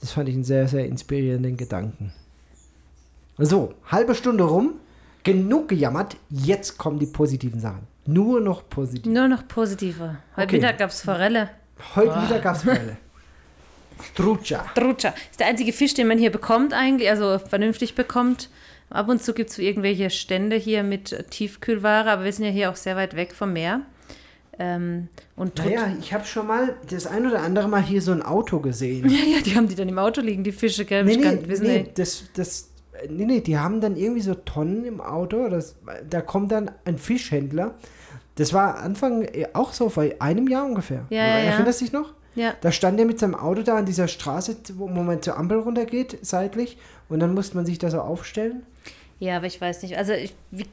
Das 0.00 0.12
fand 0.12 0.28
ich 0.28 0.34
einen 0.34 0.44
sehr, 0.44 0.68
sehr 0.68 0.86
inspirierenden 0.86 1.56
Gedanken. 1.56 2.12
So, 3.38 3.74
halbe 3.86 4.14
Stunde 4.14 4.44
rum. 4.44 4.74
Genug 5.24 5.68
gejammert. 5.68 6.16
Jetzt 6.30 6.78
kommen 6.78 6.98
die 6.98 7.06
positiven 7.06 7.60
Sachen. 7.60 7.86
Nur 8.06 8.40
noch 8.40 8.68
positiv. 8.68 9.12
Nur 9.12 9.28
noch 9.28 9.46
positive. 9.46 10.16
Heute 10.36 10.48
okay. 10.48 10.56
Mittag 10.56 10.78
gab 10.78 10.90
es 10.90 11.02
Forelle. 11.02 11.50
Heute 11.94 12.14
oh. 12.16 12.20
Mittag 12.20 12.42
gab 12.42 12.56
es 12.56 12.62
Forelle. 12.62 12.96
Trucha. 14.14 14.64
Trucha. 14.74 15.14
Ist 15.30 15.40
der 15.40 15.48
einzige 15.48 15.72
Fisch, 15.72 15.94
den 15.94 16.06
man 16.06 16.18
hier 16.18 16.30
bekommt 16.30 16.72
eigentlich, 16.72 17.10
also 17.10 17.38
vernünftig 17.38 17.94
bekommt. 17.94 18.48
Ab 18.90 19.08
und 19.08 19.22
zu 19.22 19.34
gibt 19.34 19.50
es 19.50 19.58
irgendwelche 19.58 20.10
Stände 20.10 20.56
hier 20.56 20.82
mit 20.82 21.30
Tiefkühlware, 21.30 22.10
aber 22.10 22.24
wir 22.24 22.32
sind 22.32 22.46
ja 22.46 22.50
hier 22.50 22.70
auch 22.70 22.76
sehr 22.76 22.96
weit 22.96 23.16
weg 23.16 23.34
vom 23.34 23.52
Meer. 23.52 23.82
Ähm, 24.58 25.08
und 25.36 25.56
naja, 25.58 25.94
ich 26.00 26.12
habe 26.12 26.24
schon 26.24 26.46
mal 26.46 26.74
das 26.90 27.06
ein 27.06 27.26
oder 27.26 27.42
andere 27.42 27.68
Mal 27.68 27.82
hier 27.82 28.02
so 28.02 28.10
ein 28.12 28.22
Auto 28.22 28.58
gesehen. 28.58 29.08
Ja, 29.18 29.36
ja, 29.36 29.40
die 29.40 29.54
haben 29.54 29.68
die 29.68 29.74
dann 29.74 29.88
im 29.88 29.98
Auto 29.98 30.20
liegen, 30.20 30.42
die 30.42 30.52
Fische, 30.52 30.84
gell? 30.84 31.04
Nee, 31.04 31.16
nee, 31.16 31.38
wissen, 31.46 31.66
nee, 31.66 31.90
das, 31.94 32.24
das, 32.34 32.70
nee, 33.08 33.24
nee, 33.24 33.40
die 33.40 33.56
haben 33.56 33.80
dann 33.80 33.96
irgendwie 33.96 34.20
so 34.20 34.34
Tonnen 34.34 34.84
im 34.84 35.00
Auto. 35.00 35.48
Das, 35.48 35.76
da 36.08 36.20
kommt 36.20 36.50
dann 36.50 36.70
ein 36.84 36.98
Fischhändler. 36.98 37.76
Das 38.34 38.52
war 38.52 38.78
Anfang 38.78 39.22
äh, 39.22 39.46
auch 39.52 39.72
so 39.72 39.88
vor 39.88 40.04
einem 40.18 40.48
Jahr 40.48 40.66
ungefähr. 40.66 41.06
Ja, 41.10 41.18
ja, 41.18 41.38
Erinnerst 41.38 41.80
du 41.80 41.84
dich 41.84 41.92
noch? 41.92 42.14
Ja. 42.34 42.54
Da 42.60 42.70
stand 42.72 42.98
er 43.00 43.06
mit 43.06 43.18
seinem 43.18 43.34
Auto 43.34 43.62
da 43.62 43.76
an 43.76 43.86
dieser 43.86 44.06
Straße, 44.06 44.56
wo 44.74 44.86
man 44.88 45.22
zur 45.22 45.36
Ampel 45.36 45.58
runtergeht, 45.58 46.18
seitlich. 46.22 46.78
Und 47.08 47.20
dann 47.20 47.34
musste 47.34 47.56
man 47.56 47.66
sich 47.66 47.78
da 47.78 47.90
so 47.90 48.00
aufstellen. 48.00 48.62
Ja, 49.18 49.38
aber 49.38 49.46
ich 49.46 49.60
weiß 49.60 49.82
nicht. 49.82 49.96
Also, 49.96 50.12
ich, 50.12 50.34
wie 50.50 50.66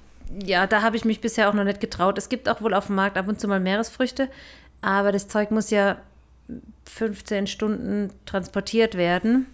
ja, 0.45 0.67
da 0.67 0.81
habe 0.81 0.95
ich 0.95 1.05
mich 1.05 1.21
bisher 1.21 1.49
auch 1.49 1.53
noch 1.53 1.63
nicht 1.63 1.79
getraut. 1.79 2.17
Es 2.17 2.29
gibt 2.29 2.49
auch 2.49 2.61
wohl 2.61 2.73
auf 2.73 2.87
dem 2.87 2.95
Markt 2.95 3.17
ab 3.17 3.27
und 3.27 3.39
zu 3.39 3.47
mal 3.47 3.59
Meeresfrüchte, 3.59 4.29
aber 4.81 5.11
das 5.11 5.27
Zeug 5.27 5.51
muss 5.51 5.69
ja 5.69 5.97
15 6.87 7.47
Stunden 7.47 8.11
transportiert 8.25 8.95
werden. 8.95 9.47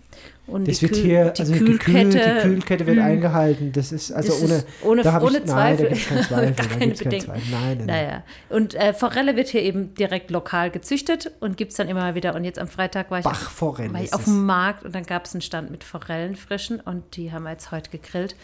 Und 0.46 0.68
das 0.68 0.82
wird 0.82 0.94
Kühl, 0.94 1.02
hier, 1.04 1.30
die 1.30 1.42
also 1.42 1.54
Kühlkette, 1.54 2.10
die, 2.10 2.18
Kühl, 2.18 2.36
die 2.36 2.42
Kühlkette 2.42 2.86
wird 2.86 2.98
mh. 2.98 3.04
Hm. 3.04 3.12
eingehalten. 3.12 3.72
Das 3.72 3.94
ist 3.94 4.12
also 4.12 4.34
das 4.34 4.44
ohne, 4.44 4.54
ist 4.56 4.68
ohne, 4.84 5.04
da 5.04 5.22
ohne 5.22 5.38
ich, 5.38 5.46
Zweifel. 5.46 5.90
Nein, 5.90 6.00
da 6.10 6.22
Zweifel. 6.24 6.52
da 6.56 6.64
keine 6.64 6.94
Bedenken. 6.94 7.32
Nein, 7.32 7.78
nein, 7.78 7.86
naja. 7.86 8.24
Und 8.50 8.76
äh, 8.76 8.94
Forelle 8.94 9.38
wird 9.38 9.48
hier 9.48 9.62
eben 9.62 9.94
direkt 9.96 10.30
lokal 10.30 10.70
gezüchtet 10.70 11.32
und 11.40 11.56
gibt 11.56 11.72
es 11.72 11.78
dann 11.78 11.88
immer 11.88 12.16
wieder. 12.16 12.36
Und 12.36 12.44
jetzt 12.44 12.60
am 12.60 12.68
Freitag 12.68 13.10
war 13.12 13.20
ich, 13.20 13.26
auf, 13.26 13.62
war 13.62 14.02
ich 14.02 14.14
auf 14.14 14.26
dem 14.26 14.46
Markt 14.46 14.84
und 14.84 14.94
dann 14.94 15.06
gab 15.06 15.26
es 15.26 15.34
einen 15.34 15.42
Stand 15.42 15.72
mit 15.72 15.86
Forellen 15.86 16.36
frischen 16.36 16.82
und 16.82 17.16
die 17.16 17.32
haben 17.32 17.44
wir 17.44 17.52
jetzt 17.52 17.72
heute 17.72 17.90
gegrillt. 17.90 18.36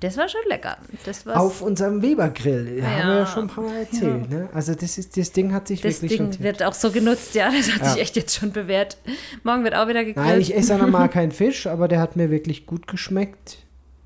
Das 0.00 0.16
war 0.16 0.28
schon 0.28 0.40
lecker. 0.48 0.78
Das 1.04 1.26
Auf 1.26 1.60
unserem 1.60 2.00
Weber-Grill, 2.00 2.78
ja. 2.78 2.84
haben 2.84 3.08
wir 3.08 3.18
ja 3.18 3.26
schon 3.26 3.44
ein 3.44 3.48
paar 3.48 3.64
Mal 3.64 3.76
erzählt. 3.80 4.30
Ja. 4.30 4.38
Ne? 4.38 4.48
Also 4.54 4.74
das, 4.74 4.96
ist, 4.96 5.16
das 5.16 5.30
Ding 5.32 5.52
hat 5.52 5.68
sich 5.68 5.82
das 5.82 6.00
wirklich 6.00 6.18
Ding 6.18 6.32
schon... 6.32 6.42
wird 6.42 6.62
auch 6.62 6.72
so 6.72 6.90
genutzt, 6.90 7.34
ja. 7.34 7.50
Das 7.50 7.70
hat 7.72 7.82
ja. 7.82 7.88
sich 7.90 8.02
echt 8.02 8.16
jetzt 8.16 8.34
schon 8.34 8.50
bewährt. 8.52 8.96
Morgen 9.42 9.62
wird 9.62 9.74
auch 9.74 9.88
wieder 9.88 10.04
gegrillt. 10.04 10.26
Nein, 10.26 10.40
ich 10.40 10.56
esse 10.56 10.76
normal 10.76 11.10
keinen 11.10 11.32
Fisch, 11.32 11.66
aber 11.66 11.86
der 11.86 12.00
hat 12.00 12.16
mir 12.16 12.30
wirklich 12.30 12.64
gut 12.64 12.86
geschmeckt. 12.86 13.58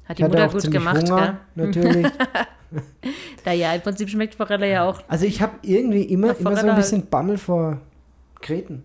Hat 0.07 0.19
die 0.19 0.25
Mutter 0.25 0.49
gut 0.49 0.71
gemacht, 0.71 1.09
Hunger, 1.09 1.41
gell? 1.55 1.67
natürlich. 1.67 2.13
naja, 3.45 3.75
im 3.75 3.81
Prinzip 3.81 4.11
schmeckt 4.11 4.35
Forelle 4.35 4.71
ja 4.71 4.89
auch. 4.89 5.01
Also 5.07 5.27
ich 5.27 5.41
habe 5.41 5.53
irgendwie 5.63 6.03
immer, 6.03 6.37
immer 6.39 6.57
so 6.57 6.67
ein 6.67 6.77
bisschen 6.77 7.07
Bammel 7.07 7.39
vor 7.39 7.81
Kreten. 8.41 8.85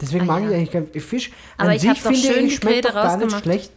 Deswegen 0.00 0.22
ah, 0.22 0.38
mag 0.38 0.42
ja. 0.44 0.50
ich 0.50 0.54
eigentlich 0.56 0.70
keinen 0.70 1.00
Fisch. 1.00 1.32
Aber 1.56 1.70
An 1.70 1.76
ich 1.76 1.82
doch 1.82 2.14
schön 2.14 2.46
ich, 2.46 2.56
schmeckt 2.56 2.84
doch 2.84 2.94
gar 2.94 3.16
nicht 3.16 3.38
schlecht. 3.38 3.72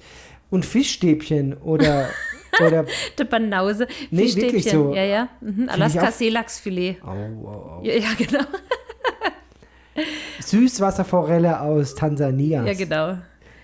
Und 0.49 0.65
Fischstäbchen 0.65 1.57
oder 1.57 2.09
Oder 2.65 2.85
der 3.17 3.25
Banause. 3.25 3.87
Nee, 4.11 4.33
wirklich 4.35 4.69
so. 4.69 4.93
Ja, 4.93 5.03
ja. 5.03 5.29
Mhm. 5.41 5.69
Alaska 5.69 6.11
Seelachsfilet. 6.11 7.01
Au, 7.03 7.09
au, 7.09 7.47
au. 7.47 7.81
Ja, 7.83 7.93
ja, 7.95 8.09
genau. 8.17 8.43
Süßwasserforelle 10.39 11.59
aus 11.59 11.95
Tansania. 11.95 12.63
Ja, 12.63 12.73
genau. 12.73 13.17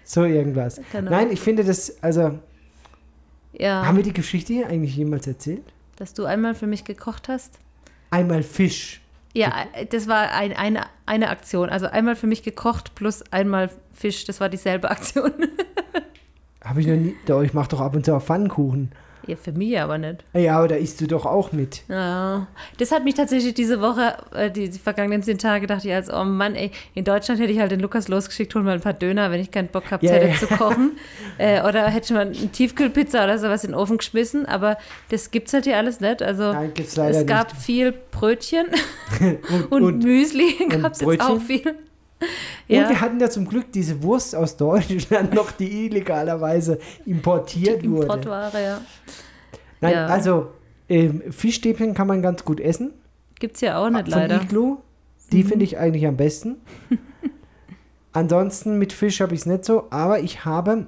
So 0.03 0.25
irgendwas. 0.25 0.82
Genau. 0.91 1.12
Nein, 1.12 1.32
ich 1.32 1.39
finde 1.39 1.63
das, 1.63 2.01
also. 2.03 2.39
Ja. 3.53 3.86
Haben 3.86 3.97
wir 3.97 4.03
die 4.03 4.13
Geschichte 4.13 4.53
hier 4.53 4.67
eigentlich 4.67 4.95
jemals 4.95 5.27
erzählt? 5.27 5.63
Dass 5.95 6.13
du 6.13 6.25
einmal 6.25 6.56
für 6.56 6.67
mich 6.67 6.84
gekocht 6.84 7.29
hast? 7.29 7.60
Einmal 8.10 8.43
Fisch. 8.43 9.01
Ja, 9.36 9.65
das 9.89 10.08
war 10.08 10.32
ein, 10.32 10.53
eine, 10.53 10.86
eine 11.06 11.29
Aktion. 11.29 11.69
Also 11.69 11.88
einmal 11.88 12.15
für 12.15 12.27
mich 12.27 12.43
gekocht 12.43 12.95
plus 12.95 13.23
einmal 13.32 13.69
Fisch. 13.91 14.25
Das 14.25 14.39
war 14.39 14.49
dieselbe 14.49 14.89
Aktion. 14.89 15.32
Habe 16.63 16.82
ich 16.82 16.88
noch 16.88 16.95
nie. 16.95 17.15
Doch, 17.26 17.41
ich 17.41 17.54
mache 17.54 17.69
doch 17.69 17.82
ab 17.82 17.95
und 17.95 18.06
zu 18.06 18.15
auch 18.15 18.21
Pfannkuchen. 18.21 18.91
Ja, 19.26 19.38
für 19.38 19.54
mich 19.54 19.80
aber 19.80 19.97
nicht. 19.97 20.26
Ja, 20.34 20.58
aber 20.58 20.67
da 20.67 20.76
isst 20.76 20.99
du 20.99 21.08
doch 21.08 21.26
auch 21.26 21.54
mit. 21.54 21.84
Ja, 21.88 22.47
das 22.78 22.91
hat 22.91 23.06
mich 23.06 23.15
tatsächlich 23.15 23.54
diese 23.54 23.80
Woche, 23.80 24.17
äh, 24.36 24.52
die, 24.52 24.69
die 24.69 24.80
vergangenen 24.80 25.23
zehn 25.23 25.38
Tage, 25.38 25.65
dachte 25.65 25.88
ich 25.88 25.93
als, 25.93 26.12
oh 26.12 26.26
Mann, 26.26 26.56
ey, 26.56 26.71
in 26.93 27.06
Deutschland 27.06 27.39
hätte 27.39 27.52
ich 27.52 27.60
halt 27.60 27.71
den 27.71 27.80
Lukas 27.80 28.10
losgeschickt, 28.10 28.54
hol 28.54 28.63
mal 28.63 28.73
ein 28.73 28.82
paar 28.82 28.93
Döner, 28.93 29.32
wenn 29.32 29.39
ich 29.39 29.49
keinen 29.49 29.69
Bock 29.69 29.86
gehabt 29.86 30.04
Ja, 30.04 30.12
hätte 30.12 30.28
ja. 30.28 30.36
zu 30.36 30.47
kochen. 30.47 30.97
äh, 31.38 31.62
oder 31.62 31.88
hätte 31.88 32.06
ich 32.08 32.12
mal 32.12 32.28
eine 32.28 32.34
Tiefkühlpizza 32.34 33.23
oder 33.23 33.39
sowas 33.39 33.63
in 33.63 33.71
den 33.71 33.80
Ofen 33.80 33.97
geschmissen, 33.97 34.45
aber 34.45 34.78
das 35.10 35.32
gibt's 35.32 35.54
halt 35.54 35.63
hier 35.63 35.78
alles 35.78 36.02
nicht. 36.02 36.21
Also 36.21 36.52
Nein, 36.52 36.73
gibt's 36.73 36.97
leider 36.97 37.17
es 37.21 37.26
gab 37.26 37.54
nicht. 37.54 37.63
viel 37.63 37.93
Brötchen 38.12 38.65
Und, 39.21 39.71
und, 39.71 39.84
und, 39.84 40.04
Müsli 40.04 40.67
gab 40.69 40.91
es 40.93 40.99
jetzt 40.99 41.21
auch 41.21 41.39
Brötchen? 41.39 41.76
Viel. 42.67 42.77
und 42.83 42.89
wir 42.89 43.01
hatten 43.01 43.19
ja 43.19 43.29
zum 43.29 43.47
Glück 43.47 43.71
diese 43.71 44.01
Wurst 44.03 44.36
aus 44.36 44.57
Deutschland 44.57 45.33
noch, 45.33 45.51
die 45.51 45.86
illegalerweise 45.86 46.79
importiert 47.05 47.88
wurde. 47.88 48.03
Importware, 48.03 48.63
ja. 48.63 48.81
Nein, 49.81 49.93
Ja. 49.93 50.05
also 50.07 50.51
ähm, 50.89 51.23
Fischstäbchen 51.31 51.93
kann 51.93 52.07
man 52.07 52.21
ganz 52.21 52.45
gut 52.45 52.59
essen. 52.59 52.93
Gibt's 53.39 53.62
ja 53.62 53.77
auch 53.77 53.89
nicht 53.89 54.09
von 54.09 54.19
leider. 54.19 54.38
Mhm. 54.38 54.43
Iglu. 54.43 54.77
Die 55.31 55.43
finde 55.43 55.65
ich 55.65 55.77
eigentlich 55.77 56.05
am 56.05 56.15
besten. 56.17 56.57
Ansonsten 58.13 58.77
mit 58.77 58.93
Fisch 58.93 59.21
habe 59.21 59.33
ich 59.33 59.41
es 59.41 59.45
nicht 59.47 59.65
so, 59.65 59.88
aber 59.89 60.19
ich 60.19 60.45
habe 60.45 60.86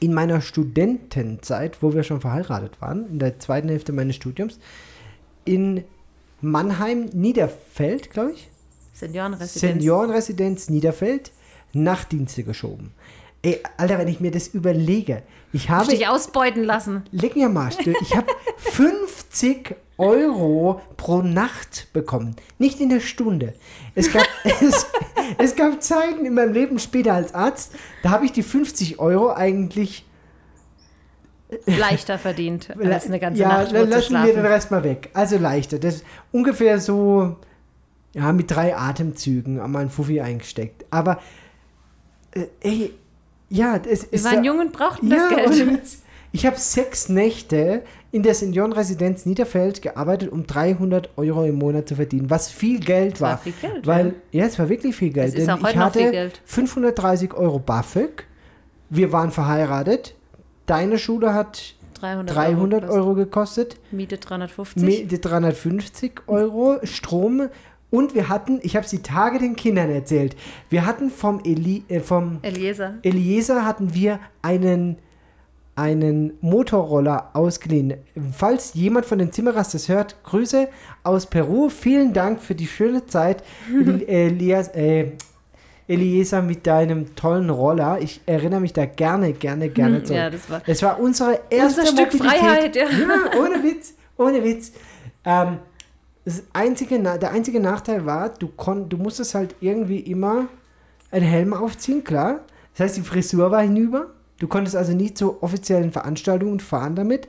in 0.00 0.12
meiner 0.12 0.40
Studentenzeit, 0.40 1.80
wo 1.80 1.94
wir 1.94 2.02
schon 2.02 2.20
verheiratet 2.20 2.80
waren, 2.82 3.06
in 3.08 3.18
der 3.20 3.38
zweiten 3.38 3.68
Hälfte 3.68 3.92
meines 3.92 4.16
Studiums, 4.16 4.58
in 5.44 5.84
Mannheim, 6.40 7.06
Niederfeld, 7.12 8.10
glaube 8.10 8.32
ich, 8.32 8.50
Seniorenresidenz. 8.94 9.60
Seniorenresidenz 9.60 10.70
Niederfeld, 10.70 11.32
Nachtdienste 11.72 12.44
geschoben. 12.44 12.92
Ey, 13.42 13.60
Alter, 13.76 13.98
wenn 13.98 14.08
ich 14.08 14.20
mir 14.20 14.30
das 14.30 14.48
überlege, 14.48 15.22
ich 15.52 15.68
habe 15.68 15.90
dich 15.90 16.08
ausbeuten 16.08 16.64
lassen. 16.64 17.02
Leg 17.10 17.36
mir 17.36 17.50
mal, 17.50 17.70
ich 18.00 18.16
habe 18.16 18.28
50 18.56 19.76
Euro 19.98 20.80
pro 20.96 21.22
Nacht 21.22 21.88
bekommen. 21.92 22.36
Nicht 22.58 22.80
in 22.80 22.88
der 22.88 23.00
Stunde. 23.00 23.52
Es 23.94 24.12
gab, 24.12 24.26
es, 24.60 24.86
es 25.38 25.56
gab 25.56 25.82
Zeiten 25.82 26.24
in 26.24 26.34
meinem 26.34 26.52
Leben 26.52 26.78
später 26.78 27.12
als 27.12 27.34
Arzt, 27.34 27.72
da 28.02 28.10
habe 28.10 28.24
ich 28.24 28.32
die 28.32 28.42
50 28.42 28.98
Euro 28.98 29.32
eigentlich. 29.32 30.06
Leichter 31.66 32.18
verdient, 32.18 32.70
als 32.82 33.06
eine 33.06 33.20
ganze 33.20 33.42
ja, 33.42 33.48
Nacht 33.48 33.68
zu 33.68 33.84
lassen 33.84 34.14
wir 34.24 34.32
den. 34.32 34.46
Rest 34.46 34.70
mal 34.70 34.82
weg. 34.84 35.10
Also 35.12 35.36
leichter. 35.36 35.78
Das 35.78 35.96
ist 35.96 36.04
ungefähr 36.32 36.80
so, 36.80 37.36
ja, 38.14 38.32
mit 38.32 38.50
drei 38.50 38.76
Atemzügen 38.76 39.60
einmal 39.60 39.82
ein 39.82 39.90
Fuffi 39.90 40.20
eingesteckt. 40.20 40.86
Aber, 40.90 41.20
äh, 42.32 42.46
ey, 42.60 42.94
ja, 43.50 43.76
es 43.76 44.02
Wir 44.04 44.12
ist. 44.14 44.24
waren 44.24 44.42
ja, 44.44 44.52
jung 44.52 44.60
und 44.60 44.72
brauchten 44.72 45.08
ja, 45.08 45.28
das 45.28 45.56
Geld. 45.56 45.82
Ich 46.32 46.46
habe 46.46 46.58
sechs 46.58 47.08
Nächte 47.08 47.82
in 48.10 48.24
der 48.24 48.34
Seniorenresidenz 48.34 49.24
Niederfeld 49.24 49.82
gearbeitet, 49.82 50.32
um 50.32 50.46
300 50.46 51.10
Euro 51.16 51.44
im 51.44 51.56
Monat 51.56 51.88
zu 51.88 51.94
verdienen, 51.94 52.28
was 52.28 52.50
viel 52.50 52.80
Geld 52.80 53.20
war 53.20 53.32
war. 53.32 53.38
viel 53.38 53.52
Geld, 53.60 53.86
Weil, 53.86 54.14
ja, 54.32 54.44
es 54.44 54.58
war 54.58 54.68
wirklich 54.68 54.96
viel 54.96 55.10
Geld. 55.12 55.36
Denn 55.36 55.48
auch 55.50 55.62
heute 55.62 55.70
ich 55.72 55.76
hatte 55.76 55.98
viel 56.00 56.10
Geld. 56.10 56.40
530 56.44 57.34
Euro 57.34 57.60
BAföG. 57.60 58.24
Wir 58.90 59.12
waren 59.12 59.30
verheiratet. 59.30 60.16
Deine 60.66 60.98
Schule 60.98 61.34
hat 61.34 61.74
300, 61.94 62.36
300 62.36 62.84
Euro. 62.84 62.94
Euro 62.94 63.14
gekostet. 63.14 63.76
Miete 63.92 64.18
350. 64.18 64.82
Miete 64.82 65.18
350 65.20 66.22
Euro, 66.26 66.78
Strom. 66.82 67.48
Und 67.94 68.14
wir 68.14 68.28
hatten, 68.28 68.58
ich 68.62 68.74
habe 68.76 68.84
es 68.84 68.90
die 68.90 69.02
Tage 69.02 69.38
den 69.38 69.54
Kindern 69.56 69.88
erzählt, 69.90 70.34
wir 70.68 70.84
hatten 70.84 71.10
vom, 71.10 71.40
Eli, 71.44 71.84
äh, 71.88 72.00
vom 72.00 72.38
Eliezer. 72.42 72.94
Eliezer 73.02 73.64
hatten 73.64 73.94
wir 73.94 74.18
einen, 74.42 74.96
einen 75.76 76.32
Motorroller 76.40 77.30
ausgeliehen. 77.34 77.94
Falls 78.36 78.74
jemand 78.74 79.06
von 79.06 79.18
den 79.18 79.32
Zimmerers 79.32 79.70
das 79.72 79.88
hört, 79.88 80.16
Grüße 80.24 80.68
aus 81.02 81.26
Peru. 81.26 81.68
Vielen 81.68 82.12
Dank 82.12 82.40
für 82.40 82.54
die 82.54 82.66
schöne 82.66 83.06
Zeit, 83.06 83.42
El- 83.72 84.02
Elias, 84.08 84.68
äh, 84.68 85.12
Eliezer, 85.86 86.40
mit 86.42 86.66
deinem 86.66 87.14
tollen 87.14 87.50
Roller. 87.50 87.98
Ich 88.00 88.20
erinnere 88.26 88.60
mich 88.60 88.72
da 88.72 88.86
gerne, 88.86 89.32
gerne, 89.34 89.68
gerne 89.68 90.02
zurück. 90.02 90.16
Ja, 90.18 90.30
das 90.30 90.48
war 90.50 90.62
Es 90.66 90.82
war 90.82 90.98
unsere 90.98 91.40
erste 91.50 91.80
unser 91.82 91.92
Stück 91.92 92.14
Mobilität. 92.14 92.40
Freiheit. 92.40 92.76
Ja. 92.76 92.84
Ja, 92.84 93.38
ohne 93.40 93.62
Witz, 93.62 93.94
ohne 94.16 94.42
Witz. 94.42 94.72
Ähm, 95.26 95.58
das 95.58 95.73
einzige, 96.52 96.98
der 97.00 97.30
einzige 97.32 97.60
Nachteil 97.60 98.06
war, 98.06 98.30
du, 98.30 98.48
kon, 98.48 98.88
du 98.88 98.96
musstest 98.96 99.34
halt 99.34 99.54
irgendwie 99.60 100.00
immer 100.00 100.46
einen 101.10 101.24
Helm 101.26 101.52
aufziehen, 101.52 102.02
klar. 102.02 102.40
Das 102.72 102.86
heißt, 102.86 102.96
die 102.96 103.02
Frisur 103.02 103.50
war 103.50 103.62
hinüber. 103.62 104.06
Du 104.40 104.48
konntest 104.48 104.74
also 104.74 104.92
nie 104.92 105.14
zu 105.14 105.42
offiziellen 105.42 105.92
Veranstaltungen 105.92 106.58
fahren 106.60 106.96
damit. 106.96 107.28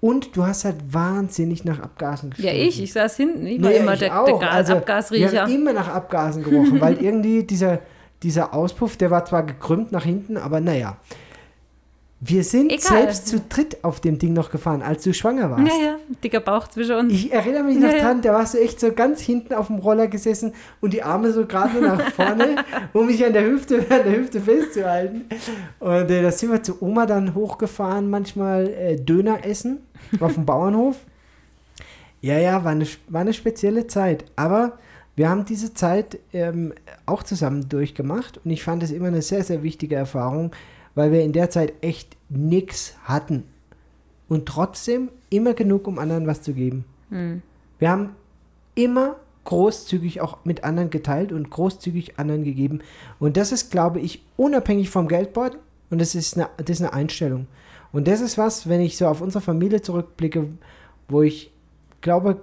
Und 0.00 0.36
du 0.36 0.46
hast 0.46 0.64
halt 0.64 0.76
wahnsinnig 0.92 1.64
nach 1.64 1.80
Abgasen 1.80 2.30
ja, 2.36 2.36
gestunken. 2.52 2.68
ich. 2.68 2.82
Ich 2.82 2.92
saß 2.92 3.16
hinten. 3.16 3.46
Ich 3.46 3.62
war 3.62 3.70
Nee, 3.70 3.76
immer 3.78 3.94
ich 3.94 4.00
der, 4.00 4.24
der 4.24 4.52
Also, 4.52 4.74
Abgasriecher. 4.74 5.42
haben 5.42 5.52
immer 5.52 5.72
nach 5.72 5.88
Abgasen 5.88 6.42
gerochen, 6.44 6.80
weil 6.80 6.98
irgendwie 7.02 7.42
dieser, 7.42 7.80
dieser 8.22 8.54
Auspuff, 8.54 8.96
der 8.96 9.10
war 9.10 9.24
zwar 9.24 9.42
gekrümmt 9.44 9.90
nach 9.92 10.04
hinten, 10.04 10.36
aber 10.36 10.60
naja. 10.60 10.98
Wir 12.26 12.42
sind 12.42 12.72
Egal. 12.72 12.80
selbst 12.80 13.28
zu 13.28 13.38
dritt 13.38 13.84
auf 13.84 14.00
dem 14.00 14.18
Ding 14.18 14.32
noch 14.32 14.50
gefahren, 14.50 14.80
als 14.80 15.02
du 15.02 15.12
schwanger 15.12 15.50
warst. 15.50 15.66
Ja, 15.66 15.84
ja. 15.84 15.96
Dicker 16.22 16.40
Bauch 16.40 16.68
zwischen 16.68 16.96
uns. 16.96 17.12
Ich 17.12 17.30
erinnere 17.30 17.64
mich 17.64 17.78
noch 17.78 17.92
Ja, 17.92 17.98
dran, 17.98 18.22
da 18.22 18.32
warst 18.32 18.54
du 18.54 18.60
echt 18.62 18.80
so 18.80 18.92
ganz 18.92 19.20
hinten 19.20 19.52
auf 19.52 19.66
dem 19.66 19.76
Roller 19.76 20.06
gesessen 20.06 20.54
und 20.80 20.94
die 20.94 21.02
Arme 21.02 21.32
so 21.32 21.44
gerade 21.44 21.82
nach 21.82 22.00
vorne, 22.12 22.64
um 22.94 23.06
mich 23.06 23.22
an 23.26 23.34
der 23.34 23.44
Hüfte, 23.44 23.80
an 23.90 24.04
der 24.04 24.16
Hüfte 24.16 24.40
festzuhalten. 24.40 25.26
Und 25.80 26.10
äh, 26.10 26.22
da 26.22 26.30
sind 26.30 26.50
wir 26.50 26.62
zu 26.62 26.80
Oma 26.80 27.04
dann 27.04 27.34
hochgefahren, 27.34 28.08
manchmal 28.08 28.68
äh, 28.68 28.96
Döner 28.96 29.44
essen 29.44 29.80
auf 30.18 30.32
dem 30.32 30.46
Bauernhof. 30.46 30.96
Ja, 32.22 32.38
ja, 32.38 32.64
war 32.64 32.70
eine, 32.72 32.86
war 33.08 33.20
eine 33.20 33.34
spezielle 33.34 33.86
Zeit. 33.86 34.24
Aber 34.34 34.78
wir 35.14 35.28
haben 35.28 35.44
diese 35.44 35.74
Zeit 35.74 36.18
ähm, 36.32 36.72
auch 37.04 37.22
zusammen 37.22 37.68
durchgemacht 37.68 38.40
und 38.42 38.50
ich 38.50 38.62
fand 38.64 38.82
es 38.82 38.92
immer 38.92 39.08
eine 39.08 39.20
sehr, 39.20 39.44
sehr 39.44 39.62
wichtige 39.62 39.96
Erfahrung, 39.96 40.52
weil 40.94 41.12
wir 41.12 41.22
in 41.22 41.32
der 41.32 41.50
Zeit 41.50 41.72
echt 41.80 42.16
nichts 42.28 42.94
hatten. 43.04 43.44
Und 44.28 44.46
trotzdem 44.46 45.10
immer 45.30 45.54
genug, 45.54 45.86
um 45.86 45.98
anderen 45.98 46.26
was 46.26 46.42
zu 46.42 46.54
geben. 46.54 46.84
Wir 47.78 47.90
haben 47.90 48.10
immer 48.74 49.16
großzügig 49.44 50.20
auch 50.20 50.38
mit 50.44 50.64
anderen 50.64 50.90
geteilt 50.90 51.32
und 51.32 51.50
großzügig 51.50 52.18
anderen 52.18 52.44
gegeben. 52.44 52.80
Und 53.18 53.36
das 53.36 53.52
ist, 53.52 53.70
glaube 53.70 54.00
ich, 54.00 54.22
unabhängig 54.36 54.90
vom 54.90 55.08
Geldbeutel. 55.08 55.60
Und 55.90 56.00
das 56.00 56.14
ist 56.14 56.36
eine, 56.36 56.48
das 56.56 56.70
ist 56.70 56.80
eine 56.80 56.92
Einstellung. 56.92 57.46
Und 57.92 58.08
das 58.08 58.20
ist 58.20 58.38
was, 58.38 58.68
wenn 58.68 58.80
ich 58.80 58.96
so 58.96 59.06
auf 59.06 59.20
unsere 59.20 59.42
Familie 59.42 59.82
zurückblicke, 59.82 60.48
wo 61.08 61.22
ich 61.22 61.52
glaube, 62.00 62.40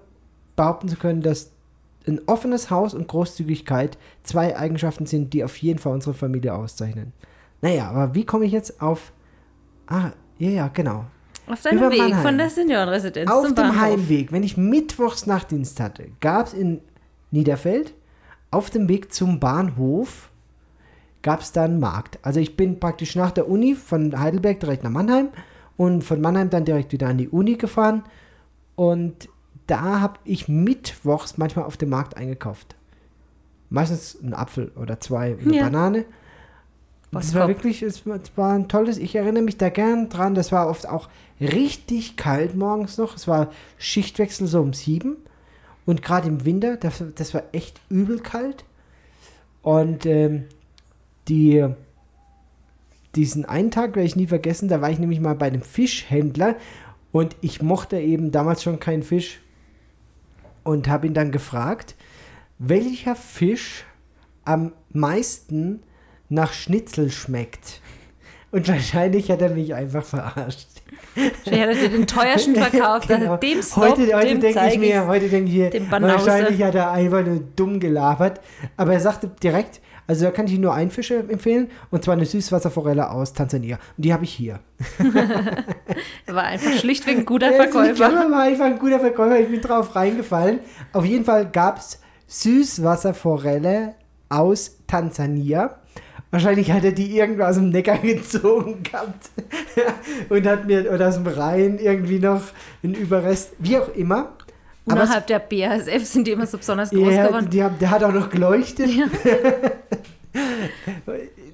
behaupten 0.55 0.87
zu 0.87 0.95
können, 0.95 1.21
dass 1.21 1.51
ein 2.07 2.21
offenes 2.27 2.69
Haus 2.69 2.93
und 2.93 3.07
Großzügigkeit 3.07 3.97
zwei 4.23 4.57
Eigenschaften 4.57 5.05
sind, 5.05 5.33
die 5.33 5.43
auf 5.43 5.57
jeden 5.57 5.79
Fall 5.79 5.93
unsere 5.93 6.13
Familie 6.13 6.53
auszeichnen. 6.53 7.13
Naja, 7.61 7.89
aber 7.89 8.15
wie 8.15 8.25
komme 8.25 8.45
ich 8.45 8.51
jetzt 8.51 8.81
auf. 8.81 9.11
Ah, 9.87 10.11
ja, 10.37 10.49
ja, 10.49 10.67
genau. 10.69 11.05
Auf 11.47 11.61
deinem 11.61 11.77
über 11.79 11.91
Weg 11.91 11.99
Mannheim. 11.99 12.21
von 12.21 12.37
der 12.37 12.49
Seniorenresidenz 12.49 13.29
Auf 13.29 13.45
zum 13.45 13.55
dem 13.55 13.67
Bahnhof. 13.67 13.81
Heimweg, 13.81 14.31
wenn 14.31 14.43
ich 14.43 14.57
mittwochs 14.57 15.25
Nachtdienst 15.27 15.79
hatte, 15.79 16.07
gab 16.19 16.47
es 16.47 16.53
in 16.53 16.81
Niederfeld 17.31 17.93
auf 18.51 18.69
dem 18.69 18.89
Weg 18.89 19.13
zum 19.13 19.39
Bahnhof 19.39 20.29
gab 21.21 21.41
es 21.41 21.51
da 21.51 21.63
einen 21.65 21.79
Markt. 21.79 22.19
Also 22.21 22.39
ich 22.39 22.57
bin 22.57 22.79
praktisch 22.79 23.15
nach 23.15 23.31
der 23.31 23.47
Uni 23.47 23.75
von 23.75 24.19
Heidelberg 24.19 24.59
direkt 24.59 24.83
nach 24.83 24.89
Mannheim 24.91 25.29
und 25.77 26.03
von 26.03 26.19
Mannheim 26.19 26.49
dann 26.49 26.65
direkt 26.65 26.91
wieder 26.91 27.07
an 27.07 27.17
die 27.17 27.29
Uni 27.29 27.55
gefahren 27.55 28.03
und 28.75 29.29
da 29.67 30.01
habe 30.01 30.19
ich 30.25 30.47
mittwochs 30.49 31.37
manchmal 31.37 31.65
auf 31.65 31.77
dem 31.77 31.89
Markt 31.89 32.17
eingekauft. 32.17 32.75
Meistens 33.69 34.17
einen 34.21 34.33
Apfel 34.33 34.71
oder 34.75 34.99
zwei, 34.99 35.37
eine 35.39 35.55
Ja. 35.55 35.63
Banane. 35.65 36.05
Was 37.11 37.27
Das 37.27 37.35
war 37.35 37.47
wirklich, 37.49 37.83
es 37.83 38.05
war, 38.05 38.15
es 38.15 38.31
war 38.37 38.53
ein 38.53 38.69
tolles, 38.69 38.97
ich 38.97 39.15
erinnere 39.15 39.43
mich 39.43 39.57
da 39.57 39.69
gern 39.69 40.07
dran, 40.07 40.33
das 40.33 40.51
war 40.51 40.69
oft 40.69 40.87
auch 40.87 41.09
richtig 41.41 42.15
kalt 42.15 42.55
morgens 42.55 42.97
noch, 42.97 43.15
es 43.15 43.27
war 43.27 43.51
Schichtwechsel 43.77 44.47
so 44.47 44.61
um 44.61 44.73
sieben 44.73 45.17
und 45.85 46.01
gerade 46.01 46.29
im 46.29 46.45
Winter, 46.45 46.77
das, 46.77 47.03
das 47.15 47.33
war 47.33 47.43
echt 47.51 47.81
übel 47.89 48.19
kalt 48.19 48.63
und 49.61 50.05
ähm, 50.05 50.45
die, 51.27 51.67
diesen 53.15 53.43
einen 53.43 53.71
Tag 53.71 53.95
werde 53.95 54.07
ich 54.07 54.15
nie 54.15 54.27
vergessen, 54.27 54.69
da 54.69 54.79
war 54.79 54.89
ich 54.89 54.99
nämlich 54.99 55.19
mal 55.19 55.35
bei 55.35 55.47
einem 55.47 55.63
Fischhändler 55.63 56.55
und 57.11 57.35
ich 57.41 57.61
mochte 57.61 57.99
eben 57.99 58.31
damals 58.31 58.63
schon 58.63 58.79
keinen 58.79 59.03
Fisch 59.03 59.41
und 60.63 60.87
habe 60.87 61.07
ihn 61.07 61.13
dann 61.13 61.31
gefragt, 61.31 61.95
welcher 62.57 63.17
Fisch 63.17 63.83
am 64.45 64.71
meisten 64.93 65.81
nach 66.31 66.53
Schnitzel 66.53 67.11
schmeckt. 67.11 67.81
Und 68.51 68.67
wahrscheinlich 68.67 69.29
hat 69.29 69.41
er 69.41 69.49
mich 69.51 69.73
einfach 69.73 70.03
verarscht. 70.03 70.67
Wahrscheinlich 71.15 71.61
hat 71.61 71.69
er 71.69 71.75
dir 71.75 71.89
den 71.89 72.07
teuersten 72.07 72.55
verkauft. 72.63 73.07
Genau. 73.07 73.31
Also 73.33 73.37
dem 73.37 73.61
Snob, 73.61 73.89
heute 73.97 74.15
heute 74.15 74.39
denke 74.39 74.67
ich 74.71 74.79
mir, 74.79 75.07
heute 75.07 75.29
denke 75.29 75.51
ich 75.51 75.73
mir, 75.81 75.91
wahrscheinlich 75.91 76.61
hat 76.63 76.75
er 76.75 76.91
einfach 76.91 77.23
nur 77.25 77.39
dumm 77.55 77.79
gelabert. 77.79 78.41
Aber 78.77 78.93
er 78.93 78.99
sagte 78.99 79.29
direkt, 79.41 79.79
Also 80.07 80.25
da 80.25 80.31
kann 80.31 80.47
ich 80.47 80.57
nur 80.57 80.73
einen 80.73 80.91
Fisch 80.91 81.11
empfehlen 81.11 81.69
und 81.91 82.03
zwar 82.03 82.15
eine 82.15 82.25
Süßwasserforelle 82.25 83.09
aus 83.09 83.31
Tansania. 83.33 83.77
Und 83.95 84.03
die 84.05 84.11
habe 84.13 84.23
ich 84.25 84.33
hier. 84.33 84.59
Er 86.25 86.35
war 86.35 86.43
einfach 86.43 86.71
schlichtweg 86.77 87.19
ein 87.19 87.25
guter 87.25 87.51
Ich 87.51 87.55
Verkäufer. 87.57 87.93
glaube, 87.93 88.31
war 88.31 88.41
einfach 88.43 88.65
ein 88.65 88.79
guter 88.79 88.99
Verkäufer. 88.99 89.39
Ich 89.39 89.49
bin 89.49 89.61
drauf 89.61 89.95
reingefallen. 89.95 90.59
Auf 90.93 91.05
jeden 91.05 91.23
Fall 91.23 91.49
gab 91.49 91.77
es 91.77 91.99
Süßwasserforelle 92.27 93.95
aus 94.29 94.77
Tansania. 94.87 95.77
Wahrscheinlich 96.31 96.71
hat 96.71 96.85
er 96.85 96.93
die 96.93 97.17
irgendwo 97.17 97.43
aus 97.43 97.55
dem 97.55 97.69
Neckar 97.69 97.97
gezogen 98.01 98.81
gehabt 98.83 99.29
und 100.29 100.47
hat 100.47 100.65
mir 100.65 100.91
oder 100.91 101.09
aus 101.09 101.15
dem 101.15 101.27
Rhein 101.27 101.77
irgendwie 101.77 102.19
noch 102.19 102.41
einen 102.83 102.95
Überrest, 102.95 103.53
wie 103.59 103.77
auch 103.77 103.93
immer. 103.93 104.31
Innerhalb 104.85 105.27
der 105.27 105.39
BASF 105.39 106.05
sind 106.05 106.25
die 106.25 106.31
immer 106.31 106.47
so 106.47 106.57
besonders 106.57 106.89
groß 106.89 107.13
ja, 107.13 107.27
geworden. 107.27 107.49
die 107.51 107.61
haben, 107.61 107.77
der 107.79 107.91
hat 107.91 108.03
auch 108.03 108.13
noch 108.13 108.29
geleuchtet. 108.29 108.89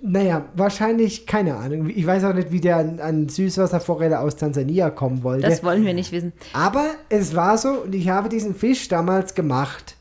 naja, 0.02 0.46
wahrscheinlich, 0.54 1.26
keine 1.28 1.56
Ahnung. 1.56 1.90
Ich 1.94 2.08
weiß 2.08 2.24
auch 2.24 2.34
nicht, 2.34 2.52
wie 2.52 2.62
der 2.62 2.78
an, 2.78 3.00
an 3.00 3.28
Süßwasserforelle 3.28 4.20
aus 4.20 4.38
Tansania 4.38 4.90
kommen 4.92 5.24
wollte. 5.24 5.48
Das 5.48 5.62
wollen 5.64 5.86
wir 5.86 5.94
nicht 5.94 6.14
wissen. 6.14 6.32
Aber 6.54 6.86
es 7.10 7.36
war 7.36 7.58
so 7.58 7.82
und 7.82 7.94
ich 7.94 8.08
habe 8.08 8.30
diesen 8.30 8.56
Fisch 8.56 8.88
damals 8.88 9.36
gemacht. 9.36 9.97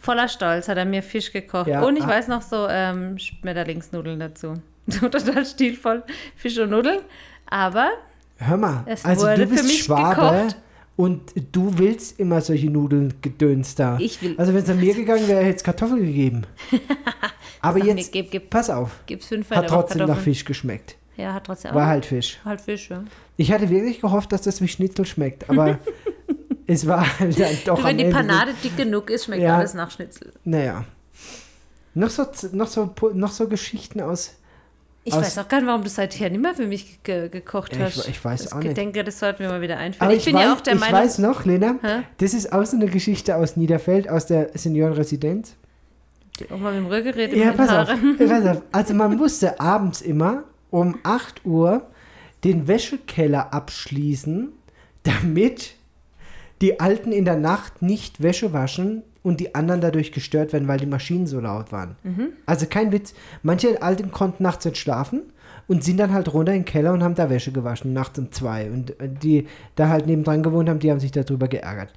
Voller 0.00 0.28
Stolz 0.28 0.68
hat 0.68 0.76
er 0.78 0.84
mir 0.84 1.02
Fisch 1.02 1.32
gekocht. 1.32 1.66
Ja, 1.66 1.82
und 1.82 1.96
ich 1.96 2.04
ah. 2.04 2.08
weiß 2.08 2.28
noch 2.28 2.42
so 2.42 2.66
ähm, 2.68 3.18
Schmetterlingsnudeln 3.18 4.20
dazu. 4.20 4.54
So 4.88 5.08
total 5.08 5.46
stilvoll 5.46 6.02
Fisch 6.36 6.58
und 6.58 6.70
Nudeln. 6.70 7.00
Aber 7.46 7.90
Hör 8.38 8.56
mal, 8.56 8.82
Es 8.86 9.04
also 9.04 9.26
wurde 9.26 9.44
du 9.44 9.46
bist 9.46 9.60
für 9.60 9.66
mich 9.68 9.82
Schwabe 9.84 10.14
gekocht. 10.16 10.56
und 10.96 11.20
du 11.52 11.78
willst 11.78 12.18
immer 12.18 12.40
solche 12.40 12.68
Nudeln 12.68 13.14
gedöns 13.22 13.76
da. 13.76 13.96
Ich 14.00 14.20
will- 14.22 14.34
Also 14.38 14.52
wenn 14.54 14.62
es 14.64 14.68
an 14.70 14.80
mir 14.80 14.94
gegangen 14.94 15.28
wäre, 15.28 15.44
hätte 15.44 15.56
es 15.58 15.62
Kartoffeln 15.64 16.04
gegeben. 16.04 16.42
Aber 17.60 17.78
Sag 17.78 17.86
mir, 17.86 17.94
jetzt, 17.96 18.10
gib- 18.12 18.30
gib- 18.32 18.50
pass 18.50 18.70
auf, 18.70 18.90
gibt's 19.06 19.26
fünf 19.26 19.48
hat 19.50 19.68
trotzdem 19.68 19.98
nach 20.00 20.06
Kartoffeln? 20.08 20.24
Fisch 20.34 20.44
geschmeckt. 20.44 20.96
Ja, 21.16 21.34
hat 21.34 21.44
trotzdem 21.44 21.72
War 21.74 21.84
auch. 21.84 21.88
halt 21.88 22.04
Fisch. 22.06 22.40
halt 22.44 22.60
Fisch, 22.60 22.90
ja. 22.90 23.04
Ich 23.36 23.52
hatte 23.52 23.70
wirklich 23.70 24.00
gehofft, 24.00 24.32
dass 24.32 24.42
das 24.42 24.60
wie 24.60 24.66
Schnitzel 24.68 25.06
schmeckt, 25.06 25.48
aber 25.48 25.78
es 26.72 26.86
war 26.86 27.06
dann 27.18 27.30
doch 27.64 27.78
am 27.78 27.84
Wenn 27.84 27.98
die 27.98 28.04
Panade 28.10 28.52
dick 28.62 28.76
genug 28.76 29.10
ist, 29.10 29.26
schmeckt 29.26 29.42
Ja. 29.42 29.58
alles 29.58 29.74
nach 29.74 29.90
Schnitzel. 29.90 30.32
Naja. 30.44 30.84
Noch 31.94 32.10
so, 32.10 32.24
noch, 32.52 32.68
so, 32.68 32.94
noch 33.14 33.30
so 33.30 33.48
Geschichten 33.48 34.00
aus. 34.00 34.34
Ich 35.04 35.12
Aus- 35.12 35.20
weiß 35.24 35.38
auch 35.38 35.48
gar 35.48 35.58
nicht, 35.60 35.66
warum 35.66 35.82
du 35.82 35.88
seither 35.90 36.30
nicht 36.30 36.40
mehr 36.40 36.54
für 36.54 36.66
mich 36.66 37.02
ge 37.02 37.28
gekocht 37.28 37.74
Ja, 37.76 37.88
ich- 37.88 37.96
hast. 37.96 38.08
ich 38.08 38.24
weiß 38.24 38.44
das 38.44 38.52
auch 38.52 38.58
nicht. 38.58 38.68
Ich 38.68 38.74
denke, 38.74 39.02
das 39.02 39.18
sollten 39.18 39.40
wir 39.40 39.48
mal 39.48 39.60
wieder 39.60 39.76
einführen. 39.76 40.06
Aber 40.08 40.16
ich, 40.16 40.24
bin 40.24 40.34
weiß, 40.34 40.44
ja 40.44 40.52
auch 40.54 40.60
der 40.60 40.74
ich 40.74 40.80
Meinung, 40.80 41.00
weiß 41.00 41.18
noch, 41.18 41.44
Lena, 41.44 41.74
Hä? 41.82 42.02
das 42.18 42.34
ist 42.34 42.52
auch 42.52 42.64
so 42.64 42.76
eine 42.76 42.86
Geschichte 42.86 43.36
aus 43.36 43.56
Niederfeld, 43.56 44.08
aus 44.08 44.26
der 44.26 44.50
Seniorenresidenz. 44.54 45.54
die 46.38 46.46
Oma 46.52 46.70
mit 46.70 46.78
dem 46.78 46.86
Rührgerät 46.86 47.32
Ja, 47.34 47.52
pass 47.52 47.68
auf, 47.70 47.88
pass 48.16 48.46
auf. 48.46 48.62
Also 48.70 48.94
man 48.94 49.16
musste 49.16 49.58
abends 49.60 50.00
immer 50.02 50.44
um 50.70 50.96
8 51.02 51.44
Uhr 51.44 51.90
den 52.44 52.68
Wäschekeller 52.68 53.52
abschließen, 53.52 54.52
damit 55.02 55.74
die 56.62 56.80
Alten 56.80 57.12
in 57.12 57.24
der 57.24 57.36
Nacht 57.36 57.82
nicht 57.82 58.22
Wäsche 58.22 58.52
waschen 58.52 59.02
und 59.22 59.40
die 59.40 59.54
anderen 59.54 59.80
dadurch 59.80 60.12
gestört 60.12 60.52
werden, 60.52 60.68
weil 60.68 60.78
die 60.78 60.86
Maschinen 60.86 61.26
so 61.26 61.40
laut 61.40 61.72
waren. 61.72 61.96
Also 62.46 62.66
kein 62.66 62.92
Witz. 62.92 63.14
Manche 63.42 63.82
Alten 63.82 64.10
konnten 64.10 64.42
nachts 64.42 64.64
nicht 64.64 64.78
schlafen 64.78 65.22
und 65.68 65.84
sind 65.84 65.98
dann 65.98 66.12
halt 66.12 66.32
runter 66.32 66.52
in 66.52 66.60
den 66.60 66.64
Keller 66.64 66.92
und 66.92 67.02
haben 67.02 67.14
da 67.14 67.28
Wäsche 67.30 67.52
gewaschen, 67.52 67.92
nachts 67.92 68.18
um 68.18 68.32
zwei. 68.32 68.70
Und 68.70 68.98
äh, 69.00 69.08
die 69.08 69.46
da 69.76 69.88
halt 69.88 70.06
nebendran 70.06 70.42
gewohnt 70.42 70.68
haben, 70.68 70.78
die 70.78 70.90
haben 70.90 71.00
sich 71.00 71.12
darüber 71.12 71.48
geärgert. 71.48 71.92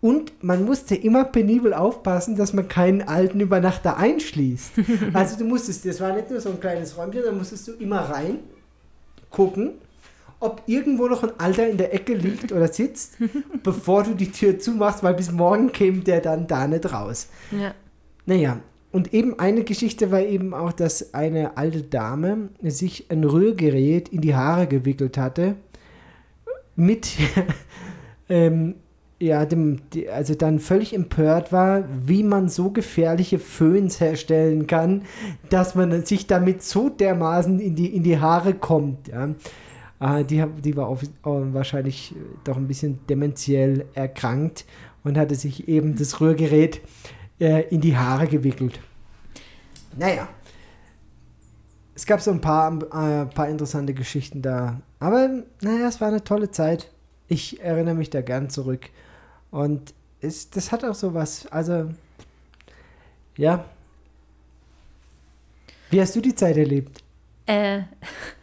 Und 0.00 0.32
man 0.42 0.64
musste 0.64 0.94
immer 0.94 1.24
penibel 1.24 1.74
aufpassen, 1.74 2.34
dass 2.36 2.54
man 2.54 2.68
keinen 2.68 3.02
alten 3.02 3.40
Übernachter 3.40 3.96
einschließt. 3.98 4.72
Also 5.12 5.38
du 5.38 5.44
musstest, 5.44 5.84
das 5.84 6.00
war 6.00 6.14
nicht 6.14 6.30
nur 6.30 6.40
so 6.40 6.50
ein 6.50 6.60
kleines 6.60 6.96
Räumchen, 6.96 7.22
da 7.24 7.32
musstest 7.32 7.68
du 7.68 7.72
immer 7.72 8.00
rein 8.00 8.38
gucken, 9.30 9.72
ob 10.40 10.62
irgendwo 10.66 11.06
noch 11.06 11.22
ein 11.22 11.38
Alter 11.38 11.68
in 11.68 11.76
der 11.76 11.94
Ecke 11.94 12.14
liegt 12.14 12.50
oder 12.50 12.68
sitzt, 12.68 13.18
bevor 13.62 14.02
du 14.02 14.14
die 14.14 14.32
Tür 14.32 14.58
zumachst, 14.58 15.02
weil 15.02 15.14
bis 15.14 15.30
morgen 15.30 15.70
käme 15.70 16.00
der 16.00 16.20
dann 16.20 16.46
da 16.46 16.66
nicht 16.66 16.92
raus. 16.92 17.28
Ja. 17.50 17.74
Naja, 18.26 18.60
und 18.92 19.14
eben 19.14 19.38
eine 19.38 19.62
Geschichte 19.62 20.10
war 20.10 20.20
eben 20.20 20.52
auch, 20.52 20.72
dass 20.72 21.14
eine 21.14 21.56
alte 21.56 21.82
Dame 21.82 22.48
sich 22.62 23.10
ein 23.10 23.22
Rührgerät 23.22 24.08
in 24.08 24.20
die 24.20 24.34
Haare 24.34 24.66
gewickelt 24.66 25.16
hatte, 25.16 25.56
mit, 26.74 27.10
ähm, 28.28 28.76
ja, 29.20 29.44
dem, 29.44 29.80
also 30.12 30.34
dann 30.34 30.58
völlig 30.58 30.94
empört 30.94 31.52
war, 31.52 31.84
wie 32.02 32.22
man 32.22 32.48
so 32.48 32.70
gefährliche 32.70 33.38
Föhns 33.38 34.00
herstellen 34.00 34.66
kann, 34.66 35.02
dass 35.50 35.74
man 35.74 36.04
sich 36.04 36.26
damit 36.26 36.62
so 36.62 36.88
dermaßen 36.88 37.60
in 37.60 37.76
die, 37.76 37.94
in 37.94 38.02
die 38.02 38.18
Haare 38.18 38.54
kommt. 38.54 39.08
Ja. 39.08 39.28
Ah, 40.00 40.22
die, 40.22 40.42
die 40.64 40.76
war 40.76 40.86
auf, 40.86 41.02
oh, 41.24 41.42
wahrscheinlich 41.52 42.12
äh, 42.12 42.18
doch 42.44 42.56
ein 42.56 42.66
bisschen 42.66 43.06
dementiell 43.06 43.84
erkrankt 43.92 44.64
und 45.04 45.18
hatte 45.18 45.34
sich 45.34 45.68
eben 45.68 45.94
das 45.94 46.22
Rührgerät 46.22 46.80
äh, 47.38 47.68
in 47.68 47.82
die 47.82 47.98
Haare 47.98 48.26
gewickelt. 48.26 48.80
Naja. 49.94 50.26
Es 51.94 52.06
gab 52.06 52.22
so 52.22 52.30
ein 52.30 52.40
paar, 52.40 52.72
äh, 52.76 53.26
paar 53.26 53.48
interessante 53.48 53.92
Geschichten 53.92 54.40
da. 54.40 54.80
Aber 55.00 55.44
naja, 55.60 55.88
es 55.88 56.00
war 56.00 56.08
eine 56.08 56.24
tolle 56.24 56.50
Zeit. 56.50 56.90
Ich 57.28 57.60
erinnere 57.60 57.94
mich 57.94 58.08
da 58.08 58.22
gern 58.22 58.48
zurück. 58.48 58.88
Und 59.50 59.92
es, 60.22 60.48
das 60.48 60.72
hat 60.72 60.82
auch 60.82 60.94
so 60.94 61.12
was. 61.12 61.46
Also, 61.48 61.90
ja. 63.36 63.66
Wie 65.90 66.00
hast 66.00 66.16
du 66.16 66.22
die 66.22 66.34
Zeit 66.34 66.56
erlebt? 66.56 67.02
Äh, 67.44 67.82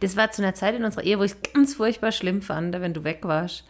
das 0.00 0.16
war 0.16 0.30
zu 0.30 0.42
einer 0.42 0.54
Zeit 0.54 0.74
in 0.74 0.84
unserer 0.84 1.04
Ehe, 1.04 1.18
wo 1.18 1.22
ich 1.22 1.32
es 1.32 1.52
ganz 1.52 1.74
furchtbar 1.74 2.12
schlimm 2.12 2.42
fand, 2.42 2.72
wenn 2.80 2.92
du 2.94 3.04
weg 3.04 3.20
warst. 3.22 3.64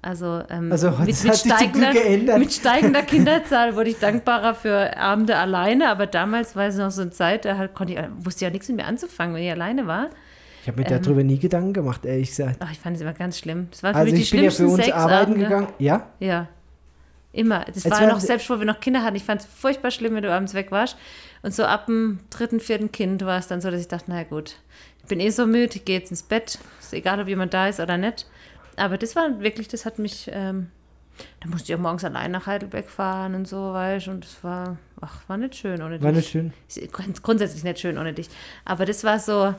Also, 0.00 0.42
ähm, 0.48 0.70
Also, 0.70 0.90
zum 0.92 1.72
Glück 1.72 1.92
geändert. 1.92 2.38
mit 2.38 2.52
steigender 2.52 3.02
Kinderzahl 3.02 3.74
wurde 3.74 3.90
ich 3.90 3.98
dankbarer 3.98 4.54
für 4.54 4.96
Abende 4.96 5.36
alleine, 5.36 5.88
aber 5.90 6.06
damals 6.06 6.54
war 6.54 6.66
es 6.68 6.76
noch 6.76 6.92
so 6.92 7.02
eine 7.02 7.10
Zeit, 7.10 7.44
da 7.44 7.56
halt 7.58 7.74
konnte 7.74 7.94
ich, 7.94 8.00
wusste 8.24 8.44
ja 8.44 8.50
nichts 8.52 8.68
mit 8.68 8.76
mir 8.76 8.84
anzufangen, 8.84 9.34
wenn 9.34 9.42
ich 9.42 9.50
alleine 9.50 9.88
war. 9.88 10.10
Ich 10.62 10.68
habe 10.68 10.80
mir 10.80 10.88
Ähm. 10.88 11.02
darüber 11.02 11.24
nie 11.24 11.38
Gedanken 11.38 11.72
gemacht, 11.72 12.04
ehrlich 12.04 12.28
gesagt. 12.28 12.58
Ach, 12.60 12.70
ich 12.70 12.78
fand 12.78 12.94
es 12.94 13.02
immer 13.02 13.12
ganz 13.12 13.38
schlimm. 13.38 13.66
Das 13.72 13.82
waren 13.82 13.94
für 13.94 13.98
Also, 14.00 14.12
mich 14.12 14.20
die 14.20 14.24
ich 14.24 14.30
bin 14.30 14.44
ja 14.44 14.50
für 14.50 14.66
uns 14.68 14.88
arbeiten 14.92 15.32
Sexabende. 15.32 15.44
gegangen. 15.44 15.68
Ja? 15.78 16.06
Ja. 16.20 16.46
Immer. 17.32 17.64
Das 17.66 17.84
Jetzt 17.84 17.90
war 17.90 18.00
war- 18.00 18.08
noch, 18.08 18.20
selbst 18.20 18.48
wo 18.50 18.58
wir 18.58 18.66
noch 18.66 18.80
Kinder 18.80 19.02
hatten, 19.02 19.16
ich 19.16 19.24
fand 19.24 19.40
es 19.42 19.46
furchtbar 19.46 19.90
schlimm, 19.90 20.14
wenn 20.14 20.22
du 20.22 20.32
abends 20.32 20.54
weg 20.54 20.70
warst. 20.70 20.96
Und 21.42 21.54
so 21.54 21.64
ab 21.64 21.86
dem 21.86 22.20
dritten, 22.30 22.60
vierten 22.60 22.90
Kind 22.92 23.24
war 23.24 23.38
es 23.38 23.48
dann 23.48 23.60
so, 23.60 23.70
dass 23.70 23.80
ich 23.80 23.88
dachte, 23.88 24.04
na 24.08 24.22
gut, 24.24 24.56
bin 25.08 25.20
eh 25.20 25.30
so 25.30 25.46
müde, 25.46 25.76
ich 25.76 25.84
gehe 25.84 25.98
jetzt 25.98 26.10
ins 26.10 26.22
Bett. 26.22 26.58
Ist 26.80 26.92
egal, 26.92 27.20
ob 27.20 27.28
jemand 27.28 27.52
da 27.54 27.68
ist 27.68 27.80
oder 27.80 27.96
nicht. 27.96 28.26
Aber 28.76 28.96
das 28.98 29.16
war 29.16 29.40
wirklich, 29.40 29.68
das 29.68 29.84
hat 29.86 29.98
mich, 29.98 30.30
ähm, 30.32 30.68
da 31.40 31.48
musste 31.48 31.72
ich 31.72 31.76
auch 31.76 31.82
morgens 31.82 32.04
allein 32.04 32.30
nach 32.30 32.46
Heidelberg 32.46 32.88
fahren 32.88 33.34
und 33.34 33.48
so, 33.48 33.72
weißt 33.72 34.06
du, 34.06 34.10
und 34.12 34.24
es 34.24 34.42
war, 34.44 34.76
ach, 35.00 35.20
war 35.26 35.36
nicht 35.36 35.56
schön 35.56 35.82
ohne 35.82 36.00
War 36.02 36.10
dich. 36.12 36.18
nicht 36.18 36.30
schön. 36.30 36.52
Ist 36.68 36.92
grund- 36.92 37.22
grundsätzlich 37.22 37.64
nicht 37.64 37.80
schön 37.80 37.98
ohne 37.98 38.12
dich. 38.12 38.28
Aber 38.64 38.84
das 38.86 39.02
war 39.02 39.18
so, 39.18 39.52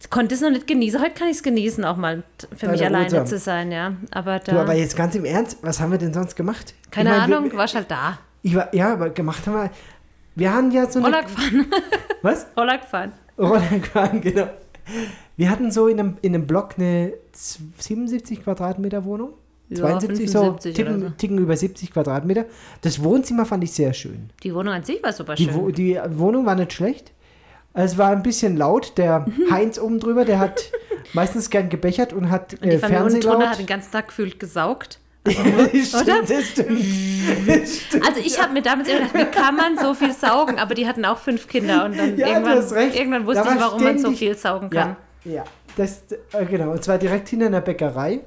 ich 0.00 0.10
konnte 0.10 0.34
es 0.34 0.42
noch 0.42 0.50
nicht 0.50 0.66
genießen. 0.66 1.00
Heute 1.00 1.14
kann 1.14 1.28
ich 1.28 1.36
es 1.36 1.42
genießen, 1.42 1.84
auch 1.84 1.96
mal 1.96 2.22
für 2.54 2.68
mich 2.68 2.84
alleine 2.84 3.04
ruhsam. 3.06 3.26
zu 3.26 3.38
sein, 3.38 3.72
ja. 3.72 3.94
Aber 4.10 4.38
da, 4.40 4.52
Du, 4.52 4.58
aber 4.58 4.74
jetzt 4.74 4.94
ganz 4.96 5.14
im 5.14 5.24
Ernst, 5.24 5.58
was 5.62 5.80
haben 5.80 5.90
wir 5.92 5.98
denn 5.98 6.12
sonst 6.12 6.36
gemacht? 6.36 6.74
keine 6.90 7.10
ich 7.10 7.16
mein, 7.16 7.32
Ahnung, 7.32 7.48
du 7.50 7.56
warst 7.56 7.74
halt 7.74 7.90
da. 7.90 8.18
ich 8.42 8.54
war, 8.54 8.74
ja, 8.74 8.92
aber 8.92 9.08
gemacht 9.10 9.46
haben 9.46 9.54
wir. 9.54 9.70
Wir 10.36 10.52
haben 10.52 10.70
ja 10.70 10.84
so 10.90 10.98
eine. 10.98 11.06
Roller 11.08 11.22
gefahren. 11.22 11.66
Was? 12.22 12.46
Roller 12.56 12.78
gefahren. 12.78 13.12
Roller 13.38 13.78
gefahren, 13.78 14.20
genau. 14.20 14.48
Wir 15.36 15.50
hatten 15.50 15.70
so 15.70 15.88
in 15.88 15.98
einem, 15.98 16.16
in 16.22 16.34
einem 16.34 16.46
Block 16.46 16.74
eine 16.78 17.14
77 17.32 18.42
Quadratmeter 18.42 19.04
Wohnung. 19.04 19.30
Ja, 19.70 19.78
72, 19.98 20.30
so 20.30 20.40
75 20.40 20.74
oder 20.74 20.90
ticken, 20.90 21.02
so. 21.08 21.14
ticken 21.16 21.38
über 21.38 21.56
70 21.56 21.92
Quadratmeter. 21.92 22.44
Das 22.82 23.02
Wohnzimmer 23.02 23.46
fand 23.46 23.64
ich 23.64 23.72
sehr 23.72 23.92
schön. 23.94 24.30
Die 24.42 24.54
Wohnung 24.54 24.74
an 24.74 24.84
sich 24.84 25.02
war 25.02 25.12
super 25.12 25.34
Die, 25.34 25.44
schön. 25.44 25.54
Wo, 25.54 25.70
die 25.70 25.98
Wohnung 26.10 26.46
war 26.46 26.54
nicht 26.54 26.72
schlecht. 26.72 27.12
Es 27.72 27.98
war 27.98 28.10
ein 28.10 28.22
bisschen 28.22 28.56
laut. 28.56 28.96
Der 28.98 29.26
Heinz 29.50 29.78
oben 29.78 29.98
drüber, 30.00 30.24
der 30.24 30.38
hat 30.38 30.70
meistens 31.12 31.50
gern 31.50 31.70
gebechert 31.70 32.12
und 32.12 32.30
hat 32.30 32.54
und 32.54 32.64
die 32.64 32.70
äh, 32.70 32.78
Fernseh 32.78 33.20
laut. 33.20 33.44
hat 33.44 33.58
den 33.58 33.66
ganzen 33.66 33.90
Tag 33.90 34.08
gefühlt 34.08 34.38
gesaugt. 34.38 35.00
stimmt, 35.26 36.28
das 36.28 36.48
stimmt. 36.50 38.06
Also 38.06 38.20
ich 38.22 38.40
habe 38.40 38.52
mir 38.52 38.60
damals 38.60 38.88
immer 38.88 39.00
gedacht, 39.00 39.14
wie 39.14 39.24
kann 39.24 39.56
man 39.56 39.78
so 39.78 39.94
viel 39.94 40.12
saugen? 40.12 40.58
Aber 40.58 40.74
die 40.74 40.86
hatten 40.86 41.04
auch 41.06 41.18
fünf 41.18 41.48
Kinder 41.48 41.86
und 41.86 41.96
dann 41.96 42.18
Ja, 42.18 42.28
irgendwann, 42.28 42.92
irgendwann 42.92 43.26
wusste 43.26 43.42
ich, 43.42 43.48
war 43.48 43.60
warum 43.60 43.82
man 43.82 43.98
so 43.98 44.12
viel 44.12 44.36
saugen 44.36 44.68
kann. 44.68 44.96
Ja, 45.24 45.32
ja. 45.32 45.44
Das, 45.76 46.02
äh, 46.32 46.44
genau. 46.44 46.72
Und 46.72 46.84
zwar 46.84 46.98
direkt 46.98 47.28
hinter 47.28 47.46
einer 47.46 47.62
Bäckerei. 47.62 48.20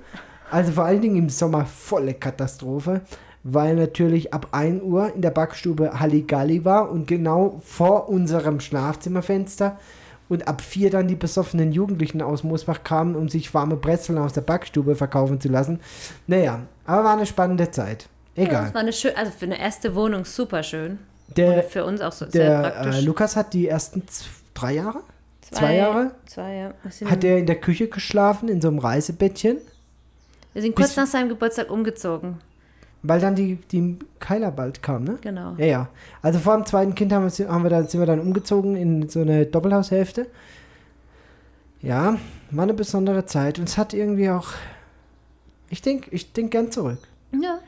Also 0.49 0.71
vor 0.71 0.85
allen 0.85 1.01
Dingen 1.01 1.17
im 1.17 1.29
Sommer 1.29 1.65
volle 1.65 2.13
Katastrophe, 2.13 3.01
weil 3.43 3.75
natürlich 3.75 4.33
ab 4.33 4.47
1 4.51 4.81
Uhr 4.81 5.13
in 5.13 5.21
der 5.21 5.31
Backstube 5.31 5.99
Halligalli 5.99 6.65
war 6.65 6.89
und 6.89 7.07
genau 7.07 7.61
vor 7.63 8.09
unserem 8.09 8.59
Schlafzimmerfenster. 8.59 9.77
Und 10.29 10.47
ab 10.47 10.61
4 10.61 10.89
dann 10.89 11.07
die 11.07 11.15
besoffenen 11.15 11.71
Jugendlichen 11.71 12.21
aus 12.21 12.43
Moosbach 12.43 12.83
kamen, 12.83 13.15
um 13.15 13.29
sich 13.29 13.53
warme 13.53 13.75
Brezeln 13.77 14.17
aus 14.17 14.33
der 14.33 14.41
Backstube 14.41 14.95
verkaufen 14.95 15.39
zu 15.39 15.47
lassen. 15.47 15.79
Naja, 16.27 16.59
aber 16.85 17.03
war 17.05 17.13
eine 17.13 17.25
spannende 17.25 17.71
Zeit. 17.71 18.07
Ja, 18.35 18.43
Egal. 18.43 18.63
das 18.65 18.73
war 18.73 18.81
eine 18.81 18.93
schön, 18.93 19.15
also 19.15 19.31
für 19.31 19.45
eine 19.45 19.59
erste 19.59 19.95
Wohnung 19.95 20.25
super 20.25 20.63
schön. 20.63 20.99
Der, 21.35 21.63
Für 21.63 21.83
uns 21.85 21.99
auch 22.01 22.11
so 22.11 22.25
sehr 22.29 22.61
der 22.61 22.69
praktisch. 22.69 22.97
äh, 22.97 23.01
Lukas 23.01 23.35
hat 23.35 23.53
die 23.53 23.67
ersten 23.67 24.03
drei 24.53 24.75
Jahre, 24.75 25.01
zwei, 25.41 25.57
zwei 25.59 25.75
Jahre? 25.75 26.11
Zwei, 26.25 26.55
ja. 26.55 26.73
Sind, 26.89 27.11
hat 27.11 27.23
er 27.23 27.37
in 27.37 27.45
der 27.45 27.57
Küche 27.59 27.87
geschlafen, 27.87 28.47
in 28.47 28.61
so 28.61 28.67
einem 28.69 28.79
Reisebettchen, 28.79 29.57
wir 30.53 30.61
sind 30.61 30.75
kurz 30.75 30.89
bis- 30.89 30.97
nach 30.97 31.07
seinem 31.07 31.29
Geburtstag 31.29 31.69
umgezogen. 31.69 32.37
Weil 33.03 33.19
dann 33.19 33.35
die, 33.35 33.55
die 33.71 33.97
Keiler 34.19 34.51
bald 34.51 34.81
kam, 34.81 35.03
ne? 35.03 35.17
Genau. 35.21 35.55
Ja, 35.57 35.65
ja. 35.65 35.89
Also 36.21 36.39
vor 36.39 36.55
dem 36.55 36.65
zweiten 36.65 36.95
Kind 36.95 37.13
haben 37.13 37.29
wir, 37.29 37.47
haben 37.49 37.63
wir 37.63 37.69
dann, 37.69 37.87
sind 37.87 37.99
wir 37.99 38.07
dann 38.07 38.19
umgezogen 38.19 38.75
in 38.75 39.09
so 39.09 39.21
eine 39.21 39.45
Doppelhaushälfte. 39.45 40.27
Ja, 41.81 42.17
war 42.51 42.63
eine 42.63 42.73
besondere 42.73 43.25
Zeit. 43.25 43.59
Und 43.59 43.69
es 43.69 43.77
hat 43.77 43.93
irgendwie 43.93 44.29
auch. 44.29 44.49
Ich 45.69 45.81
denke 45.81 46.09
ich 46.11 46.33
denk 46.33 46.51
gern 46.51 46.71
zurück. 46.71 46.99
Ja. 47.31 47.59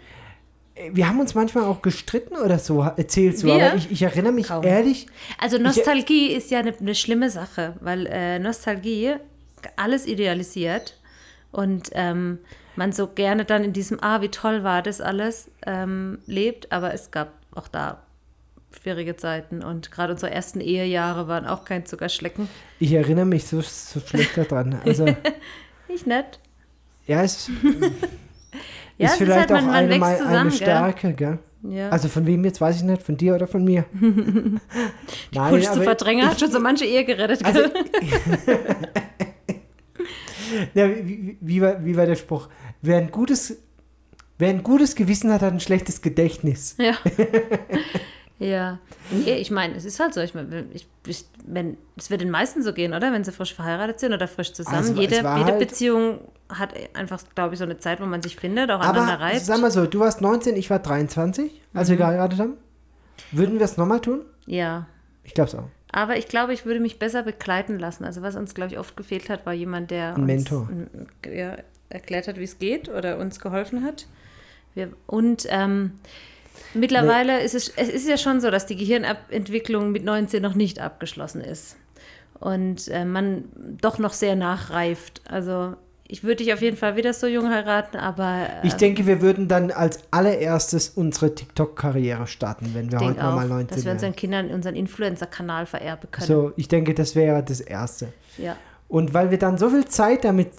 Wir 0.93 1.09
haben 1.09 1.19
uns 1.19 1.36
manchmal 1.36 1.65
auch 1.65 1.82
gestritten 1.82 2.38
oder 2.38 2.57
so, 2.57 2.82
erzählst 2.82 3.43
du. 3.43 3.51
Aber 3.51 3.75
ich, 3.75 3.91
ich 3.91 4.01
erinnere 4.01 4.32
mich 4.32 4.47
Kaum. 4.47 4.63
ehrlich. 4.63 5.07
Also 5.38 5.57
Nostalgie 5.57 6.27
ist 6.32 6.51
ja 6.51 6.59
eine 6.59 6.73
ne 6.80 6.95
schlimme 6.95 7.30
Sache, 7.30 7.75
weil 7.82 8.07
äh, 8.07 8.39
Nostalgie 8.39 9.15
alles 9.75 10.07
idealisiert 10.07 10.97
und 11.51 11.89
ähm, 11.93 12.39
man 12.80 12.91
so 12.93 13.07
gerne 13.07 13.45
dann 13.45 13.63
in 13.63 13.73
diesem, 13.73 14.01
ah, 14.01 14.21
wie 14.21 14.30
toll 14.30 14.63
war 14.63 14.82
das 14.82 15.01
alles, 15.01 15.51
ähm, 15.67 16.17
lebt, 16.25 16.71
aber 16.71 16.93
es 16.93 17.11
gab 17.11 17.34
auch 17.53 17.67
da 17.67 18.01
schwierige 18.82 19.15
Zeiten 19.15 19.63
und 19.63 19.91
gerade 19.91 20.13
unsere 20.13 20.32
ersten 20.32 20.61
Ehejahre 20.61 21.27
waren 21.27 21.45
auch 21.45 21.65
kein 21.65 21.86
Zuckerschlecken. 21.86 22.47
Ich 22.80 22.93
erinnere 22.93 23.25
mich 23.25 23.45
so, 23.47 23.61
so 23.61 23.99
schlecht 23.99 24.38
daran. 24.38 24.80
Also, 24.86 25.05
Nicht 25.88 26.07
nett. 26.07 26.39
ja, 27.05 27.21
es 27.23 27.49
Ja, 28.97 29.07
ist 29.07 29.13
es 29.15 29.21
ist 29.21 29.25
vielleicht 29.27 29.39
halt, 29.39 29.49
man- 29.51 29.59
auch 29.63 29.65
man 29.67 29.75
eine, 29.75 29.89
wächst 29.89 29.99
mal- 30.01 30.17
zusammen, 30.17 30.36
eine 30.36 30.49
gell? 30.49 30.57
Stärke, 30.57 31.13
gell? 31.13 31.39
Ja. 31.63 31.89
Also 31.89 32.07
von 32.07 32.25
wem 32.25 32.45
jetzt 32.45 32.61
weiß 32.61 32.77
ich 32.77 32.84
nicht, 32.84 33.01
von 33.03 33.17
dir 33.17 33.36
oder 33.36 33.47
von 33.47 33.63
mir. 33.65 33.84
Nein, 35.34 35.49
Kunst 35.49 35.73
zu 35.73 35.82
verdrängen 35.82 36.25
hat 36.27 36.39
schon 36.39 36.51
so 36.51 36.59
manche 36.59 36.86
Ehe 36.86 37.03
gerettet. 37.05 37.43
Also- 37.43 37.61
gell? 37.63 38.57
Ja, 40.73 40.88
wie, 40.89 41.05
wie, 41.07 41.38
wie, 41.41 41.61
war, 41.61 41.84
wie 41.86 41.95
war 41.95 42.05
der 42.05 42.15
Spruch? 42.15 42.47
Wer 42.82 42.97
ein 42.97 43.11
gutes, 43.11 43.57
wer 44.38 44.49
ein 44.49 44.63
gutes 44.63 44.95
Gewissen 44.95 45.32
hat, 45.32 45.41
hat 45.41 45.53
ein 45.53 45.59
schlechtes 45.59 46.01
Gedächtnis. 46.01 46.75
Ja. 46.77 46.93
ja. 48.39 48.80
Nee, 49.11 49.36
ich 49.36 49.51
meine, 49.51 49.75
es 49.75 49.86
ist 49.86 49.99
halt 49.99 50.13
so. 50.13 50.21
Ich 50.21 50.34
meine, 50.34 50.65
ich, 50.73 50.88
ich, 51.05 51.25
wenn, 51.45 51.77
es 51.97 52.09
wird 52.09 52.21
den 52.21 52.30
meisten 52.30 52.63
so 52.63 52.73
gehen, 52.73 52.93
oder? 52.93 53.11
Wenn 53.11 53.23
sie 53.23 53.32
frisch 53.32 53.53
verheiratet 53.53 53.99
sind 53.99 54.13
oder 54.13 54.27
frisch 54.27 54.53
zusammen. 54.53 54.77
Also, 54.77 54.93
jede 54.93 55.15
jede 55.15 55.30
halt- 55.34 55.59
Beziehung 55.59 56.19
hat 56.47 56.73
einfach, 56.95 57.21
glaube 57.36 57.53
ich, 57.53 57.59
so 57.59 57.65
eine 57.65 57.77
Zeit, 57.77 58.01
wo 58.01 58.05
man 58.05 58.21
sich 58.21 58.36
findet, 58.36 58.71
auch 58.71 58.80
Aber 58.80 58.99
aneinander 59.01 59.19
reibt. 59.19 59.41
sag 59.41 59.59
mal 59.61 59.71
so, 59.71 59.86
du 59.86 59.99
warst 59.99 60.21
19, 60.21 60.55
ich 60.55 60.69
war 60.69 60.80
23, 60.80 61.61
als 61.73 61.89
wir 61.89 61.95
Mhm. 61.95 61.99
geheiratet 61.99 62.39
haben. 62.39 62.53
Würden 63.32 63.59
wir 63.59 63.65
es 63.65 63.77
nochmal 63.77 63.99
tun? 63.99 64.21
Ja. 64.45 64.88
Ich 65.23 65.34
glaube 65.34 65.49
es 65.49 65.55
auch. 65.55 65.67
Aber 65.91 66.17
ich 66.17 66.27
glaube, 66.27 66.53
ich 66.53 66.65
würde 66.65 66.80
mich 66.80 66.97
besser 66.99 67.23
begleiten 67.23 67.77
lassen. 67.77 68.03
Also 68.05 68.21
was 68.21 68.36
uns, 68.36 68.53
glaube 68.53 68.71
ich, 68.73 68.80
oft 68.80 68.95
gefehlt 68.95 69.30
hat, 69.30 69.45
war 69.45 69.53
jemand, 69.53 69.91
der 69.91 70.09
Ein 70.15 70.21
uns 70.21 70.25
Mentor. 70.27 70.69
ja, 71.32 71.57
erklärt 71.89 72.27
hat, 72.27 72.37
wie 72.37 72.43
es 72.43 72.59
geht 72.59 72.89
oder 72.89 73.17
uns 73.17 73.39
geholfen 73.39 73.83
hat. 73.83 74.07
Wir, 74.75 74.91
und 75.07 75.45
ähm, 75.49 75.93
mittlerweile 76.73 77.41
ist 77.41 77.55
es, 77.55 77.69
es 77.75 77.89
ist 77.89 78.07
ja 78.07 78.17
schon 78.17 78.41
so, 78.41 78.51
dass 78.51 78.65
die 78.65 78.75
Gehirnentwicklung 78.75 79.91
mit 79.91 80.03
19 80.03 80.41
noch 80.41 80.55
nicht 80.55 80.79
abgeschlossen 80.79 81.41
ist. 81.41 81.75
Und 82.39 82.87
äh, 82.87 83.03
man 83.05 83.45
doch 83.81 83.99
noch 83.99 84.13
sehr 84.13 84.35
nachreift. 84.35 85.21
Also 85.27 85.75
ich 86.11 86.23
würde 86.23 86.37
dich 86.37 86.53
auf 86.53 86.61
jeden 86.61 86.77
Fall 86.77 86.95
wieder 86.95 87.13
so 87.13 87.27
jung 87.27 87.49
heiraten, 87.49 87.97
aber 87.97 88.47
äh, 88.63 88.67
Ich 88.67 88.73
denke, 88.73 89.05
wir 89.05 89.21
würden 89.21 89.47
dann 89.47 89.71
als 89.71 89.99
allererstes 90.09 90.89
unsere 90.89 91.35
TikTok-Karriere 91.35 92.25
starten, 92.25 92.71
wenn 92.73 92.91
wir 92.91 92.99
heute 92.99 93.19
nochmal 93.19 93.47
19 93.47 93.67
dass 93.67 93.85
wir 93.85 93.91
unseren. 93.91 94.15
Kindern 94.15 94.49
unseren 94.49 94.75
Influencer-Kanal 94.75 95.65
vererben 95.65 96.09
können. 96.09 96.27
So, 96.27 96.51
ich 96.55 96.67
denke, 96.67 96.93
das 96.93 97.15
wäre 97.15 97.43
das 97.43 97.59
Erste. 97.59 98.13
Ja. 98.37 98.55
Und 98.87 99.13
weil 99.13 99.29
wir 99.29 99.37
dann 99.37 99.59
so 99.59 99.69
viel 99.69 99.85
Zeit 99.85 100.23
damit 100.23 100.49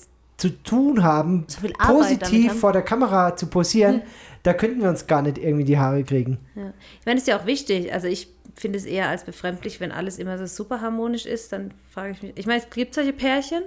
zu 0.40 0.48
tun 0.62 1.02
haben, 1.02 1.44
So 1.48 1.68
positiv 1.76 2.50
haben. 2.50 2.58
vor 2.58 2.72
der 2.72 2.82
Kamera 2.82 3.36
zu 3.36 3.46
posieren, 3.46 4.02
da 4.42 4.54
könnten 4.54 4.80
wir 4.82 4.88
uns 4.88 5.06
gar 5.06 5.20
nicht 5.22 5.36
irgendwie 5.36 5.64
die 5.64 5.78
Haare 5.78 6.02
kriegen. 6.02 6.38
Ja. 6.54 6.72
Ich 6.98 7.06
meine, 7.06 7.18
es 7.18 7.24
ist 7.24 7.28
ja 7.28 7.38
auch 7.38 7.46
wichtig. 7.46 7.92
Also 7.92 8.08
ich 8.08 8.28
finde 8.56 8.78
es 8.78 8.86
eher 8.86 9.08
als 9.08 9.24
befremdlich, 9.24 9.80
wenn 9.80 9.92
alles 9.92 10.18
immer 10.18 10.38
so 10.38 10.46
super 10.46 10.80
harmonisch 10.80 11.26
ist, 11.26 11.52
dann 11.52 11.72
frage 11.92 12.12
ich 12.12 12.22
mich. 12.22 12.32
Ich 12.36 12.46
meine, 12.46 12.60
es 12.60 12.70
gibt 12.70 12.94
solche 12.94 13.12
Pärchen. 13.12 13.62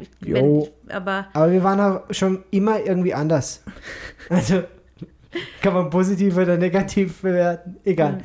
Ich, 0.00 0.08
wenn, 0.32 0.68
aber 0.88 1.26
Aber 1.32 1.50
wir 1.50 1.64
waren 1.64 1.80
auch 1.80 2.02
schon 2.14 2.44
immer 2.50 2.80
irgendwie 2.84 3.14
anders. 3.14 3.62
Also 4.28 4.62
kann 5.60 5.74
man 5.74 5.90
positiv 5.90 6.36
oder 6.36 6.56
negativ 6.56 7.22
bewerten. 7.22 7.76
Egal. 7.84 8.12
Mhm. 8.14 8.20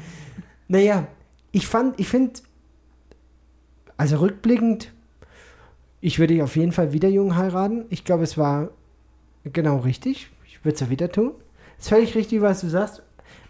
Naja, 0.68 1.07
ich 1.51 1.66
fand, 1.68 1.99
ich 1.99 2.07
finde, 2.07 2.34
also 3.97 4.18
rückblickend, 4.18 4.91
ich 6.06 6.20
würde 6.20 6.43
auf 6.43 6.56
jeden 6.56 6.72
Fall 6.72 6.93
wieder 6.93 7.10
jung 7.10 7.36
heiraten. 7.36 7.86
Ich 7.89 8.03
glaube, 8.03 8.24
es 8.24 8.38
war 8.38 8.70
genau 9.43 9.78
richtig. 9.78 10.30
Ich 10.45 10.64
würde 10.64 10.76
es 10.76 10.82
ja 10.82 10.91
wieder 10.91 11.10
tun. 11.12 11.32
Es 11.80 11.86
ist 11.86 11.89
völlig 11.89 12.14
richtig, 12.14 12.41
was 12.41 12.62
du 12.62 12.68
sagst. 12.68 13.01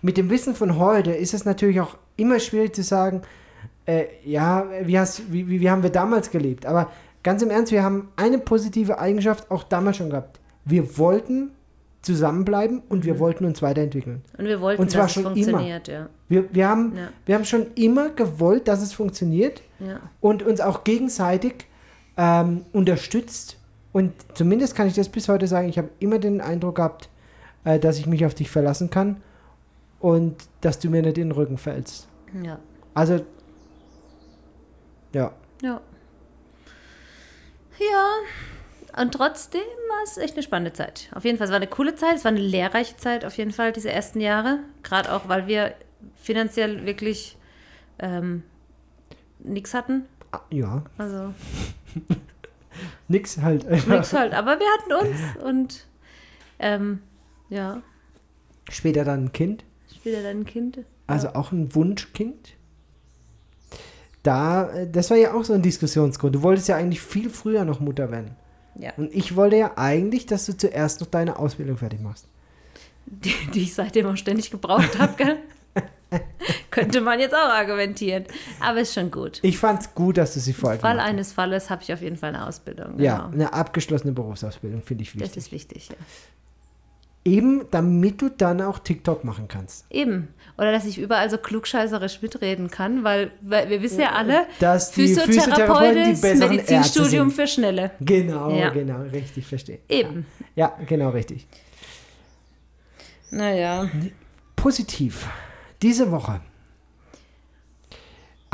Mit 0.02 0.16
dem 0.16 0.30
Wissen 0.30 0.56
von 0.56 0.80
heute 0.80 1.12
ist 1.12 1.34
es 1.34 1.44
natürlich 1.44 1.82
auch 1.82 1.98
immer 2.16 2.40
schwierig 2.40 2.74
zu 2.74 2.82
sagen, 2.82 3.24
äh, 3.86 4.06
ja, 4.24 4.68
wie, 4.84 4.98
hast, 4.98 5.34
wie, 5.34 5.50
wie, 5.50 5.60
wie 5.60 5.70
haben 5.70 5.84
wir 5.84 5.90
damals 5.90 6.32
gelebt? 6.32 6.66
Aber 6.66 6.92
ganz 7.24 7.42
im 7.42 7.50
Ernst, 7.50 7.74
wir 7.74 7.84
haben 7.84 8.08
eine 8.16 8.38
positive 8.38 9.00
Eigenschaft 9.00 9.52
auch 9.52 9.64
damals 9.64 9.98
schon 9.98 10.10
gehabt. 10.10 10.40
Wir 10.64 10.98
wollten 10.98 11.52
zusammenbleiben 12.04 12.84
und 12.88 13.04
wir 13.04 13.20
wollten 13.20 13.44
uns 13.44 13.62
weiterentwickeln. 13.62 14.22
und 14.38 14.46
wir 14.46 14.62
wollten, 14.62 14.82
Und 14.82 14.92
zwar 14.92 15.04
dass 15.04 15.14
schon 15.14 15.24
es 15.24 15.30
funktioniert, 15.30 15.90
ja. 15.90 16.08
Wir, 16.30 16.46
wir, 16.54 16.70
haben, 16.70 16.94
Ja. 16.96 17.10
wir 17.26 17.36
haben 17.36 17.44
schon 17.44 17.66
immer 17.76 18.12
gewollt, 18.12 18.70
dass 18.70 18.82
es 18.82 18.94
funktioniert 18.94 19.62
ja. 19.82 20.00
und 20.22 20.42
uns 20.42 20.62
auch 20.62 20.86
gegenseitig 20.86 21.66
ähm, 22.18 22.66
unterstützt. 22.72 23.58
Und 23.92 24.14
zumindest 24.34 24.76
kann 24.76 24.88
ich 24.88 24.94
das 24.94 25.10
bis 25.10 25.30
heute 25.30 25.48
sagen, 25.48 25.70
ich 25.70 25.78
habe 25.78 25.90
immer 26.00 26.20
den 26.20 26.42
Eindruck 26.42 26.76
gehabt, 26.76 27.10
äh, 27.64 27.80
dass 27.80 27.98
ich 27.98 28.08
mich 28.08 28.26
auf 28.26 28.34
dich 28.34 28.50
verlassen 28.50 28.90
kann 28.90 29.22
und 30.00 30.36
dass 30.62 30.80
du 30.80 30.90
mir 30.90 31.02
nicht 31.02 31.18
in 31.18 31.30
den 31.30 31.32
Rücken 31.32 31.58
fällst. 31.58 32.08
Ja. 32.44 32.60
Also, 32.94 33.26
ja. 35.14 35.32
Ja. 35.62 35.82
Ja. 37.80 39.02
Und 39.02 39.14
trotzdem 39.14 39.62
war 39.90 40.04
es 40.04 40.18
echt 40.18 40.36
eine 40.36 40.44
spannende 40.44 40.72
Zeit. 40.72 41.10
Auf 41.14 41.26
jeden 41.26 41.38
Fall, 41.38 41.46
es 41.46 41.52
war 41.52 41.58
eine 41.58 41.68
coole 41.68 41.96
Zeit, 41.96 42.16
es 42.16 42.24
war 42.24 42.32
eine 42.32 42.40
lehrreiche 42.40 42.96
Zeit, 42.96 43.26
auf 43.26 43.38
jeden 43.38 43.52
Fall, 43.52 43.74
diese 43.74 43.92
ersten 43.92 44.22
Jahre. 44.22 44.60
Gerade 44.84 45.12
auch, 45.12 45.28
weil 45.28 45.48
wir 45.48 45.74
finanziell 46.16 46.86
wirklich 46.86 47.38
ähm, 48.00 48.44
nichts 49.40 49.74
hatten. 49.74 50.06
Ah, 50.36 50.42
Ja, 50.50 50.84
Also 50.98 51.34
nix 53.08 53.38
halt. 53.38 53.70
nichts 53.88 54.14
halt. 54.14 54.34
Aber 54.34 54.58
wir 54.60 54.68
hatten 54.78 55.08
uns 55.08 55.44
und 55.44 55.86
ähm, 56.60 57.00
ja, 57.50 57.82
Später 58.70 59.04
dann 59.04 59.26
ein 59.26 59.32
Kind, 59.32 59.64
später 59.96 60.24
dann 60.24 60.40
ein 60.42 60.46
Kind. 60.46 60.80
also 61.08 61.30
auch 61.30 61.52
ein 61.52 61.76
Wunschkind. 61.76 62.54
Da, 64.24 64.70
äh, 64.72 64.90
das 64.90 65.12
war 65.12 65.18
ja 65.18 65.34
auch 65.36 65.44
so 65.44 65.54
ein 65.54 65.62
Diskussionsgrund. 65.62 66.34
Du 66.36 66.42
wolltest 66.42 66.68
ja 66.68 66.76
eigentlich 66.78 67.02
viel 67.02 67.30
früher 67.30 67.64
noch 67.64 67.80
Mutter 67.80 68.10
werden. 68.12 68.36
Ja. 68.78 68.92
Und 68.98 69.14
ich 69.14 69.36
wollte 69.36 69.58
ja 69.58 69.74
eigentlich, 69.78 70.26
dass 70.26 70.48
du 70.48 70.58
zuerst 70.58 71.00
noch 71.02 71.08
deine 71.08 71.38
Ausbildung 71.38 71.78
fertig 71.78 72.02
machst. 72.02 72.28
Die, 73.06 73.34
die 73.54 73.62
ich 73.62 73.76
seitdem 73.76 74.08
auch 74.08 74.18
ständig 74.18 74.50
gebraucht 74.50 74.98
habe, 74.98 75.14
gell? 75.16 75.38
Könnte 76.76 77.02
man 77.02 77.20
jetzt 77.20 77.34
auch 77.34 77.50
argumentieren. 77.50 78.26
Aber 78.60 78.80
ist 78.82 78.94
schon 78.94 79.10
gut. 79.10 79.40
Ich 79.42 79.58
fand's 79.58 79.96
gut, 79.96 80.18
dass 80.18 80.34
du 80.34 80.40
sie 80.40 80.54
vorher 80.54 80.80
Fall 80.80 80.92
gemacht 80.94 81.06
hast. 81.06 81.10
eines 81.14 81.32
Falles 81.34 81.70
habe 81.70 81.82
ich 81.84 81.92
auf 81.94 82.02
jeden 82.02 82.18
Fall 82.18 82.30
eine 82.36 82.46
Ausbildung. 82.46 83.00
Ja, 83.00 83.18
genau. 83.18 83.30
eine 83.34 83.54
abgeschlossene 83.54 84.12
Berufsausbildung 84.14 84.84
finde 84.84 85.04
ich 85.04 85.14
Das 85.14 85.22
wichtig. 85.22 85.38
ist 85.38 85.52
wichtig, 85.52 85.90
ja. 85.90 85.96
Eben, 87.28 87.66
damit 87.72 88.22
du 88.22 88.30
dann 88.30 88.62
auch 88.62 88.78
TikTok 88.78 89.24
machen 89.24 89.48
kannst. 89.48 89.86
Eben. 89.90 90.28
Oder 90.60 90.72
dass 90.72 90.86
ich 90.86 91.00
überall 91.00 91.28
so 91.32 91.40
klugscheißerisch 91.40 92.22
mitreden 92.22 92.70
kann, 92.70 93.04
weil, 93.04 93.32
weil 93.42 93.68
wir 93.72 93.82
wissen 93.82 94.02
ja 94.02 94.12
alle, 94.12 94.46
Dass 94.60 94.92
Physiotherapeuten 94.92 96.04
die 96.06 96.12
ist 96.12 96.22
besseren 96.22 96.50
Medizinstudium 96.56 97.32
für 97.32 97.48
Schnelle. 97.48 97.92
Genau, 98.00 98.52
Ja. 98.52 98.70
genau, 98.70 99.02
richtig, 99.12 99.48
verstehe. 99.48 99.80
Eben. 99.90 100.28
Ja, 100.56 100.78
genau, 100.86 101.10
richtig. 101.10 101.48
Naja. 103.32 103.90
Positiv. 104.56 105.28
Diese 105.82 106.12
Woche. 106.12 106.42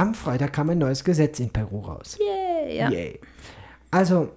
Am 0.02 0.16
Freitag 0.16 0.54
kam 0.54 0.72
ein 0.72 0.80
neues 0.80 1.04
Gesetz 1.04 1.40
in 1.40 1.52
Peru 1.52 1.80
raus. 1.82 2.18
Yay, 2.20 2.76
ja. 2.76 2.90
Yay. 2.90 3.20
Also, 3.92 4.30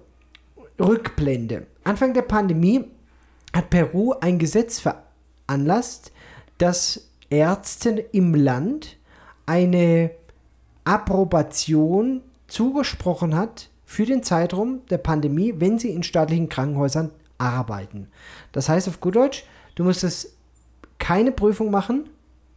Rückblende. 0.79 1.65
Anfang 1.83 2.13
der 2.13 2.21
Pandemie 2.21 2.85
hat 3.51 3.71
Peru 3.71 4.13
ein 4.21 4.37
Gesetz 4.37 4.79
veranlasst, 4.79 6.11
das 6.59 7.09
Ärzten 7.31 7.99
im 8.11 8.35
Land 8.35 8.97
eine 9.47 10.11
Approbation 10.83 12.21
zugesprochen 12.45 13.35
hat 13.35 13.71
für 13.85 14.05
den 14.05 14.21
Zeitraum 14.21 14.85
der 14.91 14.99
Pandemie, 14.99 15.55
wenn 15.57 15.79
sie 15.79 15.89
in 15.89 16.03
staatlichen 16.03 16.47
Krankenhäusern 16.47 17.09
arbeiten. 17.39 18.09
Das 18.51 18.69
heißt 18.69 18.87
auf 18.87 19.01
gut 19.01 19.15
Deutsch, 19.15 19.45
du 19.73 19.83
musstest 19.83 20.31
keine 20.99 21.31
Prüfung 21.31 21.71
machen, 21.71 22.07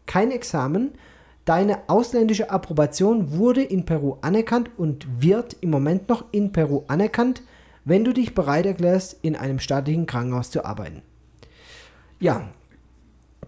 kein 0.04 0.30
Examen, 0.30 0.90
Deine 1.49 1.78
ausländische 1.86 2.51
Approbation 2.51 3.38
wurde 3.38 3.62
in 3.62 3.86
Peru 3.86 4.18
anerkannt 4.20 4.68
und 4.76 5.22
wird 5.22 5.57
im 5.62 5.70
Moment 5.70 6.07
noch 6.11 6.26
in 6.30 6.53
Peru 6.53 6.82
anerkannt, 6.88 7.40
wenn 7.86 8.05
du 8.05 8.12
dich 8.12 8.34
bereit 8.34 8.66
erklärst, 8.66 9.16
in 9.22 9.34
einem 9.34 9.59
staatlichen 9.59 10.05
Krankenhaus 10.05 10.51
zu 10.51 10.66
arbeiten. 10.66 11.01
Ja, 12.20 12.51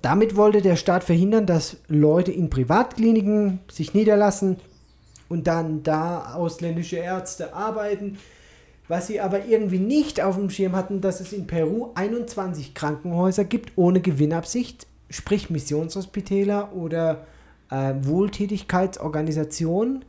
damit 0.00 0.34
wollte 0.34 0.62
der 0.62 0.76
Staat 0.76 1.04
verhindern, 1.04 1.44
dass 1.44 1.76
Leute 1.88 2.32
in 2.32 2.48
Privatkliniken 2.48 3.60
sich 3.70 3.92
niederlassen 3.92 4.56
und 5.28 5.46
dann 5.46 5.82
da 5.82 6.32
ausländische 6.32 6.96
Ärzte 6.96 7.52
arbeiten. 7.52 8.16
Was 8.88 9.08
sie 9.08 9.20
aber 9.20 9.44
irgendwie 9.44 9.78
nicht 9.78 10.22
auf 10.22 10.36
dem 10.36 10.48
Schirm 10.48 10.74
hatten, 10.74 11.02
dass 11.02 11.20
es 11.20 11.34
in 11.34 11.46
Peru 11.46 11.90
21 11.96 12.72
Krankenhäuser 12.72 13.44
gibt 13.44 13.72
ohne 13.76 14.00
Gewinnabsicht, 14.00 14.86
sprich 15.10 15.50
Missionshospitäler 15.50 16.72
oder 16.74 17.26
äh, 17.70 17.94
Wohltätigkeitsorganisationen 18.02 20.04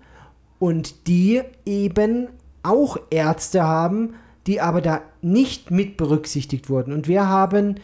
und 0.59 1.07
die 1.07 1.41
eben 1.66 2.28
auch 2.64 2.97
Ärzte 3.09 3.64
haben, 3.64 4.16
die 4.47 4.62
aber 4.62 4.82
da 4.82 5.01
nicht 5.22 5.72
mit 5.72 5.97
berücksichtigt 5.97 6.70
wurden. 6.70 6.93
Und 6.93 7.07
wir 7.07 7.28
haben 7.28 7.76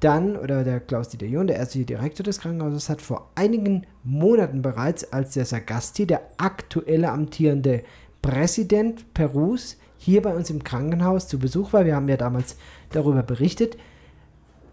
dann, 0.00 0.36
oder 0.36 0.64
der 0.64 0.80
Klaus-Dieter 0.80 1.26
John, 1.26 1.48
der 1.48 1.56
ärztliche 1.56 1.86
Direktor 1.86 2.24
des 2.24 2.40
Krankenhauses, 2.40 2.88
hat 2.88 3.02
vor 3.02 3.30
einigen 3.34 3.86
Monaten 4.04 4.62
bereits, 4.62 5.12
als 5.12 5.34
der 5.34 5.44
Sagasti, 5.44 6.06
der 6.06 6.22
aktuelle 6.38 7.10
amtierende 7.10 7.82
Präsident 8.22 9.12
Perus, 9.14 9.76
hier 9.96 10.22
bei 10.22 10.34
uns 10.34 10.50
im 10.50 10.62
Krankenhaus 10.62 11.26
zu 11.26 11.38
Besuch 11.38 11.72
war, 11.72 11.84
wir 11.84 11.96
haben 11.96 12.08
ja 12.08 12.16
damals 12.16 12.56
darüber 12.90 13.22
berichtet, 13.22 13.76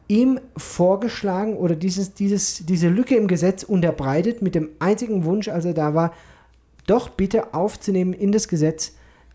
ihm 0.08 0.40
vorgeschlagen 0.58 1.58
oder 1.58 1.76
dieses, 1.76 2.14
dieses, 2.14 2.66
diese 2.66 2.90
Lücke 2.90 3.16
im 3.16 3.28
Gesetz 3.28 3.64
unterbreitet 3.64 4.42
mit 4.42 4.56
dem 4.56 4.70
einzigen 4.80 5.26
Wunsch, 5.26 5.48
als 5.48 5.66
er 5.66 5.74
da 5.74 5.94
war, 5.94 6.14
doch 6.88 7.10
bitte 7.10 7.54
aufzunehmen 7.54 8.14
in 8.14 8.32
das 8.32 8.48
Gesetz 8.48 8.94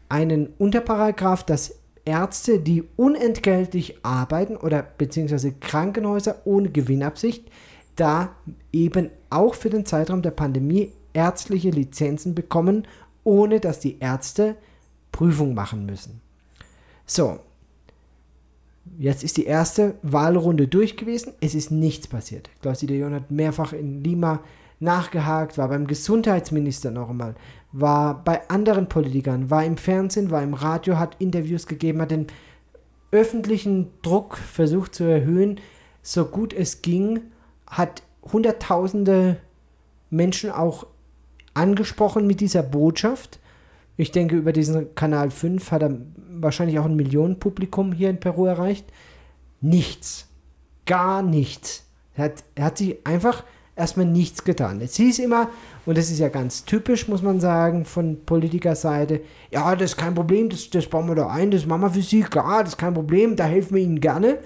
einen 0.08 0.50
Unterparagraph, 0.58 1.44
dass 1.44 1.76
Ärzte, 2.04 2.58
die 2.58 2.84
unentgeltlich 2.96 4.04
arbeiten 4.04 4.56
oder 4.56 4.82
beziehungsweise 4.82 5.52
Krankenhäuser 5.52 6.42
ohne 6.44 6.70
Gewinnabsicht, 6.70 7.50
da 7.96 8.34
eben 8.72 9.10
auch 9.28 9.54
für 9.54 9.70
den 9.70 9.86
Zeitraum 9.86 10.22
der 10.22 10.30
Pandemie 10.30 10.92
ärztliche 11.12 11.70
Lizenzen 11.70 12.34
bekommen, 12.34 12.86
ohne 13.24 13.60
dass 13.60 13.80
die 13.80 13.98
Ärzte 14.00 14.56
Prüfung 15.12 15.54
machen 15.54 15.86
müssen. 15.86 16.20
So, 17.06 17.40
jetzt 18.98 19.24
ist 19.24 19.36
die 19.36 19.46
erste 19.46 19.94
Wahlrunde 20.02 20.68
durch 20.68 20.96
gewesen. 20.96 21.32
Es 21.40 21.54
ist 21.54 21.70
nichts 21.70 22.08
passiert. 22.08 22.50
Klaus-Dieter 22.62 22.94
John 22.94 23.14
hat 23.14 23.30
mehrfach 23.30 23.72
in 23.72 24.02
Lima 24.02 24.40
nachgehakt, 24.80 25.58
war 25.58 25.68
beim 25.68 25.86
Gesundheitsminister 25.86 26.90
noch 26.90 27.10
einmal, 27.10 27.34
war 27.72 28.24
bei 28.24 28.48
anderen 28.48 28.88
Politikern, 28.88 29.50
war 29.50 29.64
im 29.64 29.76
Fernsehen, 29.76 30.30
war 30.30 30.42
im 30.42 30.54
Radio, 30.54 30.98
hat 30.98 31.16
Interviews 31.18 31.66
gegeben, 31.66 32.00
hat 32.00 32.10
den 32.10 32.26
öffentlichen 33.12 33.88
Druck 34.02 34.38
versucht 34.38 34.94
zu 34.94 35.04
erhöhen, 35.04 35.60
so 36.02 36.24
gut 36.24 36.52
es 36.52 36.82
ging, 36.82 37.20
hat 37.66 38.02
Hunderttausende 38.32 39.38
Menschen 40.10 40.50
auch 40.50 40.86
angesprochen 41.54 42.26
mit 42.26 42.40
dieser 42.40 42.62
Botschaft. 42.62 43.38
Ich 43.96 44.12
denke, 44.12 44.36
über 44.36 44.52
diesen 44.52 44.94
Kanal 44.94 45.30
5 45.30 45.70
hat 45.72 45.82
er 45.82 45.98
wahrscheinlich 46.42 46.78
auch 46.78 46.84
ein 46.84 46.96
Millionenpublikum 46.96 47.92
hier 47.92 48.10
in 48.10 48.20
Peru 48.20 48.46
erreicht. 48.46 48.86
Nichts. 49.60 50.28
Gar 50.86 51.22
nichts. 51.22 51.84
Er 52.14 52.24
hat, 52.24 52.44
er 52.54 52.64
hat 52.64 52.78
sich 52.78 53.06
einfach 53.06 53.44
erstmal 53.76 54.06
nichts 54.06 54.44
getan. 54.44 54.80
Es 54.80 54.96
hieß 54.96 55.20
immer, 55.20 55.48
und 55.86 55.96
das 55.96 56.10
ist 56.10 56.18
ja 56.18 56.28
ganz 56.28 56.64
typisch, 56.64 57.08
muss 57.08 57.22
man 57.22 57.40
sagen, 57.40 57.84
von 57.84 58.24
Politikerseite, 58.24 59.22
ja, 59.50 59.74
das 59.74 59.92
ist 59.92 59.96
kein 59.96 60.14
Problem, 60.14 60.50
das, 60.50 60.68
das 60.70 60.86
bauen 60.86 61.08
wir 61.08 61.14
da 61.14 61.28
ein, 61.28 61.50
das 61.50 61.66
machen 61.66 61.82
wir 61.82 61.90
für 61.90 62.02
Sie, 62.02 62.20
klar, 62.20 62.62
das 62.62 62.74
ist 62.74 62.78
kein 62.78 62.94
Problem, 62.94 63.36
da 63.36 63.44
helfen 63.44 63.76
wir 63.76 63.82
Ihnen 63.82 64.00
gerne. 64.00 64.38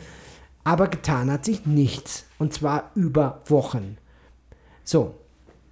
Aber 0.62 0.88
getan 0.88 1.30
hat 1.30 1.45
sich 1.45 1.66
nichts. 1.66 2.26
Und 2.38 2.55
zwar 2.55 2.90
über 2.95 3.40
Wochen. 3.47 3.99
So, 4.82 5.14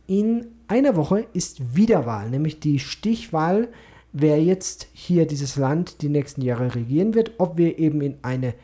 in 0.06 0.46
einer 0.68 0.96
Woche 0.96 1.26
ist 1.32 1.76
Wiederwahl, 1.76 2.30
nämlich 2.30 2.60
die 2.60 2.78
Stichwahl, 2.78 3.68
wer 4.12 4.42
jetzt 4.42 4.88
hier 4.92 5.26
dieses 5.26 5.56
Land 5.56 6.02
die 6.02 6.08
nächsten 6.08 6.42
Jahre 6.42 6.74
regieren 6.74 7.14
wird, 7.14 7.32
ob 7.38 7.56
wir 7.56 7.78
eben 7.78 8.00
in 8.02 8.18
eine, 8.22 8.54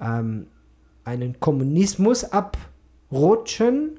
ähm, 0.00 0.46
einen 1.04 1.38
Kommunismus 1.40 2.24
abrutschen 2.24 3.98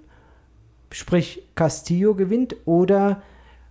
sprich 0.95 1.43
Castillo 1.55 2.15
gewinnt 2.15 2.55
oder 2.63 3.21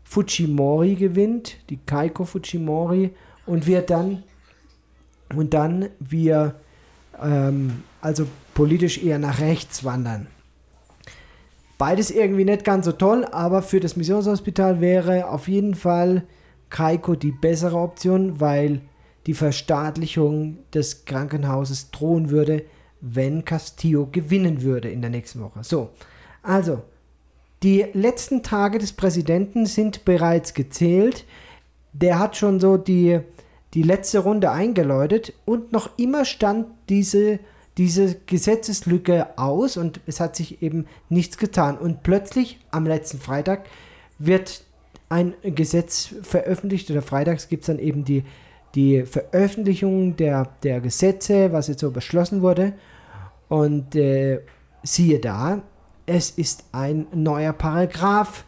Fujimori 0.03 0.95
gewinnt, 0.95 1.57
die 1.71 1.79
Keiko 1.79 2.25
Fujimori 2.27 3.15
und 3.47 3.67
wir 3.67 3.81
dann 3.81 4.23
und 5.35 5.55
dann 5.55 5.89
wir 5.99 6.57
ähm, 7.21 7.83
also 8.03 8.27
politisch 8.53 9.03
eher 9.03 9.19
nach 9.19 9.41
rechts 9.41 9.85
wandern. 9.85 10.27
Beides 11.79 12.11
irgendwie 12.11 12.45
nicht 12.45 12.63
ganz 12.63 12.85
so 12.85 12.93
toll, 12.93 13.25
aber 13.25 13.63
für 13.63 13.81
das 13.81 13.97
Missionshospital 13.97 14.83
wäre 14.83 15.29
auf 15.29 15.49
jeden 15.49 15.75
Fall 15.75 16.25
Keiko 16.75 17.15
die 17.15 17.31
bessere 17.31 17.77
Option, 17.77 18.41
weil 18.41 18.81
die 19.29 19.35
Verstaatlichung 19.35 20.59
des 20.75 21.05
Krankenhauses 21.05 21.93
drohen 21.93 22.31
würde, 22.31 22.65
wenn 23.01 23.45
Castillo 23.45 24.09
gewinnen 24.11 24.63
würde 24.63 24.91
in 24.91 25.01
der 25.01 25.11
nächsten 25.11 25.41
Woche. 25.41 25.63
So, 25.63 25.91
also 26.43 26.83
die 27.63 27.87
letzten 27.93 28.43
Tage 28.43 28.79
des 28.79 28.93
Präsidenten 28.93 29.67
sind 29.67 30.05
bereits 30.05 30.53
gezählt. 30.53 31.25
Der 31.93 32.19
hat 32.19 32.37
schon 32.37 32.59
so 32.59 32.77
die, 32.77 33.21
die 33.75 33.85
letzte 33.85 34.19
Runde 34.19 34.51
eingeläutet 34.51 35.33
und 35.45 35.71
noch 35.71 35.97
immer 35.97 36.25
stand 36.25 36.67
diese, 36.89 37.39
diese 37.79 38.17
Gesetzeslücke 38.27 39.39
aus 39.39 39.77
und 39.77 40.01
es 40.09 40.19
hat 40.19 40.35
sich 40.35 40.61
eben 40.61 40.87
nichts 41.09 41.39
getan. 41.39 41.79
Und 41.79 42.03
plötzlich 42.03 42.59
am 42.73 42.85
letzten 42.85 43.21
Freitag 43.21 43.67
wird 44.19 44.65
ein 45.09 45.35
Gesetz 45.43 46.15
veröffentlicht 46.23 46.91
oder 46.91 47.03
freitags 47.03 47.49
gibt 47.49 47.63
es 47.63 47.67
dann 47.67 47.79
eben 47.79 48.05
die, 48.05 48.25
die 48.75 49.05
Veröffentlichung 49.05 50.17
der, 50.17 50.49
der 50.63 50.81
Gesetze, 50.81 51.53
was 51.53 51.69
jetzt 51.69 51.81
so 51.81 51.91
beschlossen 51.91 52.43
wurde. 52.43 52.73
Und 53.49 53.95
äh, 53.95 54.41
siehe 54.83 55.21
da, 55.21 55.63
es 56.07 56.31
ist 56.31 56.65
ein 56.73 57.07
neuer 57.13 57.53
Paragraph 57.53 58.45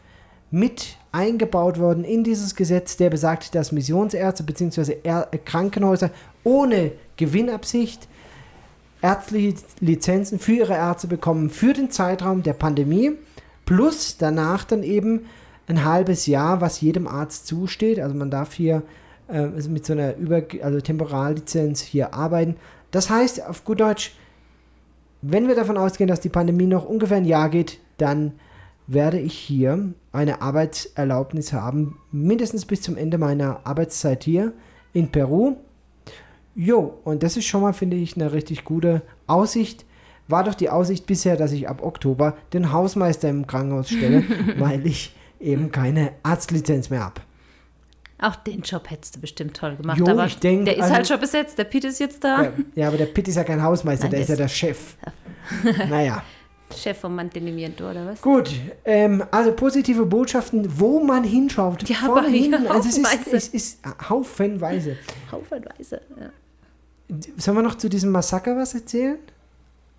mit 0.50 0.96
eingebaut 1.12 1.78
worden 1.78 2.04
in 2.04 2.24
dieses 2.24 2.54
Gesetz, 2.54 2.96
der 2.96 3.10
besagt, 3.10 3.54
dass 3.54 3.72
Missionsärzte 3.72 4.42
bzw. 4.42 4.96
Krankenhäuser 5.44 6.10
ohne 6.44 6.92
Gewinnabsicht 7.16 8.08
ärztliche 9.02 9.54
Lizenzen 9.80 10.38
für 10.38 10.52
ihre 10.52 10.74
Ärzte 10.74 11.06
bekommen 11.06 11.50
für 11.50 11.72
den 11.72 11.90
Zeitraum 11.90 12.42
der 12.42 12.54
Pandemie 12.54 13.12
plus 13.64 14.16
danach 14.16 14.64
dann 14.64 14.82
eben 14.82 15.26
ein 15.68 15.84
halbes 15.84 16.26
Jahr, 16.26 16.60
was 16.60 16.80
jedem 16.80 17.06
Arzt 17.06 17.46
zusteht. 17.46 18.00
Also 18.00 18.14
man 18.14 18.30
darf 18.30 18.52
hier 18.52 18.82
äh, 19.28 19.46
mit 19.46 19.84
so 19.84 19.92
einer 19.92 20.16
Über 20.16 20.42
also 20.62 20.80
Temporallizenz 20.80 21.80
hier 21.80 22.14
arbeiten. 22.14 22.56
Das 22.90 23.10
heißt 23.10 23.46
auf 23.46 23.64
gut 23.64 23.80
Deutsch, 23.80 24.14
wenn 25.22 25.48
wir 25.48 25.54
davon 25.54 25.76
ausgehen, 25.76 26.08
dass 26.08 26.20
die 26.20 26.28
Pandemie 26.28 26.66
noch 26.66 26.84
ungefähr 26.84 27.16
ein 27.16 27.24
Jahr 27.24 27.48
geht, 27.48 27.80
dann 27.98 28.32
werde 28.86 29.18
ich 29.18 29.34
hier 29.34 29.92
eine 30.12 30.40
Arbeitserlaubnis 30.40 31.52
haben, 31.52 31.98
mindestens 32.12 32.64
bis 32.64 32.82
zum 32.82 32.96
Ende 32.96 33.18
meiner 33.18 33.60
Arbeitszeit 33.64 34.22
hier 34.22 34.52
in 34.92 35.10
Peru. 35.10 35.56
Jo, 36.54 36.98
und 37.04 37.22
das 37.22 37.36
ist 37.36 37.46
schon 37.46 37.62
mal, 37.62 37.72
finde 37.72 37.96
ich, 37.96 38.16
eine 38.16 38.32
richtig 38.32 38.64
gute 38.64 39.02
Aussicht. 39.26 39.84
War 40.28 40.44
doch 40.44 40.54
die 40.54 40.70
Aussicht 40.70 41.06
bisher, 41.06 41.36
dass 41.36 41.52
ich 41.52 41.68
ab 41.68 41.82
Oktober 41.82 42.36
den 42.52 42.72
Hausmeister 42.72 43.28
im 43.28 43.46
Krankenhaus 43.46 43.88
stelle, 43.88 44.24
weil 44.58 44.86
ich 44.86 45.14
eben 45.40 45.70
keine 45.72 46.12
Arztlizenz 46.22 46.90
mehr 46.90 47.04
habe. 47.04 47.20
Auch 48.18 48.36
den 48.36 48.62
Job 48.62 48.90
hättest 48.90 49.16
du 49.16 49.20
bestimmt 49.20 49.56
toll 49.56 49.76
gemacht. 49.76 49.98
Jo, 49.98 50.06
aber 50.08 50.26
ich 50.26 50.38
denk, 50.38 50.64
der 50.64 50.76
ist 50.76 50.82
also- 50.84 50.94
halt 50.94 51.08
schon 51.08 51.20
besetzt. 51.20 51.58
Der 51.58 51.64
Pete 51.64 51.88
ist 51.88 52.00
jetzt 52.00 52.24
da. 52.24 52.44
Ja, 52.44 52.52
ja, 52.74 52.88
aber 52.88 52.96
der 52.96 53.06
Pitt 53.06 53.28
ist 53.28 53.34
ja 53.34 53.44
kein 53.44 53.62
Hausmeister, 53.62 54.04
Nein, 54.04 54.12
der 54.12 54.20
ist 54.20 54.28
ja 54.28 54.36
der 54.36 54.48
Chef. 54.48 54.94
naja. 55.90 56.22
Chef 56.74 56.98
vom 56.98 57.14
Mantenimiento, 57.14 57.88
oder 57.88 58.06
was? 58.06 58.20
Gut, 58.20 58.50
ähm, 58.84 59.22
also 59.30 59.52
positive 59.52 60.04
Botschaften, 60.06 60.66
wo 60.80 60.98
man 61.02 61.22
hinschaut. 61.24 61.88
Ja, 61.88 61.96
vorne 61.96 62.28
hinten. 62.28 62.66
Also 62.66 62.88
es 62.88 62.98
ist, 62.98 63.06
haufenweise. 63.06 63.36
es 63.36 63.48
ist 63.48 63.78
haufenweise. 64.08 64.96
Haufenweise. 65.30 66.00
Ja. 66.18 67.16
Sollen 67.36 67.58
wir 67.58 67.62
noch 67.62 67.76
zu 67.76 67.88
diesem 67.88 68.10
Massaker 68.10 68.56
was 68.56 68.74
erzählen? 68.74 69.18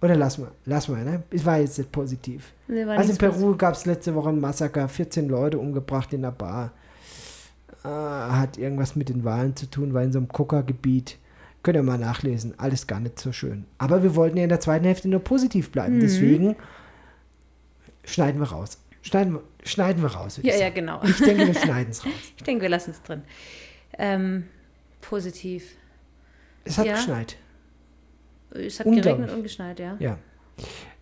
Oder 0.02 0.16
lass 0.16 0.38
mal, 0.38 0.52
lass 0.66 0.88
mal, 0.90 1.04
ne? 1.04 1.24
Es 1.32 1.44
war 1.46 1.58
jetzt 1.58 1.78
nicht 1.80 1.92
positiv. 1.92 2.54
Nee, 2.68 2.84
Also 2.84 3.12
in 3.14 3.18
Peru 3.18 3.56
gab 3.58 3.74
es 3.74 3.86
letzte 3.86 4.14
Woche 4.14 4.30
ein 4.30 4.40
Massaker, 4.40 4.88
14 4.88 5.28
Leute 5.28 5.58
umgebracht 5.58 6.14
in 6.14 6.22
der 6.22 6.32
Bar. 6.32 6.72
Äh, 7.84 7.88
hat 7.88 8.58
irgendwas 8.58 8.96
mit 8.96 9.10
den 9.10 9.24
Wahlen 9.24 9.56
zu 9.56 9.66
tun, 9.66 9.94
war 9.94 10.04
in 10.04 10.12
so 10.12 10.20
einem 10.20 10.28
Coca-Gebiet. 10.28 11.18
Könnt 11.64 11.78
ihr 11.78 11.84
mal 11.84 11.98
nachlesen, 11.98 12.54
alles 12.58 12.86
gar 12.86 13.00
nicht 13.00 13.20
so 13.20 13.32
schön. 13.32 13.66
Aber 13.80 14.04
wir 14.04 14.16
wollten 14.16 14.38
ja 14.38 14.44
in 14.44 14.50
der 14.50 14.60
zweiten 14.60 14.86
Hälfte 14.86 15.10
nur 15.10 15.20
positiv 15.22 15.72
bleiben, 15.72 15.96
Mhm. 15.98 16.02
deswegen 16.02 16.56
schneiden 18.06 18.40
wir 18.40 18.48
raus. 18.50 18.78
Schneiden, 19.02 19.34
wir- 19.34 19.44
schneiden 19.64 20.02
wir 20.04 20.10
raus. 20.12 20.38
Ja, 20.38 20.54
ich 20.54 20.60
ja, 20.60 20.66
sagen. 20.68 20.76
genau. 20.76 21.02
Ich 21.04 21.18
denke, 21.18 21.48
wir 21.48 21.54
schneiden 21.60 21.92
es 21.92 22.06
raus. 22.06 22.14
Ich 22.38 22.44
denke, 22.44 22.62
wir 22.62 22.70
lassen 22.70 22.92
es 22.92 23.02
drin. 23.04 23.22
Ähm, 23.98 24.46
positiv. 25.02 25.64
Es 26.66 26.78
hat 26.78 26.86
Ja. 26.86 26.94
geschneit. 26.96 27.38
Es 28.52 28.80
hat 28.80 28.86
geregnet 28.88 29.32
und 29.32 29.44
geschneit, 29.44 29.80
ja. 29.80 29.96
Ja. 30.00 30.18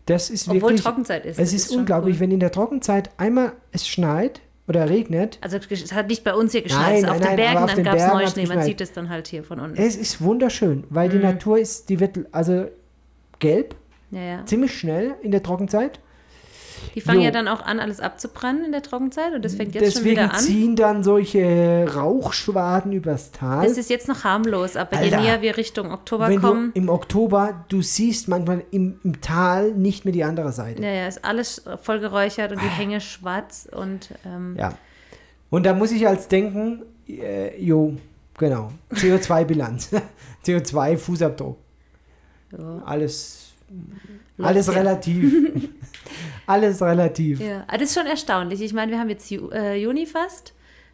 Das 0.05 0.29
ist 0.29 0.47
Obwohl 0.47 0.61
wirklich. 0.61 0.81
Trockenzeit 0.81 1.25
ist. 1.25 1.39
es 1.39 1.53
ist, 1.53 1.69
schon 1.69 1.79
unglaublich, 1.79 2.15
cool. 2.15 2.19
wenn 2.21 2.31
in 2.31 2.39
der 2.39 2.51
Trockenzeit 2.51 3.09
einmal 3.17 3.53
es 3.71 3.87
schneit 3.87 4.41
oder 4.67 4.89
regnet. 4.89 5.37
Also 5.41 5.57
es 5.69 5.93
hat 5.93 6.07
nicht 6.07 6.23
bei 6.23 6.33
uns 6.33 6.51
hier 6.51 6.61
geschneit, 6.61 6.81
Nein, 6.81 6.95
ist 6.97 7.01
nein, 7.03 7.11
auf 7.11 7.19
nein, 7.19 7.29
den 7.29 7.35
Bergen, 7.37 7.57
aber 7.57 7.65
auf 7.65 7.73
dann 7.75 7.83
gab 7.83 7.95
es 7.95 8.03
Bergen 8.03 8.17
Neuschnee. 8.19 8.45
Man 8.47 8.61
sieht 8.63 8.81
es 8.81 8.91
dann 8.93 9.09
halt 9.09 9.27
hier 9.27 9.43
von 9.43 9.59
unten. 9.59 9.77
Es 9.77 9.95
ist 9.95 10.21
wunderschön, 10.21 10.83
weil 10.89 11.07
Mhm. 11.07 11.11
die 11.13 11.17
Natur 11.19 11.57
ist, 11.57 11.89
die 11.89 11.99
wird 11.99 12.19
also 12.31 12.65
gelb, 13.39 13.75
Ja, 14.11 14.21
ja. 14.21 14.45
ziemlich 14.45 14.77
schnell 14.77 15.15
in 15.23 15.31
der 15.31 15.41
Trockenzeit. 15.43 15.99
Die 16.95 17.01
fangen 17.01 17.19
Jo. 17.19 17.26
ja 17.26 17.32
dann 17.32 17.47
auch 17.47 17.61
an, 17.61 17.80
alles 17.80 17.99
abzubrennen 17.99 18.65
in 18.65 18.71
der 18.71 18.82
Trockenzeit 18.82 19.34
und 19.34 19.43
das 19.43 19.55
fängt 19.55 19.76
jetzt 19.76 19.93
schon 19.93 20.03
Deswegen 20.03 20.21
wieder 20.21 20.34
an. 20.34 20.39
ziehen 20.39 20.76
dann 20.76 21.03
solche 21.03 21.88
Rauchschwaden 21.93 22.91
übers 22.91 23.32
Tal. 23.32 23.67
Das 23.67 23.78
ist 23.78 23.89
jetzt 23.89 24.07
noch 24.07 24.23
harmlos, 24.23 24.76
aber 24.76 24.97
je 24.97 25.13
Alter, 25.13 25.21
näher 25.21 25.41
wir 25.41 25.57
Richtung 25.57 25.91
Oktober 25.91 26.30
wenn 26.30 26.41
kommen, 26.41 26.71
du 26.73 26.80
im 26.80 26.89
Oktober, 26.89 27.65
du 27.69 27.82
siehst 27.82 28.28
manchmal 28.28 28.63
im, 28.71 28.99
im 29.03 29.21
Tal 29.21 29.71
nicht 29.73 30.05
mehr 30.05 30.13
die 30.13 30.23
andere 30.23 30.51
Seite. 30.51 30.82
ja, 30.82 30.89
ja, 30.91 31.07
ist 31.07 31.23
alles 31.26 31.63
voll 31.82 31.99
geräuchert 31.99 32.51
und 32.51 32.61
die 32.61 32.67
Hänge 32.67 33.01
schwarz 33.01 33.67
und 33.71 34.09
ähm, 34.26 34.55
Ja. 34.57 34.73
Und 35.49 35.65
da 35.65 35.73
muss 35.73 35.91
ich 35.91 36.07
als 36.07 36.28
denken, 36.28 36.82
äh, 37.07 37.61
jo, 37.61 37.95
genau, 38.38 38.71
CO2-Bilanz, 38.93 39.91
CO2-Fußabdruck, 40.45 41.55
ja. 42.57 42.82
alles, 42.86 43.53
Läuft 44.38 44.49
alles 44.49 44.67
ja. 44.67 44.73
relativ. 44.73 45.34
alles 46.47 46.82
relativ. 46.82 47.39
Ja, 47.39 47.64
aber 47.68 47.78
das 47.78 47.89
ist 47.89 47.95
schon 47.95 48.08
erstaunlich. 48.08 48.62
Ich 48.62 48.74
meine, 48.74 48.91
wir 48.91 48.99
haben 48.99 49.10
jetzt 49.10 49.32
äh, 49.32 49.76
Juni 49.76 50.06
fast 50.06 50.53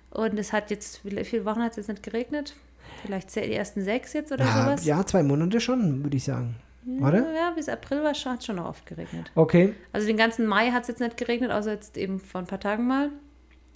und 0.10 0.38
es 0.40 0.52
hat 0.54 0.70
jetzt, 0.72 1.04
wie 1.06 1.24
viele 1.24 1.46
Wochen 1.46 1.62
hat 1.62 1.72
es 1.72 1.78
jetzt 1.78 1.88
nicht 1.90 2.04
geregnet? 2.04 2.56
Vielleicht 3.04 3.36
die 3.36 3.54
ersten 3.54 3.84
sechs 3.84 4.14
jetzt 4.14 4.32
oder 4.32 4.44
Ja, 4.46 4.64
sowas? 4.66 4.86
ja, 4.86 5.06
zwei 5.06 5.24
Monate 5.24 5.60
schon, 5.60 6.04
würde 6.04 6.18
ich 6.18 6.24
sagen. 6.24 6.56
Oder? 7.00 7.32
Ja, 7.34 7.52
bis 7.52 7.70
April 7.70 8.04
war 8.04 8.14
schon, 8.16 8.34
hat 8.34 8.44
schon 8.44 8.56
noch 8.56 8.66
oft 8.66 8.86
geregnet. 8.86 9.32
Okay. 9.36 9.74
Also 9.94 10.08
den 10.08 10.18
ganzen 10.18 10.48
Mai 10.48 10.72
hat 10.72 10.84
es 10.84 10.88
jetzt 10.90 11.00
nicht 11.00 11.16
geregnet, 11.18 11.52
außer 11.52 11.72
jetzt 11.74 11.96
eben 11.98 12.20
vor 12.20 12.42
ein 12.42 12.48
paar 12.48 12.60
Tagen 12.60 12.88
mal. 12.88 13.10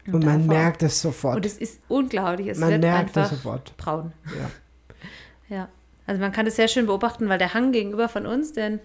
Und 0.08 0.24
man 0.26 0.42
davor- 0.48 0.56
merkt 0.56 0.84
es 0.84 1.02
sofort. 1.02 1.36
Und 1.38 1.46
es 1.46 1.58
ist 1.58 1.82
unglaublich. 1.88 2.48
Es 2.48 2.58
man 2.60 2.70
wird 2.72 2.82
merkt 2.82 3.16
einfach 3.18 3.32
es 3.32 3.38
sofort. 3.38 3.76
braun. 3.78 4.12
Ja. 4.26 4.50
Ja. 5.58 5.70
Also 6.08 6.20
man 6.22 6.32
kann 6.32 6.46
das 6.46 6.56
sehr 6.56 6.68
schön 6.68 6.86
beobachten, 6.88 7.30
weil 7.30 7.38
der 7.38 7.54
Hang 7.54 7.72
gegenüber 7.72 8.10
von 8.10 8.26
uns, 8.26 8.54
den 8.54 8.80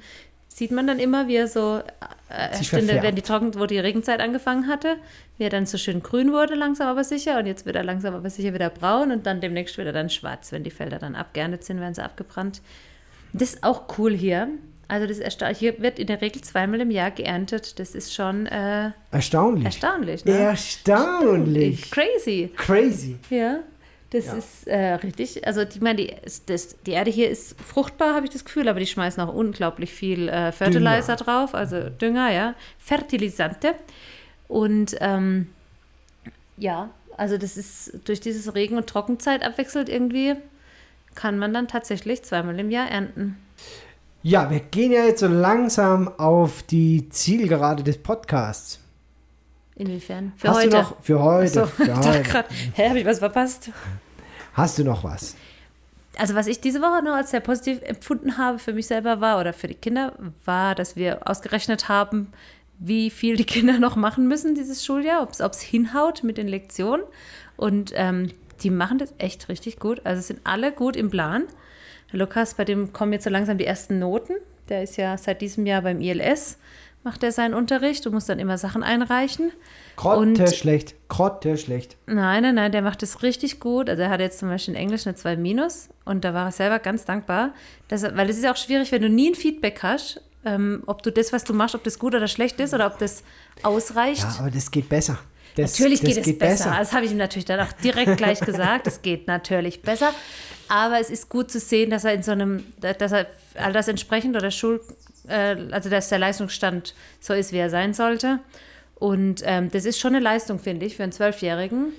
sieht 0.52 0.72
man 0.72 0.86
dann 0.86 0.98
immer, 0.98 1.28
wie 1.28 1.36
er 1.36 1.46
so, 1.48 1.80
äh, 2.28 2.62
Stunde, 2.62 2.98
wenn 3.02 3.14
die 3.14 3.22
Trocken, 3.22 3.54
wo 3.54 3.66
die 3.66 3.78
Regenzeit 3.78 4.20
angefangen 4.20 4.66
hatte, 4.66 4.96
wie 5.38 5.44
er 5.44 5.50
dann 5.50 5.64
so 5.64 5.78
schön 5.78 6.02
grün 6.02 6.32
wurde, 6.32 6.54
langsam 6.54 6.88
aber 6.88 7.04
sicher. 7.04 7.38
Und 7.38 7.46
jetzt 7.46 7.64
wird 7.66 7.76
er 7.76 7.84
langsam 7.84 8.14
aber 8.14 8.28
sicher 8.30 8.52
wieder 8.52 8.68
braun 8.68 9.12
und 9.12 9.26
dann 9.26 9.40
demnächst 9.40 9.78
wird 9.78 9.86
er 9.86 9.92
dann 9.92 10.10
schwarz. 10.10 10.52
Wenn 10.52 10.64
die 10.64 10.70
Felder 10.70 10.98
dann 10.98 11.14
abgeerntet 11.14 11.64
sind, 11.64 11.80
werden 11.80 11.94
sie 11.94 12.02
abgebrannt. 12.02 12.60
Das 13.32 13.54
ist 13.54 13.64
auch 13.64 13.84
cool 13.98 14.12
hier. 14.12 14.48
Also 14.88 15.06
das 15.06 15.18
ist 15.18 15.22
erstaunlich. 15.22 15.58
Hier 15.60 15.80
wird 15.80 16.00
in 16.00 16.08
der 16.08 16.20
Regel 16.20 16.42
zweimal 16.42 16.80
im 16.80 16.90
Jahr 16.90 17.12
geerntet. 17.12 17.78
Das 17.78 17.94
ist 17.94 18.12
schon 18.12 18.46
äh, 18.46 18.90
Erstaunlich. 19.12 19.64
erstaunlich. 19.66 20.24
Ne? 20.24 20.32
Erstaunlich. 20.32 21.90
Crazy. 21.92 22.50
Crazy. 22.56 23.16
Ja, 23.30 23.60
das 24.10 24.26
Ja. 24.26 24.32
ist 24.34 24.66
äh, 24.66 24.94
richtig. 24.94 25.46
Also 25.46 25.64
die, 25.64 25.76
ich 25.76 25.80
meine, 25.80 25.96
die, 25.96 26.14
das, 26.46 26.76
die 26.86 26.90
Erde 26.92 27.10
hier 27.10 27.30
ist 27.30 27.60
fruchtbar, 27.60 28.14
habe 28.14 28.26
ich 28.26 28.32
das 28.32 28.44
Gefühl, 28.44 28.68
aber 28.68 28.80
die 28.80 28.86
schmeißen 28.86 29.22
auch 29.22 29.32
unglaublich 29.32 29.92
viel 29.92 30.28
äh, 30.28 30.52
Fertilizer 30.52 31.16
drauf, 31.16 31.54
also 31.54 31.88
Dünger, 31.88 32.32
ja, 32.32 32.54
Fertilisante. 32.78 33.74
Und 34.48 34.96
ähm, 35.00 35.48
ja, 36.56 36.90
also 37.16 37.38
das 37.38 37.56
ist 37.56 37.92
durch 38.04 38.20
dieses 38.20 38.54
Regen- 38.54 38.76
und 38.76 38.88
Trockenzeit 38.88 39.44
abwechselt 39.44 39.88
irgendwie, 39.88 40.34
kann 41.14 41.38
man 41.38 41.54
dann 41.54 41.68
tatsächlich 41.68 42.22
zweimal 42.22 42.58
im 42.58 42.70
Jahr 42.70 42.88
ernten. 42.90 43.36
Ja, 44.22 44.50
wir 44.50 44.60
gehen 44.60 44.92
ja 44.92 45.04
jetzt 45.04 45.20
so 45.20 45.28
langsam 45.28 46.08
auf 46.18 46.62
die 46.64 47.08
Zielgerade 47.10 47.82
des 47.82 47.96
Podcasts. 47.98 48.79
Inwiefern? 49.80 50.34
Für 50.36 50.48
Hast 50.48 50.56
heute. 50.58 50.68
du 50.68 50.76
noch 50.76 51.00
für 51.00 51.22
heute? 51.22 51.48
so, 51.48 51.64
für 51.64 51.96
heute. 52.06 52.22
gerade, 52.22 52.48
hä, 52.74 52.88
habe 52.90 52.98
ich 52.98 53.06
was 53.06 53.18
verpasst? 53.18 53.70
Hast 54.52 54.78
du 54.78 54.84
noch 54.84 55.04
was? 55.04 55.36
Also 56.18 56.34
was 56.34 56.48
ich 56.48 56.60
diese 56.60 56.82
Woche 56.82 57.02
noch 57.02 57.14
als 57.14 57.30
sehr 57.30 57.40
positiv 57.40 57.80
empfunden 57.82 58.36
habe 58.36 58.58
für 58.58 58.74
mich 58.74 58.86
selber 58.86 59.22
war 59.22 59.40
oder 59.40 59.54
für 59.54 59.68
die 59.68 59.74
Kinder, 59.74 60.12
war, 60.44 60.74
dass 60.74 60.96
wir 60.96 61.26
ausgerechnet 61.26 61.88
haben, 61.88 62.30
wie 62.78 63.08
viel 63.08 63.36
die 63.36 63.44
Kinder 63.44 63.78
noch 63.78 63.96
machen 63.96 64.28
müssen 64.28 64.54
dieses 64.54 64.84
Schuljahr, 64.84 65.22
ob 65.22 65.52
es 65.52 65.60
hinhaut 65.62 66.24
mit 66.24 66.36
den 66.36 66.48
Lektionen. 66.48 67.06
Und 67.56 67.92
ähm, 67.94 68.32
die 68.62 68.70
machen 68.70 68.98
das 68.98 69.14
echt 69.16 69.48
richtig 69.48 69.78
gut. 69.78 70.02
Also 70.04 70.20
sind 70.20 70.40
alle 70.44 70.72
gut 70.72 70.94
im 70.94 71.08
Plan. 71.08 71.44
Lukas, 72.12 72.52
bei 72.52 72.66
dem 72.66 72.92
kommen 72.92 73.14
jetzt 73.14 73.24
so 73.24 73.30
langsam 73.30 73.56
die 73.56 73.64
ersten 73.64 73.98
Noten. 73.98 74.34
Der 74.68 74.82
ist 74.82 74.98
ja 74.98 75.16
seit 75.16 75.40
diesem 75.40 75.64
Jahr 75.64 75.80
beim 75.80 76.02
ILS, 76.02 76.58
macht 77.02 77.22
er 77.22 77.32
seinen 77.32 77.54
Unterricht 77.54 78.06
und 78.06 78.12
muss 78.12 78.26
dann 78.26 78.38
immer 78.38 78.58
Sachen 78.58 78.82
einreichen. 78.82 79.52
Grotte 79.96 80.20
Und- 80.20 80.54
schlecht. 80.54 80.94
Grotte 81.08 81.56
schlecht. 81.56 81.96
Nein, 82.06 82.42
nein, 82.42 82.54
nein, 82.54 82.72
der 82.72 82.82
macht 82.82 83.02
es 83.02 83.22
richtig 83.22 83.58
gut. 83.60 83.88
Also 83.88 84.02
er 84.02 84.10
hat 84.10 84.20
jetzt 84.20 84.38
zum 84.38 84.48
Beispiel 84.48 84.74
in 84.74 84.80
Englisch 84.80 85.06
eine 85.06 85.16
2 85.16 85.36
Minus 85.36 85.88
und 86.04 86.24
da 86.24 86.34
war 86.34 86.46
er 86.46 86.52
selber 86.52 86.78
ganz 86.78 87.04
dankbar. 87.04 87.54
Dass 87.88 88.02
weil 88.02 88.28
es 88.28 88.36
ist 88.36 88.44
ja 88.44 88.52
auch 88.52 88.56
schwierig, 88.56 88.92
wenn 88.92 89.02
du 89.02 89.08
nie 89.08 89.30
ein 89.30 89.34
Feedback 89.34 89.80
hast, 89.82 90.20
ähm, 90.44 90.82
ob 90.86 91.02
du 91.02 91.10
das, 91.12 91.32
was 91.32 91.44
du 91.44 91.52
machst, 91.54 91.74
ob 91.74 91.84
das 91.84 91.98
gut 91.98 92.14
oder 92.14 92.28
schlecht 92.28 92.60
ist 92.60 92.72
oder 92.74 92.86
ob 92.86 92.98
das 92.98 93.22
ausreicht. 93.62 94.22
Ja, 94.22 94.36
aber 94.40 94.50
das 94.50 94.70
geht 94.70 94.88
besser. 94.88 95.18
Das, 95.56 95.72
Natürlich 95.78 96.00
das 96.00 96.14
geht 96.14 96.26
es 96.26 96.38
besser. 96.38 96.74
Das 96.78 96.92
habe 96.92 97.04
ich 97.06 97.10
ihm 97.10 97.16
natürlich 97.18 97.44
dann 97.44 97.60
auch 97.60 97.72
direkt 97.72 98.16
gleich 98.16 98.40
gesagt. 98.40 98.86
Es 98.86 99.02
geht 99.02 99.26
natürlich 99.26 99.82
besser. 99.82 100.14
Aber 100.68 101.00
es 101.00 101.10
ist 101.10 101.28
gut 101.28 101.50
zu 101.50 101.58
sehen, 101.58 101.90
dass 101.90 102.04
er 102.04 102.14
in 102.14 102.22
so 102.22 102.30
einem, 102.30 102.64
dass 102.80 103.10
er 103.12 103.26
all 103.56 103.72
das 103.72 103.88
entsprechend 103.88 104.36
oder 104.36 104.52
Schul, 104.52 104.80
äh, 105.30 105.56
also 105.70 105.88
dass 105.88 106.08
der 106.08 106.18
Leistungsstand 106.18 106.94
so 107.20 107.32
ist, 107.32 107.52
wie 107.52 107.58
er 107.58 107.70
sein 107.70 107.94
sollte. 107.94 108.40
Und 108.96 109.42
ähm, 109.44 109.70
das 109.70 109.86
ist 109.86 109.98
schon 109.98 110.14
eine 110.14 110.22
Leistung, 110.22 110.58
finde 110.58 110.84
ich, 110.84 110.96
für 110.96 111.02
einen 111.02 111.12
Zwölfjährigen, 111.12 111.92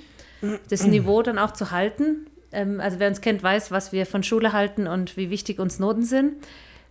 das 0.69 0.85
Niveau 0.85 1.23
dann 1.23 1.39
auch 1.39 1.51
zu 1.51 1.71
halten. 1.71 2.27
Ähm, 2.51 2.79
also 2.79 2.99
wer 2.99 3.07
uns 3.07 3.21
kennt, 3.21 3.41
weiß, 3.41 3.71
was 3.71 3.91
wir 3.91 4.05
von 4.05 4.23
Schule 4.23 4.53
halten 4.53 4.87
und 4.87 5.17
wie 5.17 5.29
wichtig 5.29 5.59
uns 5.59 5.79
Noten 5.79 6.03
sind. 6.03 6.35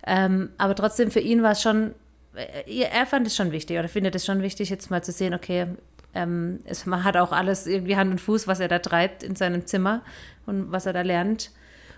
Ähm, 0.07 0.51
aber 0.59 0.75
trotzdem 0.75 1.11
für 1.11 1.21
ihn 1.21 1.43
war 1.43 1.53
es 1.53 1.63
schon, 1.63 1.95
äh, 2.35 2.83
er 2.83 3.07
fand 3.07 3.27
es 3.27 3.37
schon 3.37 3.53
wichtig 3.53 3.79
oder 3.79 3.89
findet 3.89 4.15
es 4.15 4.25
schon 4.25 4.43
wichtig, 4.43 4.71
jetzt 4.71 4.91
mal 4.91 5.05
zu 5.05 5.13
sehen, 5.13 5.35
okay, 5.35 5.67
ähm, 6.15 6.61
es, 6.65 6.87
man 6.87 7.05
hat 7.05 7.17
auch 7.17 7.33
alles 7.33 7.67
irgendwie 7.67 7.97
Hand 7.97 8.11
und 8.11 8.21
Fuß, 8.21 8.49
was 8.49 8.61
er 8.61 8.69
da 8.69 8.79
treibt 8.79 9.23
in 9.23 9.37
seinem 9.37 9.67
Zimmer 9.67 10.03
und 10.47 10.73
was 10.73 10.87
er 10.87 10.93
da 10.93 11.03
lernt. 11.03 11.51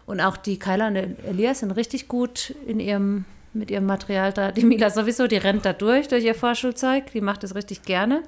Und 0.05 0.21
auch 0.21 0.37
die 0.37 0.59
Kyla 0.59 0.89
und 0.89 0.97
Elias 0.97 1.61
sind 1.61 1.71
richtig 1.71 2.09
gut 2.09 2.55
in 2.67 2.81
ihrem, 2.81 3.25
mit 3.53 3.71
ihrem 3.71 3.87
Material 3.87 4.33
da. 4.33 4.53
Die 4.53 4.65
Mila 4.65 4.91
sowieso, 4.91 5.27
die 5.27 5.37
rennt 5.37 5.65
da 5.65 5.73
durch, 5.73 6.09
durch 6.09 6.25
ihr 6.25 6.35
Vorschulzeug. 6.35 7.13
Die 7.13 7.21
macht 7.21 7.43
das 7.43 7.55
richtig 7.55 7.83
gerne. 7.83 8.23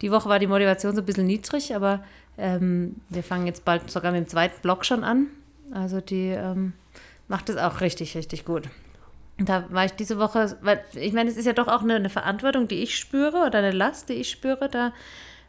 Die 0.00 0.10
Woche 0.10 0.28
war 0.28 0.38
die 0.38 0.46
Motivation 0.46 0.94
so 0.94 1.02
ein 1.02 1.06
bisschen 1.06 1.26
niedrig, 1.26 1.74
aber 1.74 2.04
ähm, 2.36 2.96
wir 3.08 3.22
fangen 3.22 3.46
jetzt 3.46 3.64
bald 3.64 3.90
sogar 3.90 4.12
mit 4.12 4.26
dem 4.26 4.28
zweiten 4.28 4.60
Block 4.62 4.84
schon 4.84 5.04
an. 5.04 5.26
Also 5.72 6.00
die 6.00 6.28
ähm, 6.28 6.72
macht 7.26 7.48
das 7.48 7.56
auch 7.56 7.80
richtig, 7.80 8.16
richtig 8.16 8.44
gut. 8.44 8.68
Und 9.38 9.48
Da 9.48 9.64
war 9.70 9.84
ich 9.84 9.92
diese 9.92 10.18
Woche, 10.18 10.56
weil 10.62 10.82
ich 10.94 11.12
meine, 11.12 11.30
es 11.30 11.36
ist 11.36 11.46
ja 11.46 11.52
doch 11.52 11.68
auch 11.68 11.82
eine, 11.82 11.94
eine 11.94 12.10
Verantwortung, 12.10 12.68
die 12.68 12.82
ich 12.82 12.96
spüre 12.96 13.44
oder 13.46 13.58
eine 13.58 13.72
Last, 13.72 14.08
die 14.08 14.14
ich 14.14 14.30
spüre. 14.30 14.68
Da 14.68 14.92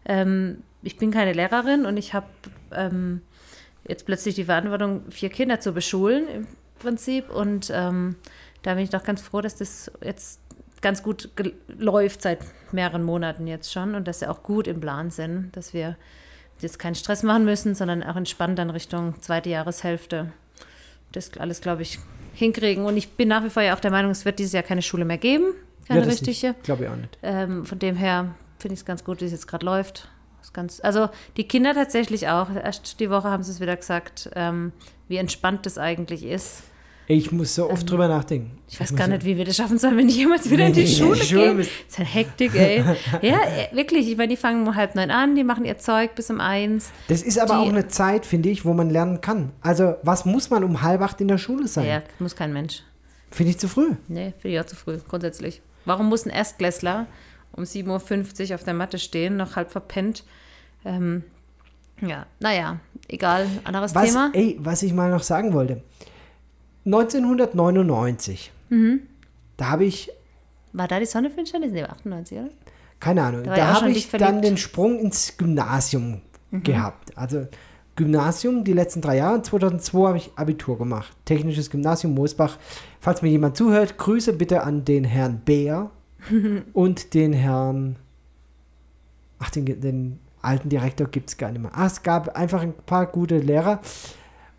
ähm, 0.06 0.64
ich 0.82 0.98
bin 0.98 1.12
keine 1.12 1.34
Lehrerin 1.34 1.86
und 1.86 1.98
ich 1.98 2.14
habe 2.14 2.28
ähm, 2.72 3.22
jetzt 3.88 4.06
plötzlich 4.06 4.36
die 4.36 4.46
Verantwortung, 4.46 5.04
vier 5.10 5.30
Kinder 5.30 5.60
zu 5.60 5.74
beschulen 5.74 6.28
im 6.28 6.48
Prinzip. 6.80 7.30
Und 7.30 7.72
ähm, 7.74 8.16
da 8.64 8.74
bin 8.74 8.84
ich 8.84 8.90
doch 8.90 9.04
ganz 9.04 9.22
froh, 9.22 9.42
dass 9.42 9.56
das 9.56 9.92
jetzt 10.04 10.40
ganz 10.82 11.04
gut 11.04 11.30
läuft 11.68 12.22
seit 12.22 12.40
mehreren 12.72 13.04
Monaten 13.04 13.48
jetzt 13.48 13.72
schon 13.72 13.96
und 13.96 14.08
dass 14.08 14.20
sie 14.20 14.30
auch 14.30 14.44
gut 14.44 14.68
im 14.68 14.80
Plan 14.80 15.12
sind, 15.12 15.56
dass 15.56 15.74
wir 15.74 15.98
jetzt 16.60 16.80
keinen 16.80 16.96
Stress 16.96 17.24
machen 17.24 17.46
müssen, 17.46 17.76
sondern 17.76 18.04
auch 18.04 18.16
entspannt 18.16 18.60
dann 18.60 18.70
Richtung 18.70 19.22
zweite 19.22 19.50
Jahreshälfte 19.50 20.32
das 21.12 21.32
alles, 21.38 21.62
glaube 21.62 21.82
ich, 21.82 22.00
hinkriegen. 22.34 22.86
Und 22.86 22.98
ich 22.98 23.12
bin 23.12 23.28
nach 23.28 23.44
wie 23.44 23.50
vor 23.50 23.64
ja 23.64 23.76
auch 23.76 23.80
der 23.80 23.92
Meinung, 23.92 24.12
es 24.12 24.26
wird 24.26 24.40
dieses 24.40 24.54
Jahr 24.54 24.64
keine 24.64 24.82
Schule 24.82 25.06
mehr 25.06 25.18
geben, 25.18 25.54
keine 25.88 26.02
es 26.02 26.08
richtige. 26.08 26.56
Glaube 26.64 26.84
ich 26.84 26.90
auch 26.90 26.96
nicht. 26.96 27.18
Ähm, 27.24 27.66
von 27.66 27.80
dem 27.80 27.96
her 27.96 28.36
finde 28.60 28.74
ich 28.74 28.82
es 28.82 28.86
ganz 28.86 29.04
gut, 29.04 29.22
wie 29.22 29.26
es 29.26 29.32
jetzt 29.32 29.48
gerade 29.48 29.66
läuft. 29.66 30.10
Ist 30.42 30.54
ganz, 30.54 30.80
also 30.84 31.10
die 31.38 31.48
Kinder 31.48 31.74
tatsächlich 31.74 32.28
auch. 32.28 32.50
Erst 32.52 33.00
die 33.00 33.10
Woche 33.10 33.30
haben 33.30 33.44
sie 33.44 33.52
es 33.52 33.60
wieder 33.60 33.76
gesagt, 33.76 34.30
ähm, 34.36 34.72
wie 35.08 35.18
entspannt 35.18 35.66
das 35.66 35.78
eigentlich 35.78 36.24
ist. 36.24 36.64
Ich 37.12 37.32
muss 37.32 37.56
so 37.56 37.68
oft 37.72 37.90
drüber 37.90 38.08
nachdenken. 38.08 38.52
Ähm, 38.54 38.60
Ich 38.70 38.80
weiß 38.80 38.96
gar 38.96 39.08
nicht, 39.08 39.26
wie 39.26 39.36
wir 39.36 39.44
das 39.44 39.56
schaffen 39.56 39.80
sollen, 39.80 39.98
wenn 39.98 40.08
ich 40.10 40.16
jemals 40.18 40.48
wieder 40.48 40.68
in 40.68 40.74
die 40.74 40.82
Nee, 40.82 40.88
Schule 40.88 41.16
die 41.20 41.26
Schule 41.26 41.42
gehe. 41.56 41.58
Das 41.58 41.68
ist 41.68 41.98
eine 41.98 42.08
Hektik, 42.08 42.54
ey. 42.54 42.84
Ja, 43.24 43.40
äh, 43.42 43.76
wirklich. 43.76 44.08
Ich 44.12 44.16
meine, 44.16 44.28
die 44.30 44.38
fangen 44.38 44.68
um 44.68 44.76
halb 44.76 44.94
neun 44.94 45.10
an, 45.10 45.36
die 45.36 45.44
machen 45.44 45.66
ihr 45.66 45.80
Zeug 45.80 46.14
bis 46.14 46.30
um 46.30 46.40
eins. 46.40 46.92
Das 47.08 47.24
ist 47.24 47.40
aber 47.40 47.56
Die- 47.56 47.60
auch 47.62 47.70
eine 47.70 47.88
Zeit, 47.88 48.28
finde 48.28 48.50
ich, 48.50 48.64
wo 48.64 48.74
man 48.74 48.92
lernen 48.92 49.22
kann. 49.22 49.52
Also, 49.62 49.96
was 50.04 50.26
muss 50.26 50.52
man 50.52 50.64
um 50.64 50.84
halb 50.84 51.02
acht 51.02 51.20
in 51.20 51.28
der 51.28 51.40
Schule 51.40 51.68
sein? 51.68 51.88
Ja, 51.88 52.04
muss 52.20 52.36
kein 52.36 52.54
Mensch. 52.54 52.84
Finde 53.32 53.50
ich 53.52 53.58
zu 53.58 53.68
früh. 53.68 53.90
Nee, 54.08 54.34
finde 54.40 54.56
ich 54.58 54.62
auch 54.62 54.68
zu 54.68 54.76
früh, 54.76 55.00
grundsätzlich. 55.10 55.62
Warum 55.86 56.10
muss 56.10 56.28
ein 56.28 56.30
Erstklässler 56.30 57.08
um 57.54 57.64
7.50 57.64 58.50
Uhr 58.50 58.56
auf 58.56 58.64
der 58.64 58.76
Matte 58.76 59.00
stehen, 59.00 59.36
noch 59.36 59.56
halb 59.56 59.72
verpennt. 59.72 60.24
Ähm, 60.86 61.24
ja, 62.02 62.28
naja, 62.40 62.80
egal, 63.08 63.48
anderes 63.64 63.94
Was, 63.96 64.06
Thema. 64.10 64.30
ey, 64.34 64.58
was 64.60 64.84
ich 64.84 64.94
mal 64.94 65.10
noch 65.10 65.24
sagen 65.24 65.54
wollte. 65.54 65.82
1999, 66.94 68.52
Mhm. 68.70 69.02
da 69.58 69.70
habe 69.72 69.86
ich, 69.86 70.12
War 70.74 70.88
da 70.88 71.00
die 71.00 71.06
Sonnenfinsternis? 71.06 71.72
Nee, 71.72 71.82
war 71.84 71.92
98, 71.92 72.38
oder? 72.38 72.50
keine 73.00 73.24
Ahnung, 73.24 73.44
Da 73.44 73.56
da 73.56 73.74
habe 73.82 73.92
ich 73.92 74.10
dann. 74.10 74.38
Mhm. 74.38 74.42
den 74.42 74.58
Sprung 74.58 75.00
ins 75.00 75.38
Gymnasium 75.38 76.22
gehabt. 76.52 77.18
Also 77.18 77.48
Gymnasium, 77.96 78.64
die 78.64 78.74
letzten 78.74 79.02
drei 79.02 79.18
Jahre. 79.18 79.42
2002 79.42 80.08
habe 80.08 80.18
ich 80.18 80.32
Abitur 80.36 80.78
gemacht. 80.78 81.12
Technisches 81.26 81.70
Gymnasium 81.70 82.14
Moosbach. 82.14 82.58
Falls 83.00 83.22
mir 83.22 83.30
jemand 83.30 83.56
zuhört, 83.58 83.98
Grüße 83.98 84.34
bitte 84.34 84.64
an 84.64 84.84
den 84.86 85.04
Herrn 85.04 85.42
Beer 85.46 85.90
und 86.74 87.14
den 87.14 87.34
Herrn, 87.34 87.96
ach, 89.40 89.50
den, 89.52 89.66
den 89.82 90.20
alten 90.42 90.70
Direktor 90.70 91.08
gibt 91.08 91.30
es 91.30 91.38
gar 91.38 91.52
nicht 91.52 91.62
mehr. 91.62 91.72
Ach, 91.74 91.88
es 91.88 92.04
gab 92.04 92.36
einfach 92.38 92.62
ein 92.62 92.74
paar 92.86 93.06
gute 93.08 93.38
Lehrer. 93.38 93.80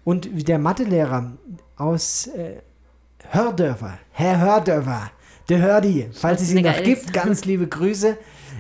Und 0.05 0.29
der 0.49 0.59
Mathelehrer 0.59 1.33
aus 1.81 2.27
äh, 2.29 2.57
Hördörfer, 3.31 3.99
Herr 4.13 4.39
Hördörfer, 4.41 5.11
der 5.49 5.61
Hördi, 5.61 6.09
falls 6.13 6.43
es 6.43 6.53
ihn 6.53 6.65
noch 6.65 6.83
gibt, 6.83 7.13
ganz 7.13 7.45
liebe 7.45 7.67
Grüße. 7.67 8.17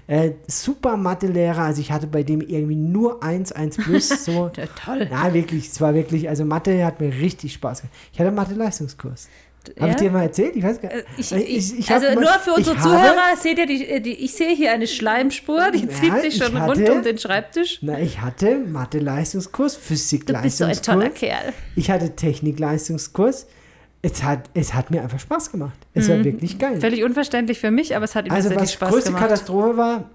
Äh, 0.06 0.32
super 0.46 0.96
Mathelehrer, 0.96 1.62
also 1.62 1.80
ich 1.80 1.92
hatte 1.92 2.06
bei 2.06 2.22
dem 2.22 2.40
irgendwie 2.40 2.76
nur 2.76 3.22
1, 3.22 3.52
1 3.52 3.76
plus, 3.76 4.08
so. 4.24 4.50
Ja, 4.56 4.66
toll. 4.66 5.08
Ja, 5.10 5.32
wirklich, 5.34 5.68
es 5.68 5.80
war 5.80 5.94
wirklich, 5.94 6.28
also 6.28 6.44
Mathe 6.44 6.84
hat 6.84 7.00
mir 7.00 7.12
richtig 7.12 7.52
Spaß 7.52 7.82
gemacht. 7.82 7.96
Ich 8.12 8.18
hatte 8.18 8.28
einen 8.28 8.36
Mathe-Leistungskurs. 8.36 9.28
Habe 9.78 9.88
Ja? 9.88 9.94
ich 9.94 9.96
dir 9.96 10.10
mal 10.10 10.22
erzählt? 10.22 10.56
Ich 10.56 10.62
weiß 10.64 10.80
gar 10.80 10.90
Äh, 10.90 11.04
nicht. 11.16 11.32
Ich, 11.32 11.90
hab 11.90 11.96
also 12.02 12.14
mal- 12.14 12.20
nur 12.24 12.32
für 12.42 12.52
unsere 12.54 12.76
ich 12.76 12.82
Zuhörer, 12.82 13.36
seht 13.36 13.58
ihr, 13.58 13.66
die, 13.66 14.00
die, 14.02 14.14
ich 14.24 14.32
sehe 14.34 14.54
hier 14.54 14.72
eine 14.72 14.86
Schleimspur, 14.86 15.70
die 15.70 15.80
Ja, 15.86 15.88
zieht 15.90 16.20
sich 16.22 16.36
ich 16.36 16.42
schon 16.44 16.58
hatte- 16.58 16.80
rund 16.80 16.88
um 16.90 17.02
den 17.02 17.18
Schreibtisch. 17.18 17.78
Na, 17.82 17.98
ich 18.00 18.20
hatte 18.20 18.56
Mathe-Leistungskurs, 18.58 19.74
Du 19.74 19.78
bist 19.78 19.88
so 19.88 19.94
ein 19.94 20.20
Physik-Leistungskurs. 20.22 20.80
toller 20.82 21.10
Kerl. 21.10 21.52
Ich 21.76 21.90
hatte 21.90 22.16
Technik-Leistungskurs. 22.16 23.46
Es 24.02 24.22
hat, 24.22 24.48
es 24.54 24.72
hat 24.72 24.90
mir 24.90 25.02
einfach 25.02 25.20
Spaß 25.20 25.52
gemacht. 25.52 25.76
Es 25.92 26.08
war 26.08 26.24
wirklich 26.24 26.58
geil. 26.58 26.80
Völlig 26.80 27.04
unverständlich 27.04 27.58
für 27.60 27.70
mich, 27.70 27.94
aber 27.94 28.06
es 28.06 28.14
hat 28.14 28.24
ihm 28.26 28.32
Also 28.32 28.48
tatsächlich 28.48 28.80
was 28.80 28.88
Spaß 28.88 28.90
größte 28.92 29.10
gemacht. 29.10 29.24
Katastrophe 29.24 29.76
war, 29.76 30.10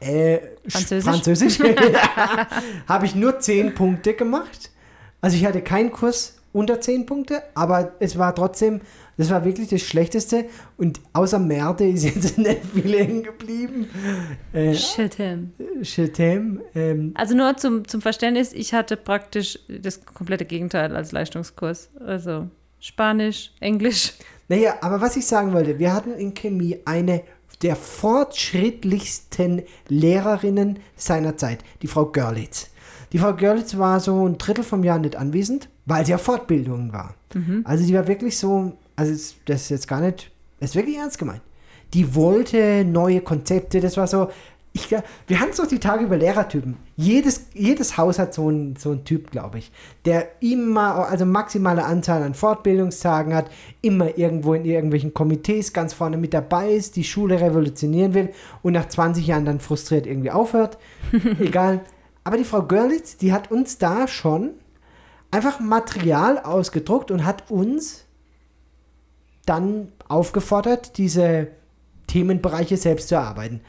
äh, 0.00 0.38
Französisch? 0.68 1.04
Französisch. 1.04 1.58
habe 2.88 3.06
ich 3.06 3.14
nur 3.14 3.38
10 3.38 3.74
Punkte 3.74 4.14
gemacht. 4.14 4.70
Also 5.20 5.36
ich 5.36 5.44
hatte 5.46 5.60
keinen 5.62 5.92
Kurs 5.92 6.38
unter 6.54 6.80
10 6.80 7.04
Punkte, 7.04 7.42
aber 7.54 7.92
es 7.98 8.16
war 8.16 8.34
trotzdem, 8.34 8.80
das 9.16 9.28
war 9.28 9.44
wirklich 9.44 9.68
das 9.68 9.82
Schlechteste. 9.82 10.46
Und 10.78 11.00
außer 11.12 11.38
Merde 11.38 11.86
ist 11.86 12.04
jetzt 12.04 12.38
nicht 12.38 12.60
viel 12.72 12.96
hängen 12.96 13.22
geblieben. 13.24 13.90
Äh. 14.52 14.72
Chetem, 15.82 16.62
ähm, 16.74 17.12
Also 17.14 17.34
nur 17.34 17.56
zum, 17.56 17.86
zum 17.86 18.00
Verständnis, 18.00 18.52
ich 18.52 18.72
hatte 18.72 18.96
praktisch 18.96 19.58
das 19.68 20.04
komplette 20.06 20.44
Gegenteil 20.44 20.94
als 20.94 21.10
Leistungskurs. 21.12 21.90
Also 22.06 22.48
Spanisch, 22.78 23.52
Englisch. 23.60 24.12
Naja, 24.48 24.76
aber 24.80 25.00
was 25.00 25.16
ich 25.16 25.26
sagen 25.26 25.52
wollte, 25.52 25.78
wir 25.78 25.92
hatten 25.92 26.12
in 26.12 26.34
Chemie 26.34 26.78
eine 26.84 27.22
der 27.62 27.76
fortschrittlichsten 27.76 29.62
Lehrerinnen 29.88 30.78
seiner 30.96 31.36
Zeit, 31.36 31.64
die 31.82 31.86
Frau 31.88 32.06
Görlitz. 32.06 32.70
Die 33.14 33.18
Frau 33.18 33.32
Görlitz 33.32 33.78
war 33.78 34.00
so 34.00 34.28
ein 34.28 34.36
Drittel 34.36 34.64
vom 34.64 34.84
Jahr 34.84 34.98
nicht 34.98 35.16
anwesend, 35.16 35.68
weil 35.86 36.04
sie 36.04 36.14
auf 36.14 36.20
Fortbildungen 36.22 36.92
war. 36.92 37.14
Also 37.64 37.86
die 37.86 37.94
war 37.94 38.06
wirklich 38.08 38.36
so, 38.38 38.72
also 38.96 39.12
es- 39.12 39.36
das 39.46 39.62
ist 39.62 39.68
jetzt 39.70 39.88
gar 39.88 40.00
nicht, 40.00 40.30
das 40.60 40.70
ist 40.70 40.76
wirklich 40.76 40.96
ernst 40.98 41.18
gemeint. 41.18 41.40
Die 41.94 42.14
wollte 42.14 42.84
neue 42.84 43.20
Konzepte, 43.20 43.80
das 43.80 43.96
war 43.96 44.06
so, 44.08 44.28
ich, 44.72 44.90
wir 45.28 45.38
hatten 45.38 45.52
so 45.52 45.64
die 45.64 45.78
Tage 45.78 46.04
über 46.04 46.16
Lehrertypen. 46.16 46.76
Jedes, 46.96 47.46
jedes 47.54 47.96
Haus 47.96 48.18
hat 48.18 48.34
so 48.34 48.48
einen 48.48 48.74
so 48.74 48.90
einen 48.90 49.04
Typ, 49.04 49.30
glaube 49.30 49.58
ich, 49.58 49.70
der 50.04 50.26
immer, 50.40 51.08
also 51.08 51.24
maximale 51.24 51.84
Anzahl 51.84 52.24
an 52.24 52.34
Fortbildungstagen 52.34 53.32
hat, 53.34 53.48
immer 53.82 54.18
irgendwo 54.18 54.54
in 54.54 54.64
irgendwelchen 54.64 55.14
Komitees 55.14 55.72
ganz 55.72 55.92
vorne 55.94 56.16
mit 56.16 56.34
dabei 56.34 56.72
ist, 56.72 56.96
die 56.96 57.04
Schule 57.04 57.40
revolutionieren 57.40 58.14
will 58.14 58.30
und 58.62 58.72
nach 58.72 58.88
20 58.88 59.24
Jahren 59.28 59.44
dann 59.44 59.60
frustriert 59.60 60.06
irgendwie 60.08 60.32
aufhört. 60.32 60.78
Egal. 61.38 61.82
Aber 62.24 62.36
die 62.38 62.44
Frau 62.44 62.62
Görlitz, 62.62 63.16
die 63.18 63.32
hat 63.32 63.50
uns 63.50 63.78
da 63.78 64.08
schon 64.08 64.50
einfach 65.30 65.60
Material 65.60 66.38
ausgedruckt 66.38 67.10
und 67.10 67.24
hat 67.24 67.50
uns 67.50 68.04
dann 69.46 69.92
aufgefordert, 70.08 70.96
diese 70.96 71.48
Themenbereiche 72.06 72.76
selbst 72.76 73.08
zu 73.08 73.16
erarbeiten. 73.16 73.60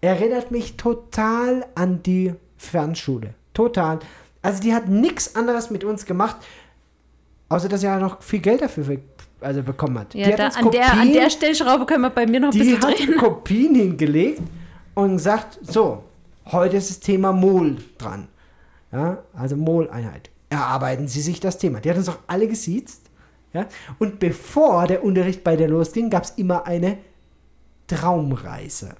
Erinnert 0.00 0.50
mich 0.50 0.76
total 0.76 1.64
an 1.74 2.02
die 2.02 2.34
Fernschule. 2.58 3.34
Total. 3.54 3.98
Also 4.42 4.62
die 4.62 4.74
hat 4.74 4.88
nichts 4.88 5.34
anderes 5.34 5.70
mit 5.70 5.84
uns 5.84 6.04
gemacht, 6.04 6.36
außer 7.48 7.68
dass 7.68 7.80
sie 7.80 7.86
ja 7.86 7.98
noch 7.98 8.22
viel 8.22 8.40
Geld 8.40 8.60
dafür 8.60 8.98
also 9.40 9.62
bekommen 9.62 9.98
hat. 9.98 10.14
Ja, 10.14 10.26
die 10.26 10.32
hat 10.34 10.54
da, 10.54 10.58
an, 10.60 10.70
der, 10.70 10.92
an 10.92 10.98
Kopien- 10.98 11.12
der 11.12 11.30
Stellschraube 11.30 11.86
können 11.86 12.02
wir 12.02 12.10
bei 12.10 12.26
mir 12.26 12.40
noch 12.40 12.48
ein 12.48 12.52
die 12.52 12.58
bisschen 12.58 12.82
hat 12.82 12.98
drehen. 12.98 13.16
Kopien 13.16 13.74
hingelegt 13.74 14.42
und 14.94 15.12
gesagt, 15.16 15.58
so, 15.62 16.02
heute 16.52 16.76
ist 16.76 16.90
das 16.90 17.00
Thema 17.00 17.32
Mol 17.32 17.76
dran. 17.98 18.28
Ja, 18.92 19.22
also 19.34 19.56
Moleinheit. 19.56 20.30
Erarbeiten 20.48 21.08
Sie 21.08 21.20
sich 21.20 21.40
das 21.40 21.58
Thema. 21.58 21.80
Die 21.80 21.90
hat 21.90 21.96
uns 21.96 22.08
auch 22.08 22.18
alle 22.26 22.46
gesiezt. 22.46 23.10
Ja? 23.52 23.66
Und 23.98 24.20
bevor 24.20 24.86
der 24.86 25.02
Unterricht 25.02 25.42
bei 25.42 25.56
der 25.56 25.68
losging, 25.68 26.08
gab 26.08 26.24
es 26.24 26.30
immer 26.36 26.66
eine 26.66 26.98
Traumreise. 27.86 28.94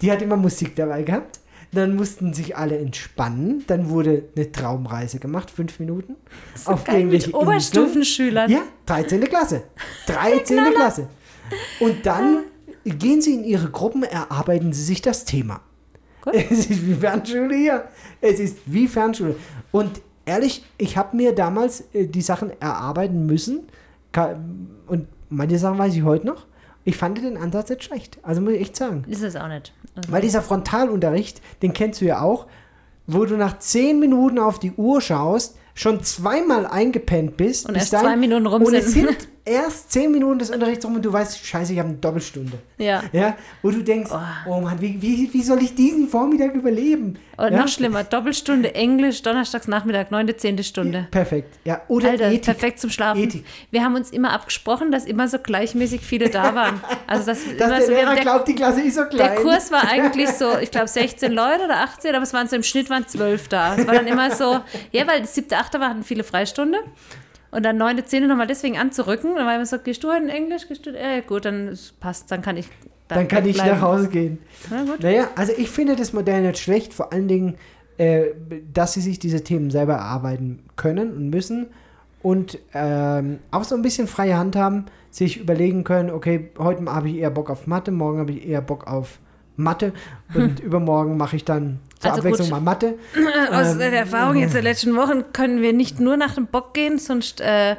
Die 0.00 0.10
hat 0.10 0.22
immer 0.22 0.36
Musik 0.36 0.76
dabei 0.76 1.02
gehabt. 1.02 1.40
Dann 1.72 1.94
mussten 1.94 2.34
sich 2.34 2.56
alle 2.56 2.78
entspannen. 2.78 3.64
Dann 3.66 3.90
wurde 3.90 4.24
eine 4.34 4.50
Traumreise 4.50 5.18
gemacht, 5.18 5.50
fünf 5.50 5.78
Minuten. 5.78 6.16
auf 6.64 6.84
Geil, 6.84 7.04
mit 7.04 7.32
Oberstufenschülern. 7.32 8.50
ja, 8.50 8.62
13. 8.86 9.20
Klasse. 9.22 9.62
13. 10.06 10.58
Klasse. 10.74 11.08
Und 11.78 12.04
dann 12.06 12.44
gehen 12.84 13.22
Sie 13.22 13.34
in 13.34 13.44
Ihre 13.44 13.70
Gruppen, 13.70 14.02
erarbeiten 14.02 14.72
Sie 14.72 14.82
sich 14.82 15.00
das 15.00 15.24
Thema. 15.24 15.60
Gut. 16.22 16.34
Es 16.34 16.66
ist 16.66 16.86
wie 16.86 16.94
Fernschule 16.94 17.54
hier. 17.54 17.84
Es 18.20 18.38
ist 18.38 18.58
wie 18.66 18.88
Fernschule. 18.88 19.36
Und 19.72 20.00
ehrlich, 20.24 20.64
ich 20.78 20.96
habe 20.96 21.16
mir 21.16 21.34
damals 21.34 21.84
äh, 21.92 22.06
die 22.06 22.22
Sachen 22.22 22.50
erarbeiten 22.60 23.26
müssen. 23.26 23.68
Und 24.86 25.06
manche 25.28 25.58
Sachen 25.58 25.78
weiß 25.78 25.94
ich 25.94 26.02
heute 26.02 26.26
noch. 26.26 26.46
Ich 26.84 26.96
fand 26.96 27.18
den 27.18 27.36
Ansatz 27.36 27.70
nicht 27.70 27.84
schlecht. 27.84 28.18
Also 28.22 28.40
muss 28.40 28.54
ich 28.54 28.60
echt 28.60 28.76
sagen. 28.76 29.04
Ist 29.06 29.22
es 29.22 29.36
auch 29.36 29.48
nicht. 29.48 29.72
Also, 29.94 30.10
Weil 30.12 30.22
dieser 30.22 30.42
Frontalunterricht, 30.42 31.40
den 31.62 31.72
kennst 31.72 32.00
du 32.00 32.06
ja 32.06 32.20
auch, 32.20 32.46
wo 33.06 33.24
du 33.24 33.36
nach 33.36 33.58
10 33.58 33.98
Minuten 34.00 34.38
auf 34.38 34.58
die 34.58 34.72
Uhr 34.72 35.00
schaust, 35.00 35.56
schon 35.74 36.02
zweimal 36.02 36.66
eingepennt 36.66 37.36
bist. 37.36 37.68
Und 37.68 37.74
erst 37.74 37.90
zwei 37.90 38.16
Minuten 38.16 38.46
rum 38.46 38.62
Und 38.62 38.74
es 38.74 38.92
sind. 38.92 39.28
erst 39.44 39.92
10 39.92 40.12
Minuten 40.12 40.38
des 40.38 40.50
Unterrichts 40.50 40.84
rum 40.84 40.96
und 40.96 41.04
du 41.04 41.12
weißt, 41.12 41.44
scheiße, 41.44 41.72
ich 41.72 41.78
habe 41.78 41.88
eine 41.88 41.98
Doppelstunde. 41.98 42.58
ja. 42.78 43.02
Ja, 43.12 43.36
wo 43.62 43.70
du 43.70 43.82
denkst, 43.82 44.10
oh, 44.12 44.60
Mann, 44.60 44.80
wie, 44.80 45.00
wie, 45.00 45.32
wie 45.32 45.42
soll 45.42 45.62
ich 45.62 45.74
diesen 45.74 46.08
Vormittag 46.08 46.54
überleben? 46.54 47.18
Und 47.36 47.52
ja? 47.52 47.60
noch 47.60 47.68
schlimmer, 47.68 48.04
Doppelstunde 48.04 48.74
Englisch, 48.74 49.22
Donnerstags 49.22 49.66
Nachmittag, 49.66 50.10
9., 50.10 50.36
10. 50.36 50.62
Stunde. 50.62 51.08
Perfekt. 51.10 51.58
Ja, 51.64 51.80
oder 51.88 52.10
Alter, 52.10 52.26
Ethik. 52.28 52.44
perfekt 52.44 52.80
zum 52.80 52.90
Schlafen. 52.90 53.22
Ethik. 53.22 53.44
Wir 53.70 53.82
haben 53.82 53.94
uns 53.94 54.10
immer 54.10 54.32
abgesprochen, 54.32 54.92
dass 54.92 55.06
immer 55.06 55.26
so 55.26 55.38
gleichmäßig 55.38 56.02
viele 56.02 56.28
da 56.28 56.54
waren. 56.54 56.80
Also 57.06 57.26
das 57.26 57.38
Dass 57.58 57.68
immer 57.68 57.78
der 57.78 57.86
so 57.86 57.92
Lehrer 57.92 58.14
der, 58.14 58.22
glaubt, 58.22 58.48
die 58.48 58.54
Klasse 58.54 58.82
ist 58.82 58.94
so 58.94 59.04
klein. 59.06 59.32
der 59.32 59.34
Kurs 59.36 59.72
war 59.72 59.88
eigentlich 59.88 60.28
so, 60.30 60.58
ich 60.60 60.70
glaube 60.70 60.88
16 60.88 61.32
Leute 61.32 61.64
oder 61.64 61.78
18, 61.78 62.14
aber 62.14 62.24
es 62.24 62.32
waren 62.34 62.46
so 62.46 62.56
im 62.56 62.62
Schnitt 62.62 62.90
waren 62.90 63.06
12 63.06 63.48
da. 63.48 63.76
Es 63.76 63.86
war 63.86 63.94
dann 63.94 64.06
immer 64.06 64.30
so, 64.30 64.60
ja, 64.92 65.06
weil 65.06 65.24
siebte, 65.26 65.56
achte 65.56 65.80
hatten 65.80 66.04
viele 66.04 66.24
Freistunde. 66.24 66.78
Und 67.50 67.64
dann 67.64 67.76
neunte, 67.76 68.04
zehnte 68.04 68.28
nochmal 68.28 68.46
deswegen 68.46 68.78
anzurücken. 68.78 69.34
Dann 69.34 69.46
war 69.46 69.54
immer 69.54 69.66
so, 69.66 69.78
gehst 69.78 70.04
du 70.04 70.08
heute 70.08 70.24
in 70.24 70.28
Englisch? 70.28 70.68
Gehst 70.68 70.86
du, 70.86 70.90
äh, 70.90 71.22
gut, 71.22 71.44
dann 71.44 71.76
passt, 71.98 72.30
dann 72.30 72.42
kann 72.42 72.56
ich 72.56 72.68
Dann 73.08 73.26
kann 73.26 73.46
ich 73.46 73.56
nach 73.56 73.80
Hause 73.80 74.08
gehen. 74.08 74.38
Na 74.70 74.84
gut. 74.84 75.02
Naja, 75.02 75.28
also 75.34 75.52
ich 75.56 75.68
finde 75.68 75.96
das 75.96 76.12
Modell 76.12 76.42
nicht 76.42 76.58
schlecht, 76.58 76.94
vor 76.94 77.12
allen 77.12 77.26
Dingen, 77.26 77.56
äh, 77.98 78.26
dass 78.72 78.92
sie 78.92 79.00
sich 79.00 79.18
diese 79.18 79.42
Themen 79.42 79.70
selber 79.70 79.94
erarbeiten 79.94 80.62
können 80.76 81.12
und 81.12 81.30
müssen 81.30 81.66
und 82.22 82.58
ähm, 82.74 83.38
auch 83.50 83.64
so 83.64 83.74
ein 83.74 83.82
bisschen 83.82 84.06
freie 84.06 84.36
Hand 84.36 84.56
haben, 84.56 84.86
sich 85.10 85.38
überlegen 85.40 85.84
können, 85.84 86.10
okay, 86.10 86.50
heute 86.58 86.84
habe 86.84 87.08
ich 87.08 87.16
eher 87.16 87.30
Bock 87.30 87.50
auf 87.50 87.66
Mathe, 87.66 87.90
morgen 87.90 88.18
habe 88.18 88.32
ich 88.32 88.46
eher 88.46 88.60
Bock 88.60 88.86
auf 88.86 89.18
Mathe 89.62 89.92
und 90.34 90.60
übermorgen 90.60 91.16
mache 91.16 91.36
ich 91.36 91.44
dann 91.44 91.78
zur 91.98 92.10
Also 92.10 92.22
Abwechslung 92.22 92.48
gut. 92.48 92.56
mal 92.58 92.60
Mathe. 92.60 92.94
Aus 93.52 93.72
Ähm, 93.72 93.78
der 93.78 93.92
Erfahrung 93.92 94.36
jetzt 94.36 94.54
der 94.54 94.62
letzten 94.62 94.96
Wochen 94.96 95.24
können 95.32 95.60
wir 95.62 95.72
nicht 95.72 96.00
nur 96.00 96.16
nach 96.16 96.34
dem 96.34 96.46
Bock 96.46 96.74
gehen, 96.74 96.98
sonst 96.98 97.40
äh, 97.40 97.76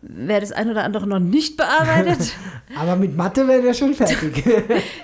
wäre 0.00 0.40
das 0.40 0.52
ein 0.52 0.70
oder 0.70 0.84
andere 0.84 1.06
noch 1.08 1.18
nicht 1.18 1.56
bearbeitet. 1.56 2.32
Aber 2.78 2.94
mit 2.96 3.16
Mathe 3.16 3.48
wäre 3.48 3.62
der 3.62 3.74
schon 3.74 3.94
fertig. 3.94 4.44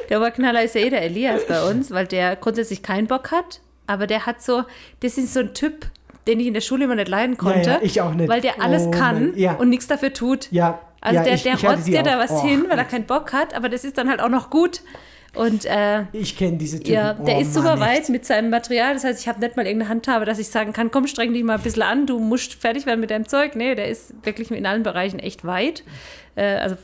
der 0.09 0.19
Oberknaller 0.19 0.62
ist 0.62 0.75
ja 0.77 0.83
eh 0.83 0.91
der 0.91 1.03
Elias 1.03 1.47
bei 1.49 1.62
uns, 1.69 1.91
weil 1.91 2.07
der 2.07 2.37
grundsätzlich 2.37 2.83
keinen 2.83 3.07
Bock 3.09 3.31
hat, 3.33 3.61
aber 3.87 4.07
der 4.07 4.25
hat 4.27 4.41
so, 4.43 4.62
das 5.01 5.19
ist 5.19 5.35
so 5.35 5.41
ein 5.41 5.53
Typ, 5.55 5.87
den 6.27 6.39
ich 6.41 6.47
in 6.47 6.55
der 6.55 6.61
Schule 6.61 6.85
immer 6.85 6.95
nicht 6.95 7.09
leiden 7.09 7.37
konnte. 7.37 7.69
Ja, 7.71 7.77
ja, 7.77 7.83
ich 7.83 8.01
auch 8.01 8.15
nicht. 8.15 8.29
Weil 8.29 8.41
der 8.41 8.62
alles 8.62 8.85
Oh 8.87 8.91
kann 8.93 9.33
ja. 9.37 9.55
und 9.55 9.69
nichts 9.69 9.87
dafür 9.89 10.12
tut. 10.12 10.51
ja, 10.53 10.79
Also 11.01 11.23
der, 11.23 11.35
ich, 11.35 11.43
der 11.43 11.61
rotzt 11.61 11.87
dir 11.89 12.03
da 12.03 12.19
was 12.19 12.31
Oh. 12.31 12.43
hin, 12.43 12.65
weil 12.69 12.79
er 12.79 12.85
keinen 12.85 13.05
Bock 13.07 13.33
hat, 13.33 13.53
aber 13.55 13.69
das 13.69 13.85
ist 13.85 13.99
dann 13.99 14.09
halt 14.09 14.21
auch 14.21 14.29
noch 14.31 14.49
gut. 14.49 14.81
Und 15.35 15.64
äh, 15.64 16.05
Ich 16.12 16.37
kenne 16.37 16.57
diese 16.59 16.78
Typen. 16.78 16.93
ja, 16.93 17.12
der 17.14 17.37
Oh, 17.37 17.41
ist 17.41 17.55
super 17.55 17.70
Mann, 17.76 17.80
weit 17.89 18.01
echt. 18.03 18.09
mit 18.11 18.24
seinem 18.24 18.51
Material. 18.51 18.95
Das 18.95 19.05
heißt, 19.05 19.20
ich 19.20 19.28
habe 19.28 19.41
nicht 19.41 19.57
mal 19.57 19.66
irgendeine 19.66 19.91
Handhabe, 19.91 20.24
dass 20.24 20.39
ich 20.39 20.49
sagen 20.49 20.72
kann, 20.72 20.91
komm, 20.91 21.07
streng 21.07 21.32
dich 21.32 21.43
mal 21.43 21.57
ein 21.57 21.62
bisschen 21.62 21.82
an, 21.82 22.07
du 22.07 22.18
musst 22.20 22.55
fertig 22.55 22.87
werden 22.87 23.01
mit 23.01 23.11
deinem 23.11 23.26
Zeug. 23.28 23.57
Nee, 23.57 23.74
der 23.74 23.89
ist 23.89 24.14
wirklich 24.24 24.51
in 24.51 24.64
allen 24.66 24.82
Bereichen 24.85 25.18
echt 25.18 25.45
weit. 25.45 25.82
Äh, 26.37 26.55
also 26.57 26.76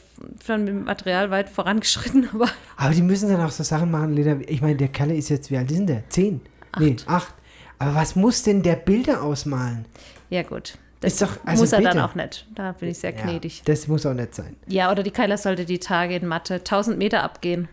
schon 0.45 0.61
mit 0.65 0.69
dem 0.69 0.85
Material 0.85 1.31
weit 1.31 1.49
vorangeschritten, 1.49 2.29
aber 2.35 2.49
Aber 2.77 2.95
die 2.95 3.03
müssen 3.03 3.29
dann 3.31 3.41
auch 3.41 3.51
so 3.51 3.63
Sachen 3.63 3.91
machen, 3.91 4.15
Lena. 4.15 4.37
Ich 4.47 4.61
meine, 4.63 4.77
der 4.77 4.89
Kalle 4.89 5.15
ist 5.15 5.29
jetzt, 5.29 5.51
wie 5.51 5.57
alt 5.57 5.71
ist 5.71 5.79
denn 5.79 5.87
der? 5.87 6.03
Zehn? 6.09 6.41
Nee, 6.79 6.97
acht. 7.07 7.35
Aber 7.79 7.95
was 7.95 8.15
muss 8.17 8.43
denn 8.43 8.63
der 8.63 8.77
Bilder 8.77 9.23
ausmalen? 9.23 9.85
ja 10.29 10.43
gut. 10.43 10.75
Das 11.03 11.15
Ist 11.15 11.23
doch- 11.23 11.39
also 11.47 11.63
muss 11.63 11.73
er 11.73 11.81
dann 11.81 11.93
bitte. 11.95 12.05
auch 12.05 12.15
nicht. 12.15 12.47
Da 12.55 12.73
bin 12.73 12.91
ich 12.91 12.99
sehr 12.99 13.15
Ja, 13.17 13.23
gnädig. 13.23 13.63
das 13.65 13.89
muss 13.89 14.05
auch 14.05 14.13
nicht 14.13 14.35
sein. 14.35 14.55
Ja, 14.67 14.93
oder 14.93 15.03
die 15.03 15.11
Keiler 15.11 15.39
sollte 15.39 15.65
die 15.65 15.79
Tage 15.79 16.15
in 16.17 16.27
Mathe 16.27 16.57
1000 16.63 16.99
Meter 16.99 17.23
abgehen. 17.23 17.69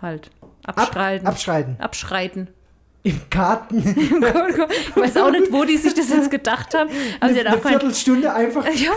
Halt. 0.00 0.30
Abschreiten. 0.64 1.26
Ab, 1.26 1.32
abschreiten. 1.34 1.76
Abschreiten. 1.80 2.48
Im 3.12 3.20
Garten. 3.30 3.78
Ich 3.78 4.96
weiß 4.96 5.16
auch 5.18 5.30
nicht, 5.30 5.52
wo 5.52 5.64
die 5.64 5.76
sich 5.76 5.94
das 5.94 6.08
jetzt 6.10 6.30
gedacht 6.30 6.74
haben. 6.74 6.90
Aber 7.20 7.30
eine 7.30 7.42
gemeint, 7.42 7.62
Viertelstunde 7.66 8.32
einfach 8.32 8.66
ja. 8.74 8.90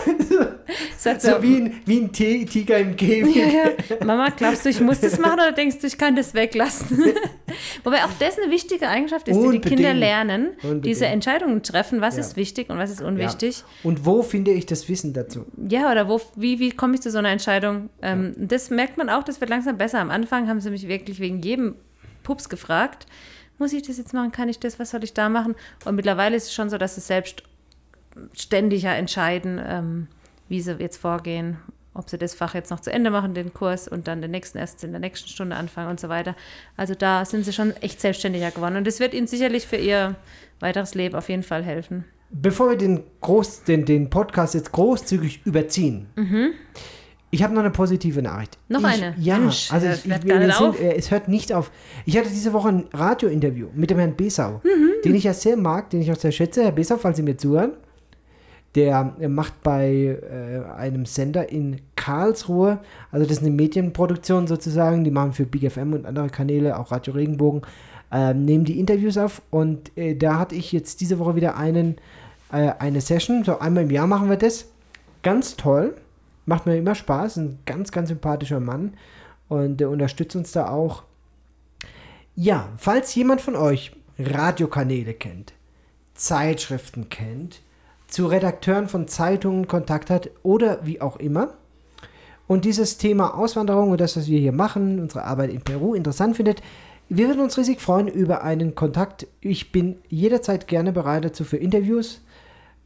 Sagt 0.98 1.22
so 1.22 1.42
wie 1.42 1.56
ein, 1.56 1.80
wie 1.86 1.98
ein 2.00 2.12
Ti- 2.12 2.44
Tiger 2.46 2.78
im 2.78 2.96
Käfig. 2.96 3.36
Ja, 3.36 3.46
ja. 3.46 4.04
Mama, 4.04 4.28
glaubst 4.36 4.64
du, 4.64 4.68
ich 4.70 4.80
muss 4.80 5.00
das 5.00 5.18
machen 5.18 5.34
oder 5.34 5.52
denkst 5.52 5.78
du, 5.80 5.86
ich 5.86 5.96
kann 5.98 6.16
das 6.16 6.34
weglassen? 6.34 6.98
Wobei 7.84 8.04
auch 8.04 8.10
das 8.18 8.38
eine 8.38 8.50
wichtige 8.50 8.88
Eigenschaft 8.88 9.28
ist, 9.28 9.36
die 9.36 9.40
die 9.40 9.46
Unbedingt. 9.46 9.66
Kinder 9.76 9.94
lernen, 9.94 10.48
Unbedingt. 10.62 10.84
diese 10.86 11.06
Entscheidungen 11.06 11.62
treffen, 11.62 12.00
was 12.00 12.16
ist 12.18 12.36
wichtig 12.36 12.70
und 12.70 12.78
was 12.78 12.90
ist 12.90 13.02
unwichtig. 13.02 13.64
Und 13.82 14.06
wo 14.06 14.22
finde 14.22 14.52
ich 14.52 14.66
das 14.66 14.88
Wissen 14.88 15.12
dazu? 15.12 15.44
Ja, 15.68 15.90
oder 15.90 16.08
wo, 16.08 16.20
wie, 16.36 16.58
wie 16.60 16.70
komme 16.72 16.94
ich 16.94 17.00
zu 17.02 17.10
so 17.10 17.18
einer 17.18 17.30
Entscheidung? 17.30 17.90
Ähm, 18.02 18.34
Das 18.38 18.70
merkt 18.70 18.96
man 18.98 19.08
auch, 19.10 19.22
das 19.22 19.40
wird 19.40 19.50
langsam 19.50 19.76
besser. 19.78 19.98
Am 20.00 20.10
Anfang 20.10 20.48
haben 20.48 20.60
sie 20.60 20.70
mich 20.70 20.88
wirklich 20.88 21.20
wegen 21.20 21.40
jedem 21.42 21.74
Pups 22.22 22.48
gefragt, 22.48 23.06
muss 23.62 23.72
ich 23.72 23.82
das 23.82 23.96
jetzt 23.96 24.12
machen, 24.12 24.32
kann 24.32 24.48
ich 24.48 24.58
das, 24.58 24.80
was 24.80 24.90
soll 24.90 25.04
ich 25.04 25.14
da 25.14 25.28
machen? 25.28 25.54
Und 25.84 25.94
mittlerweile 25.94 26.36
ist 26.36 26.46
es 26.46 26.52
schon 26.52 26.68
so, 26.68 26.78
dass 26.78 26.96
sie 26.96 27.00
selbst 27.00 27.44
ständiger 28.32 28.94
entscheiden, 28.94 29.60
ähm, 29.64 30.08
wie 30.48 30.60
sie 30.60 30.72
jetzt 30.72 30.96
vorgehen, 30.96 31.58
ob 31.94 32.10
sie 32.10 32.18
das 32.18 32.34
Fach 32.34 32.54
jetzt 32.54 32.70
noch 32.70 32.80
zu 32.80 32.92
Ende 32.92 33.10
machen, 33.10 33.34
den 33.34 33.54
Kurs, 33.54 33.86
und 33.86 34.08
dann 34.08 34.20
den 34.20 34.32
nächsten 34.32 34.58
erst 34.58 34.82
in 34.82 34.90
der 34.90 35.00
nächsten 35.00 35.28
Stunde 35.28 35.54
anfangen 35.54 35.90
und 35.90 36.00
so 36.00 36.08
weiter. 36.08 36.34
Also 36.76 36.94
da 36.94 37.24
sind 37.24 37.44
sie 37.44 37.52
schon 37.52 37.70
echt 37.76 38.00
selbstständiger 38.00 38.50
geworden. 38.50 38.74
Und 38.74 38.86
das 38.86 38.98
wird 38.98 39.14
ihnen 39.14 39.28
sicherlich 39.28 39.66
für 39.66 39.76
ihr 39.76 40.16
weiteres 40.58 40.94
Leben 40.96 41.14
auf 41.14 41.28
jeden 41.28 41.44
Fall 41.44 41.62
helfen. 41.62 42.04
Bevor 42.30 42.70
wir 42.70 42.76
den, 42.76 43.04
groß, 43.20 43.62
den, 43.62 43.84
den 43.84 44.10
Podcast 44.10 44.54
jetzt 44.54 44.72
großzügig 44.72 45.46
überziehen, 45.46 46.08
ich 47.34 47.42
habe 47.42 47.54
noch 47.54 47.62
eine 47.62 47.70
positive 47.70 48.20
Nachricht. 48.20 48.58
Noch 48.68 48.80
ich, 48.80 48.86
eine? 48.86 49.14
Ja, 49.18 49.38
Mensch, 49.38 49.72
also 49.72 49.86
das 49.86 50.04
ich, 50.04 50.12
ich, 50.12 50.24
nicht 50.24 50.54
sind, 50.54 50.78
äh, 50.78 50.94
es 50.96 51.10
hört 51.10 51.28
nicht 51.28 51.50
auf. 51.54 51.70
Ich 52.04 52.18
hatte 52.18 52.28
diese 52.28 52.52
Woche 52.52 52.68
ein 52.68 52.84
Radiointerview 52.92 53.68
mit 53.74 53.88
dem 53.88 53.98
Herrn 53.98 54.14
Besau, 54.16 54.60
Mhm. 54.62 54.90
den 55.02 55.14
ich 55.14 55.24
ja 55.24 55.32
sehr 55.32 55.56
mag, 55.56 55.88
den 55.88 56.02
ich 56.02 56.12
auch 56.12 56.16
sehr 56.18 56.30
schätze. 56.30 56.62
Herr 56.62 56.72
Besau, 56.72 56.98
falls 56.98 57.16
Sie 57.16 57.22
mir 57.22 57.38
zuhören, 57.38 57.72
der 58.74 59.16
äh, 59.18 59.28
macht 59.28 59.62
bei 59.62 60.18
äh, 60.20 60.74
einem 60.76 61.06
Sender 61.06 61.50
in 61.50 61.80
Karlsruhe, 61.96 62.80
also 63.10 63.24
das 63.24 63.38
ist 63.38 63.42
eine 63.42 63.50
Medienproduktion 63.54 64.46
sozusagen, 64.46 65.02
die 65.02 65.10
machen 65.10 65.32
für 65.32 65.46
Big 65.46 65.70
FM 65.72 65.94
und 65.94 66.04
andere 66.04 66.28
Kanäle, 66.28 66.78
auch 66.78 66.92
Radio 66.92 67.14
Regenbogen, 67.14 67.62
ähm, 68.12 68.44
nehmen 68.44 68.66
die 68.66 68.78
Interviews 68.78 69.16
auf 69.16 69.40
und 69.50 69.96
äh, 69.96 70.14
da 70.16 70.38
hatte 70.38 70.54
ich 70.54 70.70
jetzt 70.70 71.00
diese 71.00 71.18
Woche 71.18 71.34
wieder 71.34 71.56
einen, 71.56 71.96
äh, 72.52 72.72
eine 72.78 73.00
Session, 73.00 73.42
so 73.42 73.58
einmal 73.58 73.84
im 73.84 73.90
Jahr 73.90 74.06
machen 74.06 74.28
wir 74.28 74.36
das. 74.36 74.66
Ganz 75.22 75.56
toll, 75.56 75.94
macht 76.46 76.66
mir 76.66 76.76
immer 76.76 76.94
Spaß, 76.94 77.36
ein 77.36 77.58
ganz, 77.66 77.92
ganz 77.92 78.08
sympathischer 78.08 78.60
Mann 78.60 78.94
und 79.48 79.78
der 79.78 79.90
unterstützt 79.90 80.36
uns 80.36 80.52
da 80.52 80.68
auch. 80.68 81.04
Ja, 82.34 82.68
falls 82.76 83.14
jemand 83.14 83.40
von 83.40 83.56
euch 83.56 83.92
Radiokanäle 84.18 85.14
kennt, 85.14 85.52
Zeitschriften 86.14 87.08
kennt, 87.08 87.60
zu 88.06 88.26
Redakteuren 88.26 88.88
von 88.88 89.08
Zeitungen 89.08 89.68
Kontakt 89.68 90.10
hat 90.10 90.30
oder 90.42 90.84
wie 90.84 91.00
auch 91.00 91.16
immer 91.16 91.54
und 92.46 92.64
dieses 92.64 92.98
Thema 92.98 93.34
Auswanderung 93.34 93.90
und 93.90 94.00
das, 94.00 94.16
was 94.16 94.26
wir 94.26 94.38
hier 94.38 94.52
machen, 94.52 95.00
unsere 95.00 95.24
Arbeit 95.24 95.50
in 95.50 95.62
Peru 95.62 95.94
interessant 95.94 96.36
findet, 96.36 96.62
wir 97.08 97.28
würden 97.28 97.42
uns 97.42 97.58
riesig 97.58 97.80
freuen 97.80 98.08
über 98.08 98.42
einen 98.42 98.74
Kontakt. 98.74 99.26
Ich 99.40 99.72
bin 99.72 99.96
jederzeit 100.08 100.66
gerne 100.66 100.92
bereit 100.92 101.24
dazu 101.24 101.44
für 101.44 101.58
Interviews. 101.58 102.22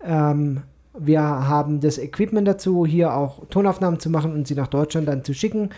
Ähm, 0.03 0.63
wir 0.99 1.21
haben 1.21 1.81
das 1.81 1.99
Equipment 1.99 2.47
dazu, 2.47 2.87
hier 2.87 3.15
auch 3.15 3.47
Tonaufnahmen 3.49 4.01
zu 4.01 4.11
machen 4.11 4.33
und 4.33 4.47
sie 4.47 4.55
nach 4.55 4.69
Deutschland 4.69 5.09
dann 5.09 5.25
zu 5.25 5.35
schicken. 5.35 5.71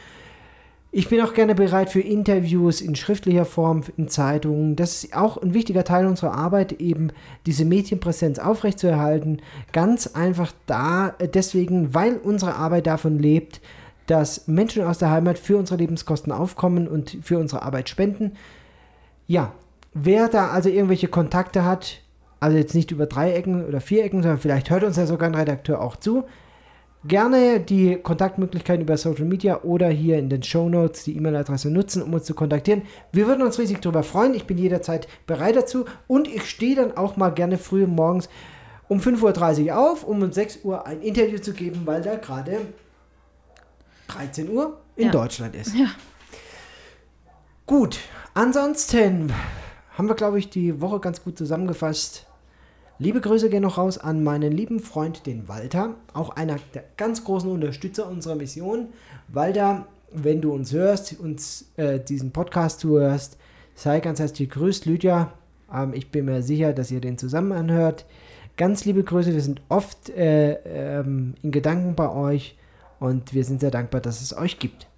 Ich 0.91 1.11
bin 1.11 1.21
auch 1.21 1.35
gerne 1.35 1.55
bereit 1.55 1.91
für 1.91 2.01
Interviews 2.01 2.81
in 2.81 2.97
schriftlicher 2.97 3.45
Form, 3.45 3.83
in 3.99 4.09
Zeitungen. 4.09 4.75
Das 4.75 5.05
ist 5.05 5.15
auch 5.15 5.37
ein 5.37 5.53
wichtiger 5.53 5.85
Teil 5.85 6.07
unserer 6.07 6.33
Arbeit, 6.33 6.73
eben 6.81 7.09
diese 7.45 7.67
Medienpräsenz 7.67 8.39
aufrechtzuerhalten. 8.39 9.43
Ganz 9.73 10.07
einfach 10.07 10.53
da, 10.65 11.15
äh, 11.19 11.29
deswegen, 11.29 11.93
weil 11.93 12.17
unsere 12.17 12.55
Arbeit 12.55 12.87
davon 12.87 13.19
lebt, 13.19 13.61
dass 14.07 14.49
Menschen 14.49 14.83
aus 14.83 14.97
der 14.97 15.11
Heimat 15.11 15.39
für 15.39 15.59
unsere 15.59 15.79
Lebenskosten 15.79 16.33
aufkommen 16.33 16.89
und 16.89 17.19
für 17.21 17.39
unsere 17.39 17.63
Arbeit 17.63 17.91
spenden. 17.91 18.33
Ja, 19.27 19.53
wer 19.93 20.29
da 20.29 20.49
also 20.49 20.71
irgendwelche 20.71 21.09
Kontakte 21.09 21.67
hat, 21.67 22.01
also 22.41 22.57
jetzt 22.57 22.75
nicht 22.75 22.91
über 22.91 23.07
Dreiecken 23.07 23.67
oder 23.67 23.81
Vierecken, 23.81 24.23
sondern 24.23 24.39
vielleicht 24.39 24.71
hört 24.71 24.85
uns 24.85 24.97
ja 24.97 25.07
sogar 25.07 25.29
ein 25.29 25.35
Redakteur 25.35 25.81
auch 25.81 25.97
zu, 25.97 26.25
gerne 27.05 27.61
die 27.61 27.97
Kontaktmöglichkeiten 27.97 28.83
über 28.83 28.97
Social 28.97 29.25
Media 29.25 29.63
oder 29.63 29.89
hier 29.89 30.19
in 30.19 30.29
den 30.29 30.43
Show 30.43 30.69
Notes 30.69 31.05
die 31.05 31.17
E-Mail-Adresse 31.17 31.71
nutzen, 31.71 32.03
um 32.03 32.13
uns 32.15 32.25
zu 32.25 32.35
kontaktieren. 32.35 32.83
Wir 33.13 33.27
würden 33.27 33.43
uns 33.43 33.59
riesig 33.59 33.81
darüber 33.81 34.03
freuen. 34.03 34.35
Ich 34.35 34.47
bin 34.47 34.59
jederzeit 34.59 35.09
bereit 35.27 35.57
dazu 35.57 35.85
und 36.07 36.29
ich 36.29 36.49
stehe 36.49 36.77
dann 36.77 36.97
auch 36.97 37.17
mal 37.17 37.31
gerne 37.31 37.59
früh 37.59 37.87
morgens 37.87 38.29
um 38.89 39.01
5.30 39.01 39.67
Uhr 39.67 39.79
auf, 39.79 40.05
um 40.05 40.23
um 40.23 40.33
6 40.33 40.65
Uhr 40.65 40.87
ein 40.87 41.01
Interview 41.03 41.39
zu 41.39 41.53
geben, 41.53 41.83
weil 41.85 42.03
da 42.03 42.17
gerade 42.17 42.61
13 44.09 44.49
Uhr 44.51 44.79
in 44.97 45.07
Ja. 45.07 45.11
Deutschland 45.13 45.55
ist. 45.55 45.75
Ja. 45.77 45.87
Gut, 47.67 47.99
ansonsten 48.35 49.33
haben 49.97 50.09
wir, 50.09 50.15
glaube 50.15 50.39
ich, 50.39 50.49
die 50.49 50.81
Woche 50.81 51.01
ganz 51.01 51.23
gut 51.23 51.37
zusammengefasst. 51.37 52.27
Liebe 53.01 53.21
Grüße 53.21 53.49
gehen 53.49 53.63
noch 53.63 53.79
raus 53.79 53.97
an 53.97 54.25
meinen 54.25 54.51
lieben 54.51 54.81
Freund, 54.81 55.25
den 55.27 55.47
Walter, 55.47 55.95
auch 56.15 56.31
einer 56.31 56.57
der 56.75 56.83
ganz 56.97 57.23
großen 57.23 57.49
Unterstützer 57.49 58.09
unserer 58.09 58.35
Mission. 58.35 58.89
Walter, 59.29 59.87
wenn 60.11 60.41
du 60.41 60.53
uns 60.53 60.73
hörst, 60.73 61.21
uns 61.21 61.71
äh, 61.77 62.01
diesen 62.01 62.33
Podcast 62.33 62.81
zuhörst, 62.81 63.39
sei 63.77 64.01
ganz 64.01 64.19
herzlich 64.19 64.49
gegrüßt, 64.49 64.87
Lydia. 64.87 65.33
Ähm, 65.73 65.95
ich 65.95 66.11
bin 66.11 66.25
mir 66.25 66.43
sicher, 66.43 66.73
dass 66.73 66.91
ihr 66.91 67.01
den 67.01 67.19
zusammen 67.19 67.53
anhört. 67.53 68.05
Ganz 68.57 68.85
liebe 68.85 69.05
Grüße, 69.05 69.33
wir 69.33 69.43
sind 69.43 69.63
oft 69.69 70.11
äh, 70.11 70.55
ähm, 70.99 71.35
in 71.41 71.53
Gedanken 71.53 71.95
bei 71.95 72.11
euch 72.11 72.59
und 72.99 73.33
wir 73.33 73.45
sind 73.45 73.61
sehr 73.61 73.71
dankbar, 73.71 74.01
dass 74.01 74.23
es 74.23 74.37
euch 74.37 74.59
gibt. 74.59 74.89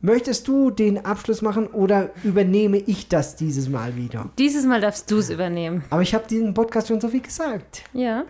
Möchtest 0.00 0.46
du 0.46 0.70
den 0.70 1.04
Abschluss 1.04 1.42
machen 1.42 1.66
oder 1.66 2.10
übernehme 2.22 2.76
ich 2.78 3.08
das 3.08 3.34
dieses 3.34 3.68
Mal 3.68 3.96
wieder? 3.96 4.30
Dieses 4.38 4.64
Mal 4.64 4.80
darfst 4.80 5.10
du 5.10 5.18
es 5.18 5.28
übernehmen. 5.28 5.82
Aber 5.90 6.02
ich 6.02 6.14
habe 6.14 6.24
diesen 6.28 6.54
Podcast 6.54 6.86
schon 6.88 7.00
so 7.00 7.08
viel 7.08 7.20
gesagt. 7.20 7.82
Ja, 7.92 8.24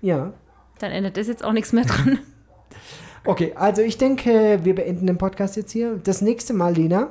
Ja. 0.00 0.32
dann 0.78 0.92
ändert 0.92 1.16
das 1.16 1.26
jetzt 1.26 1.44
auch 1.44 1.52
nichts 1.52 1.72
mehr 1.72 1.84
dran. 1.84 2.18
Okay, 3.24 3.52
also 3.56 3.82
ich 3.82 3.98
denke, 3.98 4.60
wir 4.62 4.74
beenden 4.74 5.06
den 5.06 5.18
Podcast 5.18 5.56
jetzt 5.56 5.72
hier. 5.72 5.98
Das 6.02 6.22
nächste 6.22 6.54
Mal, 6.54 6.72
Lena, 6.74 7.10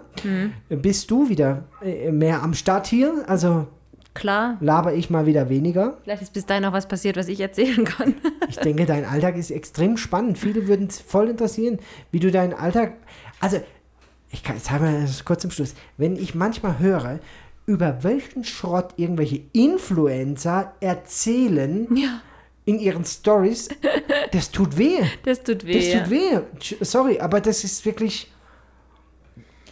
bist 0.70 1.12
du 1.12 1.30
wieder 1.30 1.66
äh, 1.84 2.12
mehr 2.12 2.42
am 2.42 2.56
Start 2.56 2.88
hier. 2.88 3.24
Also 3.28 3.68
Klar, 4.16 4.58
laber 4.62 4.94
ich 4.94 5.12
mal 5.12 5.28
wieder 5.28 5.50
weniger. 5.50 5.98
vielleicht 6.04 6.24
ist 6.24 6.34
bis 6.34 6.46
dahin 6.48 6.64
noch 6.64 6.72
was 6.74 6.88
passiert, 6.88 7.18
was 7.18 7.28
ich 7.28 7.40
erzählen 7.42 7.84
kann. 7.84 8.16
Ich 8.50 8.56
denke, 8.58 8.86
dein 8.86 9.04
Alltag 9.06 9.36
ist 9.36 9.52
extrem 9.52 9.98
spannend. 9.98 10.38
Viele 10.40 10.68
würden 10.68 10.88
es 10.88 11.00
voll 11.02 11.28
interessieren, 11.30 11.78
wie 12.12 12.20
du 12.22 12.32
deinen 12.32 12.54
Alltag. 12.54 12.94
Also, 13.42 13.58
ich 14.32 14.44
kann 14.44 14.56
jetzt 14.58 14.70
mal 14.72 15.02
das 15.02 15.24
kurz 15.26 15.42
zum 15.42 15.52
Schluss. 15.52 15.74
Wenn 15.98 16.16
ich 16.16 16.36
manchmal 16.36 16.80
höre, 16.80 17.20
über 17.66 18.04
welchen 18.04 18.44
Schrott 18.44 18.94
irgendwelche 18.98 19.42
Influencer 19.54 20.74
erzählen 20.80 21.88
Ja, 21.96 22.22
in 22.66 22.80
ihren 22.80 23.06
Stories, 23.06 23.70
das 24.32 24.52
tut 24.52 24.78
weh. 24.78 25.00
das 25.24 25.44
tut 25.44 25.66
weh. 25.66 25.74
Das 25.74 26.02
tut 26.02 26.10
weh. 26.10 26.40
Sorry, 26.82 27.20
aber 27.20 27.42
das 27.42 27.64
ist 27.64 27.86
wirklich. 27.86 28.32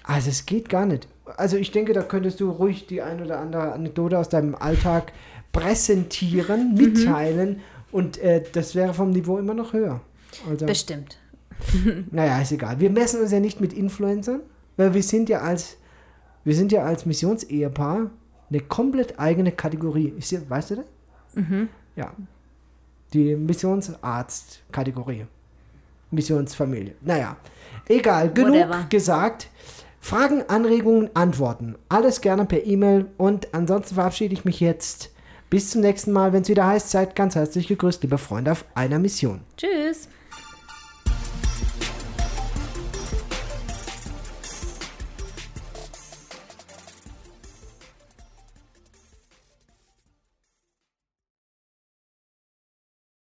Also, 0.04 0.30
es 0.30 0.46
geht 0.46 0.70
gar 0.70 0.86
nicht. 0.86 1.08
Also, 1.38 1.58
ich 1.58 1.72
denke, 1.72 1.94
da 1.94 2.02
könntest 2.04 2.40
du 2.40 2.50
ruhig 2.52 2.86
die 2.88 3.02
ein 3.02 3.22
oder 3.24 3.40
andere 3.40 3.72
Anekdote 3.74 4.18
aus 4.20 4.30
deinem 4.30 4.56
Alltag 4.56 5.12
präsentieren, 5.52 6.72
Mhm. 6.72 6.76
mitteilen 6.76 7.62
und 7.92 8.18
äh, 8.20 8.44
das 8.54 8.76
wäre 8.76 8.94
vom 8.94 9.10
Niveau 9.12 9.38
immer 9.40 9.54
noch 9.54 9.74
höher. 9.74 10.02
Also, 10.50 10.66
Bestimmt. 10.66 11.18
naja, 12.12 12.42
ist 12.42 12.52
egal. 12.52 12.80
Wir 12.80 12.90
messen 12.90 13.22
uns 13.22 13.32
ja 13.32 13.40
nicht 13.40 13.62
mit 13.62 13.74
Influencern, 13.74 14.42
weil 14.78 14.94
wir 14.94 15.04
sind 15.04 15.30
ja 15.30 15.42
als, 15.42 15.78
wir 16.44 16.56
sind 16.56 16.72
ja 16.72 16.84
als 16.84 17.06
Missionsehepaar 17.06 18.12
eine 18.50 18.60
komplett 18.62 19.20
eigene 19.20 19.52
Kategorie. 19.52 20.14
Ist 20.18 20.32
ja, 20.32 20.40
weißt 20.48 20.72
du 20.72 20.76
das? 20.76 20.86
Mhm. 21.34 21.70
Ja. 21.96 22.14
Die 23.14 23.36
Missionsarzt-Kategorie. 23.36 25.26
Missionsfamilie. 26.12 26.96
Naja, 27.02 27.38
egal, 27.88 28.32
genug 28.34 28.56
Whatever. 28.56 28.86
gesagt. 28.90 29.50
Fragen, 30.00 30.44
Anregungen, 30.48 31.10
Antworten. 31.16 31.76
Alles 31.90 32.22
gerne 32.22 32.46
per 32.46 32.64
E-Mail. 32.64 33.08
Und 33.18 33.54
ansonsten 33.54 33.96
verabschiede 33.96 34.34
ich 34.34 34.46
mich 34.46 34.60
jetzt. 34.60 35.12
Bis 35.50 35.72
zum 35.72 35.82
nächsten 35.82 36.12
Mal, 36.12 36.32
wenn 36.34 36.44
es 36.44 36.50
wieder 36.50 36.66
heißt, 36.68 36.92
seid 36.92 37.16
ganz 37.16 37.36
herzlich 37.36 37.68
gegrüßt, 37.68 38.04
liebe 38.04 38.18
Freunde 38.18 38.52
auf 38.52 38.66
einer 38.76 39.00
Mission. 39.00 39.42
Tschüss. 39.58 40.08